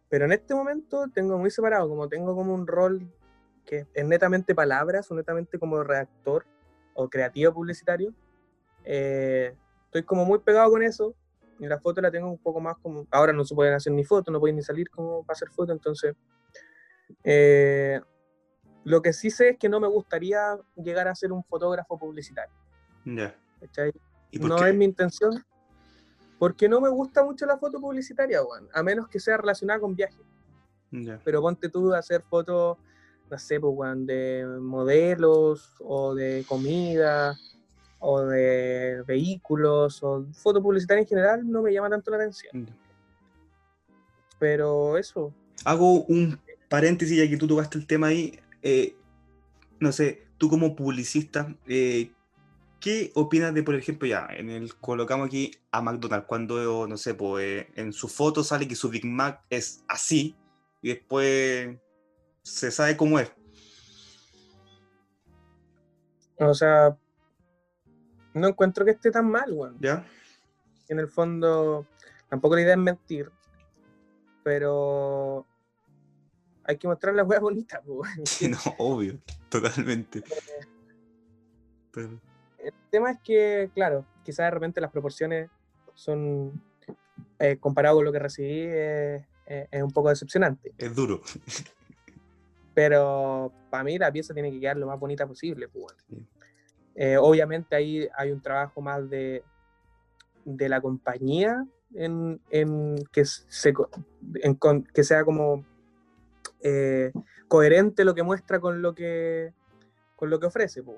pero 0.08 0.24
en 0.24 0.32
este 0.32 0.54
momento 0.54 1.06
tengo 1.12 1.38
muy 1.38 1.50
separado, 1.50 1.88
como 1.88 2.08
tengo 2.08 2.34
como 2.34 2.54
un 2.54 2.66
rol 2.66 3.10
que 3.64 3.86
es 3.92 4.04
netamente 4.06 4.54
palabras 4.54 5.10
o 5.10 5.14
netamente 5.14 5.58
como 5.58 5.82
redactor 5.82 6.46
o 6.94 7.08
creativo 7.08 7.52
publicitario, 7.52 8.14
eh, 8.84 9.54
estoy 9.86 10.04
como 10.04 10.24
muy 10.24 10.38
pegado 10.38 10.70
con 10.70 10.82
eso 10.82 11.14
y 11.58 11.66
la 11.66 11.78
foto 11.78 12.00
la 12.00 12.10
tengo 12.10 12.28
un 12.28 12.38
poco 12.38 12.60
más 12.60 12.76
como, 12.78 13.06
ahora 13.10 13.32
no 13.32 13.44
se 13.44 13.54
pueden 13.54 13.74
hacer 13.74 13.92
ni 13.92 14.04
fotos, 14.04 14.32
no 14.32 14.40
pueden 14.40 14.56
ni 14.56 14.62
salir 14.62 14.90
como 14.90 15.24
para 15.24 15.36
hacer 15.36 15.48
fotos, 15.50 15.74
entonces 15.74 16.14
eh, 17.24 18.00
lo 18.84 19.02
que 19.02 19.12
sí 19.12 19.30
sé 19.30 19.50
es 19.50 19.58
que 19.58 19.68
no 19.68 19.80
me 19.80 19.88
gustaría 19.88 20.58
llegar 20.76 21.08
a 21.08 21.14
ser 21.14 21.32
un 21.32 21.42
fotógrafo 21.44 21.98
publicitario. 21.98 22.54
Ya. 23.04 23.34
No 24.32 24.64
es 24.66 24.74
mi 24.74 24.84
intención, 24.84 25.44
porque 26.38 26.68
no 26.68 26.80
me 26.80 26.88
gusta 26.88 27.24
mucho 27.24 27.46
la 27.46 27.56
foto 27.56 27.80
publicitaria, 27.80 28.42
Juan, 28.42 28.68
a 28.72 28.82
menos 28.82 29.08
que 29.08 29.18
sea 29.18 29.38
relacionada 29.38 29.80
con 29.80 29.94
viajes. 29.94 30.20
Pero 31.24 31.42
ponte 31.42 31.68
tú 31.68 31.92
a 31.92 31.98
hacer 31.98 32.22
fotos, 32.22 32.78
no 33.30 33.38
sé, 33.38 33.60
pues, 33.60 34.06
de 34.06 34.46
modelos 34.60 35.74
o 35.80 36.14
de 36.14 36.44
comida 36.48 37.36
o 37.98 38.20
de 38.22 39.02
vehículos 39.06 40.02
o 40.02 40.26
foto 40.32 40.62
publicitaria 40.62 41.02
en 41.02 41.08
general 41.08 41.50
no 41.50 41.62
me 41.62 41.72
llama 41.72 41.90
tanto 41.90 42.10
la 42.10 42.18
atención. 42.18 42.68
Pero 44.38 44.98
eso. 44.98 45.32
Hago 45.64 46.04
un 46.04 46.38
paréntesis 46.68 47.16
ya 47.16 47.28
que 47.28 47.36
tú 47.36 47.46
tocaste 47.46 47.78
el 47.78 47.86
tema 47.86 48.08
ahí. 48.08 48.38
Eh, 48.62 48.94
no 49.80 49.92
sé, 49.92 50.26
tú 50.38 50.48
como 50.48 50.76
publicista, 50.76 51.54
eh, 51.66 52.10
¿Qué 52.80 53.10
opinas 53.14 53.54
de, 53.54 53.62
por 53.62 53.74
ejemplo, 53.74 54.06
ya, 54.06 54.28
en 54.30 54.50
el 54.50 54.76
colocamos 54.76 55.26
aquí 55.26 55.50
a 55.72 55.80
McDonald's, 55.80 56.26
cuando, 56.28 56.86
no 56.86 56.96
sé, 56.96 57.14
pues 57.14 57.66
en 57.74 57.92
su 57.92 58.06
foto 58.06 58.44
sale 58.44 58.68
que 58.68 58.76
su 58.76 58.90
Big 58.90 59.04
Mac 59.04 59.42
es 59.48 59.82
así 59.88 60.36
y 60.82 60.90
después 60.90 61.76
se 62.42 62.70
sabe 62.70 62.96
cómo 62.96 63.18
es? 63.18 63.32
O 66.38 66.52
sea, 66.52 66.96
no 68.36 68.48
encuentro 68.48 68.84
que 68.84 68.92
esté 68.92 69.10
tan 69.10 69.30
mal, 69.30 69.52
weón. 69.52 69.76
¿Ya? 69.80 70.04
En 70.88 70.98
el 70.98 71.08
fondo, 71.08 71.86
tampoco 72.28 72.54
la 72.54 72.62
idea 72.62 72.74
es 72.74 72.78
mentir, 72.78 73.30
pero 74.44 75.46
hay 76.64 76.76
que 76.76 76.86
mostrar 76.86 77.14
la 77.14 77.24
weá 77.24 77.40
bonita, 77.40 77.82
weón. 77.84 78.06
Sí, 78.26 78.48
no, 78.48 78.58
obvio, 78.78 79.18
totalmente. 79.48 80.22
El 82.58 82.74
tema 82.90 83.12
es 83.12 83.18
que, 83.24 83.70
claro, 83.74 84.04
quizás 84.22 84.46
de 84.46 84.50
repente 84.50 84.80
las 84.80 84.90
proporciones 84.90 85.48
son, 85.94 86.62
eh, 87.38 87.56
comparado 87.58 87.96
con 87.96 88.04
lo 88.04 88.12
que 88.12 88.18
recibí, 88.18 88.66
es 88.66 89.82
un 89.82 89.92
poco 89.92 90.10
decepcionante. 90.10 90.74
Es 90.76 90.94
duro. 90.94 91.22
Pero 92.74 93.50
para 93.70 93.84
mí 93.84 93.96
la 93.96 94.12
pieza 94.12 94.34
tiene 94.34 94.50
que 94.50 94.60
quedar 94.60 94.76
lo 94.76 94.86
más 94.86 95.00
bonita 95.00 95.26
posible. 95.26 95.68
Pues, 95.68 95.94
eh, 96.96 97.18
obviamente 97.18 97.76
ahí 97.76 98.08
hay 98.16 98.32
un 98.32 98.40
trabajo 98.40 98.80
más 98.80 99.08
de, 99.10 99.44
de 100.44 100.68
la 100.68 100.80
compañía 100.80 101.66
en, 101.94 102.40
en 102.50 102.96
que, 103.12 103.24
sea 103.24 105.24
como 105.24 105.64
eh, 106.62 107.12
coherente 107.48 108.04
lo 108.04 108.14
que 108.14 108.22
muestra 108.22 108.60
con 108.60 108.80
lo 108.80 108.94
que, 108.94 109.52
con 110.16 110.30
lo 110.30 110.40
que 110.40 110.46
ofrece. 110.46 110.82
Pues, 110.82 110.96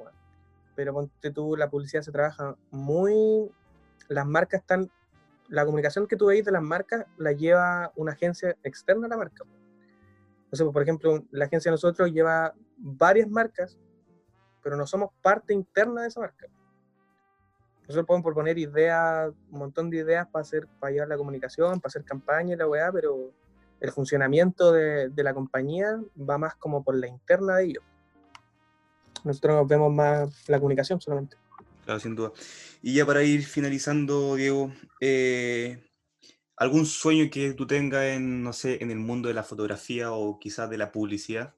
pero 0.76 0.94
ponte 0.94 1.32
tú, 1.32 1.56
la 1.56 1.68
publicidad 1.68 2.02
se 2.02 2.12
trabaja 2.12 2.56
muy, 2.70 3.50
las 4.06 4.26
marcas 4.26 4.60
están, 4.60 4.88
la 5.48 5.64
comunicación 5.64 6.06
que 6.06 6.16
tú 6.16 6.26
veis 6.26 6.44
de 6.44 6.52
las 6.52 6.62
marcas 6.62 7.06
la 7.16 7.32
lleva 7.32 7.90
una 7.96 8.12
agencia 8.12 8.56
externa 8.62 9.06
a 9.06 9.10
la 9.10 9.16
marca. 9.16 9.44
No 9.44 10.56
sé, 10.56 10.62
pues, 10.62 10.72
por 10.72 10.82
ejemplo, 10.82 11.24
la 11.32 11.46
agencia 11.46 11.70
de 11.70 11.74
nosotros 11.74 12.12
lleva 12.12 12.54
varias 12.76 13.28
marcas, 13.28 13.76
pero 14.68 14.76
no 14.76 14.86
somos 14.86 15.12
parte 15.22 15.54
interna 15.54 16.02
de 16.02 16.08
esa 16.08 16.20
marca. 16.20 16.46
Nosotros 17.84 18.04
podemos 18.04 18.22
proponer 18.22 18.58
ideas, 18.58 19.32
un 19.50 19.58
montón 19.60 19.88
de 19.88 19.96
ideas 19.96 20.28
para 20.30 20.42
hacer, 20.42 20.68
para 20.78 20.92
llevar 20.92 21.08
la 21.08 21.16
comunicación, 21.16 21.80
para 21.80 21.88
hacer 21.88 22.04
campaña 22.04 22.52
y 22.52 22.58
la 22.58 22.68
weá, 22.68 22.92
pero 22.92 23.32
el 23.80 23.90
funcionamiento 23.92 24.72
de, 24.72 25.10
la 25.16 25.32
compañía 25.32 25.98
va 26.18 26.36
más 26.36 26.54
como 26.56 26.84
por 26.84 26.98
la 26.98 27.08
interna 27.08 27.56
de 27.56 27.64
ellos. 27.64 27.84
Nosotros 29.24 29.66
vemos 29.66 29.90
más 29.90 30.46
la 30.50 30.58
comunicación 30.58 31.00
solamente. 31.00 31.38
Claro, 31.86 31.98
sin 31.98 32.14
duda. 32.14 32.32
Y 32.82 32.92
ya 32.92 33.06
para 33.06 33.22
ir 33.22 33.42
finalizando, 33.46 34.34
Diego, 34.34 34.70
eh, 35.00 35.82
¿algún 36.58 36.84
sueño 36.84 37.30
que 37.32 37.54
tú 37.54 37.66
tengas 37.66 38.04
en, 38.04 38.42
no 38.42 38.52
sé, 38.52 38.82
en 38.82 38.90
el 38.90 38.98
mundo 38.98 39.28
de 39.28 39.34
la 39.34 39.44
fotografía 39.44 40.12
o 40.12 40.38
quizás 40.38 40.68
de 40.68 40.76
la 40.76 40.92
publicidad? 40.92 41.54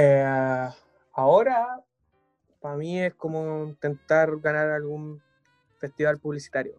Eh, 0.00 0.68
ahora, 1.12 1.84
para 2.60 2.76
mí 2.76 3.00
es 3.00 3.14
como 3.14 3.64
intentar 3.64 4.38
ganar 4.38 4.70
algún 4.70 5.20
festival 5.78 6.18
publicitario. 6.18 6.76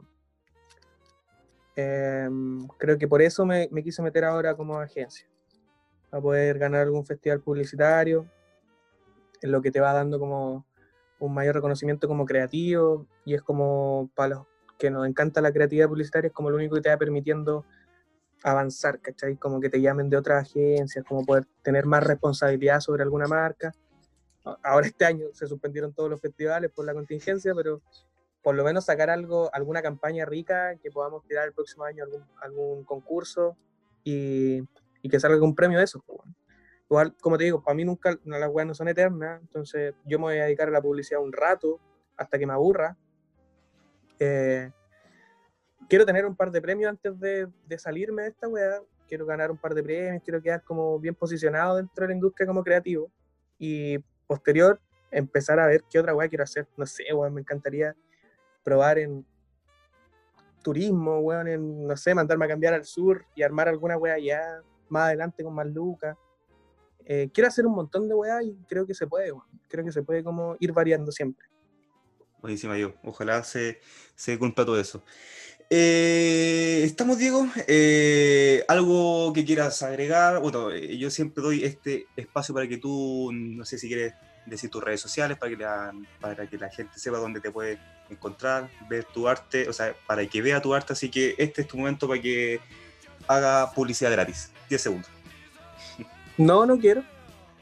Em, 1.76 2.66
creo 2.78 2.98
que 2.98 3.10
por 3.10 3.22
eso 3.22 3.46
me, 3.46 3.68
me 3.72 3.84
quise 3.84 4.02
meter 4.02 4.24
ahora 4.24 4.56
como 4.56 4.80
agencia 4.80 5.28
a 6.12 6.22
poder 6.22 6.60
ganar 6.60 6.84
algún 6.84 7.06
festival 7.06 7.42
publicitario, 7.42 8.26
en 9.42 9.52
lo 9.52 9.62
que 9.62 9.72
te 9.72 9.82
va 9.82 9.92
dando 9.92 10.18
como 10.18 10.66
un 11.20 11.34
mayor 11.34 11.56
reconocimiento 11.56 12.08
como 12.08 12.26
creativo 12.26 13.06
y 13.26 13.34
es 13.34 13.42
como 13.42 14.10
para 14.16 14.30
los 14.30 14.48
que 14.78 14.90
nos 14.90 15.06
encanta 15.06 15.42
la 15.42 15.52
creatividad 15.52 15.90
publicitaria, 15.90 16.30
es 16.30 16.34
como 16.34 16.52
lo 16.52 16.56
único 16.56 16.76
que 16.76 16.84
te 16.84 16.90
va 16.90 16.96
permitiendo 16.96 17.66
avanzar, 18.44 19.00
¿cachai? 19.00 19.38
Como 19.38 19.60
que 19.60 19.70
te 19.70 19.82
llamen 19.82 20.10
de 20.10 20.18
otras 20.18 20.50
agencias, 20.50 21.06
como 21.06 21.26
poder 21.26 21.46
tener 21.62 21.86
más 21.86 22.04
responsabilidad 22.04 22.80
sobre 22.80 23.04
alguna 23.04 23.28
marca. 23.28 23.74
Ahora 24.64 24.88
este 24.88 25.06
año 25.06 25.28
se 25.34 25.48
suspendieron 25.48 25.94
todos 25.94 26.10
los 26.10 26.22
festivales 26.22 26.72
por 26.72 26.86
la 26.86 26.94
contingencia, 26.94 27.54
pero 27.54 27.82
por 28.42 28.56
lo 28.56 28.64
menos 28.64 28.86
sacar 28.86 29.10
algo, 29.10 29.50
alguna 29.54 29.82
campaña 29.82 30.26
rica 30.26 30.76
que 30.82 30.90
podamos 30.92 31.26
tirar 31.26 31.48
el 31.48 31.54
próximo 31.54 31.84
año 31.84 32.04
algún, 32.04 32.24
algún 32.42 32.84
concurso 32.84 33.58
y 34.04 34.64
y 35.02 35.10
que 35.10 35.20
salga 35.20 35.44
un 35.44 35.56
premio 35.56 35.78
de 35.78 35.86
eso. 35.86 36.04
Pues, 36.06 36.20
Igual, 36.90 37.16
como 37.22 37.38
te 37.38 37.44
digo, 37.44 37.64
para 37.64 37.76
mí 37.76 37.86
nunca 37.86 38.18
las 38.26 38.50
weas 38.50 38.68
no 38.68 38.74
son 38.74 38.88
eternas, 38.88 39.40
entonces 39.42 39.94
yo 40.06 40.18
me 40.18 40.26
voy 40.26 40.38
a 40.40 40.46
dedicar 40.46 40.70
a 40.70 40.72
la 40.72 40.82
publicidad 40.82 41.22
un 41.22 41.32
rato 41.32 41.80
hasta 42.18 42.40
que 42.40 42.48
me 42.48 42.54
aburra. 42.54 42.98
Eh, 44.18 44.72
quiero 45.90 46.06
tener 46.06 46.26
un 46.26 46.36
par 46.36 46.52
de 46.52 46.62
premios 46.62 46.90
antes 46.90 47.20
de, 47.20 47.48
de 47.68 47.80
salirme 47.80 48.24
de 48.24 48.30
esta 48.30 48.48
wea, 48.48 48.82
quiero 49.08 49.26
ganar 49.26 49.52
un 49.52 49.58
par 49.58 49.74
de 49.74 49.84
premios, 49.84 50.24
quiero 50.24 50.42
quedar 50.42 50.64
como 50.64 51.00
bien 51.00 51.16
posicionado 51.16 51.78
dentro 51.78 52.04
de 52.04 52.10
la 52.10 52.14
industria 52.14 52.48
como 52.48 52.64
creativo 52.64 53.12
y 53.58 53.98
posterior 54.28 54.80
empezar 55.12 55.60
a 55.60 55.66
ver 55.66 55.84
qué 55.90 56.00
otra 56.00 56.14
wea 56.16 56.30
quiero 56.30 56.44
hacer. 56.44 56.68
No 56.78 56.86
sé, 56.86 57.12
weón, 57.12 57.34
me 57.34 57.42
encantaría 57.42 57.96
probar 58.64 59.00
en 59.00 59.26
turismo, 60.62 61.20
weón, 61.20 61.48
en, 61.48 61.88
no 61.88 61.98
sé, 61.98 62.14
mandarme 62.14 62.46
a 62.46 62.50
cambiar 62.50 62.76
al 62.76 62.86
sur 62.86 63.26
y 63.36 63.42
armar 63.42 63.68
alguna 63.68 63.98
wea 63.98 64.14
allá 64.14 64.62
más 64.90 65.08
adelante 65.08 65.44
con 65.44 65.56
más 65.56 65.68
lucas. 65.68 66.16
Eh, 67.06 67.32
quiero 67.34 67.48
hacer 67.48 67.66
un 67.66 67.74
montón 67.74 68.08
de 68.08 68.14
weá 68.14 68.44
y 68.44 68.56
creo 68.68 68.86
que 68.86 68.94
se 68.94 69.08
puede, 69.08 69.32
creo 69.68 69.84
que 69.84 69.92
se 69.92 70.04
puede 70.04 70.24
como 70.24 70.56
ir 70.60 70.72
variando 70.72 71.12
siempre. 71.12 71.48
Buenísima, 72.40 72.78
yo. 72.78 72.94
Ojalá 73.04 73.44
se, 73.44 73.80
se 74.16 74.38
cumpla 74.38 74.66
todo 74.66 74.80
eso. 74.80 75.04
Eh, 75.72 76.82
¿Estamos, 76.84 77.20
Diego? 77.20 77.48
Eh, 77.68 78.64
¿Algo 78.68 79.32
que 79.34 79.46
quieras 79.46 79.84
agregar? 79.84 80.40
Bueno, 80.40 80.76
yo 80.76 81.12
siempre 81.12 81.44
doy 81.44 81.64
este 81.64 82.08
espacio 82.16 82.56
para 82.56 82.68
que 82.68 82.78
tú, 82.78 83.30
no 83.32 83.64
sé 83.66 83.78
si 83.78 83.88
quieres 83.88 84.14
decir 84.48 84.72
tus 84.72 84.84
redes 84.84 85.00
sociales, 85.00 85.38
para 85.38 85.52
que 85.52 85.58
la, 85.58 85.94
para 86.20 86.48
que 86.48 86.58
la 86.58 86.70
gente 86.70 86.98
sepa 86.98 87.20
dónde 87.20 87.40
te 87.40 87.52
puede 87.52 87.80
encontrar, 88.10 88.70
ver 88.90 89.04
tu 89.06 89.28
arte, 89.28 89.70
o 89.70 89.74
sea, 89.74 89.96
para 90.08 90.26
que 90.26 90.42
vea 90.42 90.60
tu 90.60 90.74
arte. 90.74 90.94
Así 90.94 91.10
que 91.10 91.36
este 91.38 91.62
es 91.62 91.68
tu 91.68 91.78
momento 91.78 92.08
para 92.08 92.20
que 92.20 92.60
haga 93.28 93.72
publicidad 93.72 94.12
gratis. 94.12 94.52
10 94.70 94.82
segundos. 94.82 95.12
No, 96.38 96.66
no 96.66 96.80
quiero. 96.80 97.04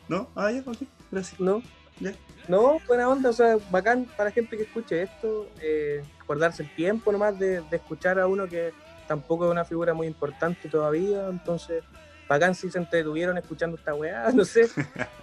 ¿No? 0.08 0.30
Ah, 0.34 0.52
ya, 0.52 0.62
ok, 0.66 0.78
gracias. 1.12 1.40
No. 1.40 1.62
Ya. 2.00 2.14
No, 2.48 2.80
buena 2.88 3.10
onda, 3.10 3.30
o 3.30 3.34
sea, 3.34 3.58
bacán 3.70 4.06
para 4.16 4.32
gente 4.32 4.56
que 4.56 4.64
escuche 4.64 5.02
esto, 5.04 5.50
eh, 5.62 6.02
acordarse 6.22 6.64
el 6.64 6.74
tiempo 6.76 7.12
nomás 7.12 7.38
de, 7.38 7.62
de, 7.62 7.76
escuchar 7.76 8.20
a 8.20 8.28
uno 8.28 8.48
que 8.48 8.72
tampoco 9.08 9.46
es 9.46 9.52
una 9.52 9.66
figura 9.66 9.94
muy 9.94 10.08
importante 10.08 10.70
todavía, 10.70 11.28
entonces, 11.30 11.84
bacán 12.28 12.56
si 12.56 12.72
se 12.72 12.78
entretuvieron 12.78 13.38
escuchando 13.38 13.78
esta 13.78 13.94
weá, 13.94 14.32
no 14.34 14.46
sé, 14.46 14.70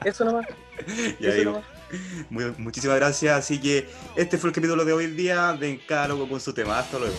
eso 0.05 0.25
nomás. 0.25 0.47
ya 1.21 1.31
eso 1.31 1.45
nomás. 1.45 1.65
Muy, 2.29 2.55
muchísimas 2.59 2.97
gracias, 2.97 3.39
así 3.39 3.61
que 3.61 3.89
este 4.17 4.37
fue 4.37 4.51
el 4.51 4.55
capítulo 4.55 4.85
de 4.85 4.93
hoy 4.93 5.07
día 5.07 5.53
de 5.53 5.71
Encálogo 5.71 6.29
con 6.29 6.41
su 6.41 6.53
tema, 6.53 6.79
hasta 6.79 6.99
luego. 6.99 7.17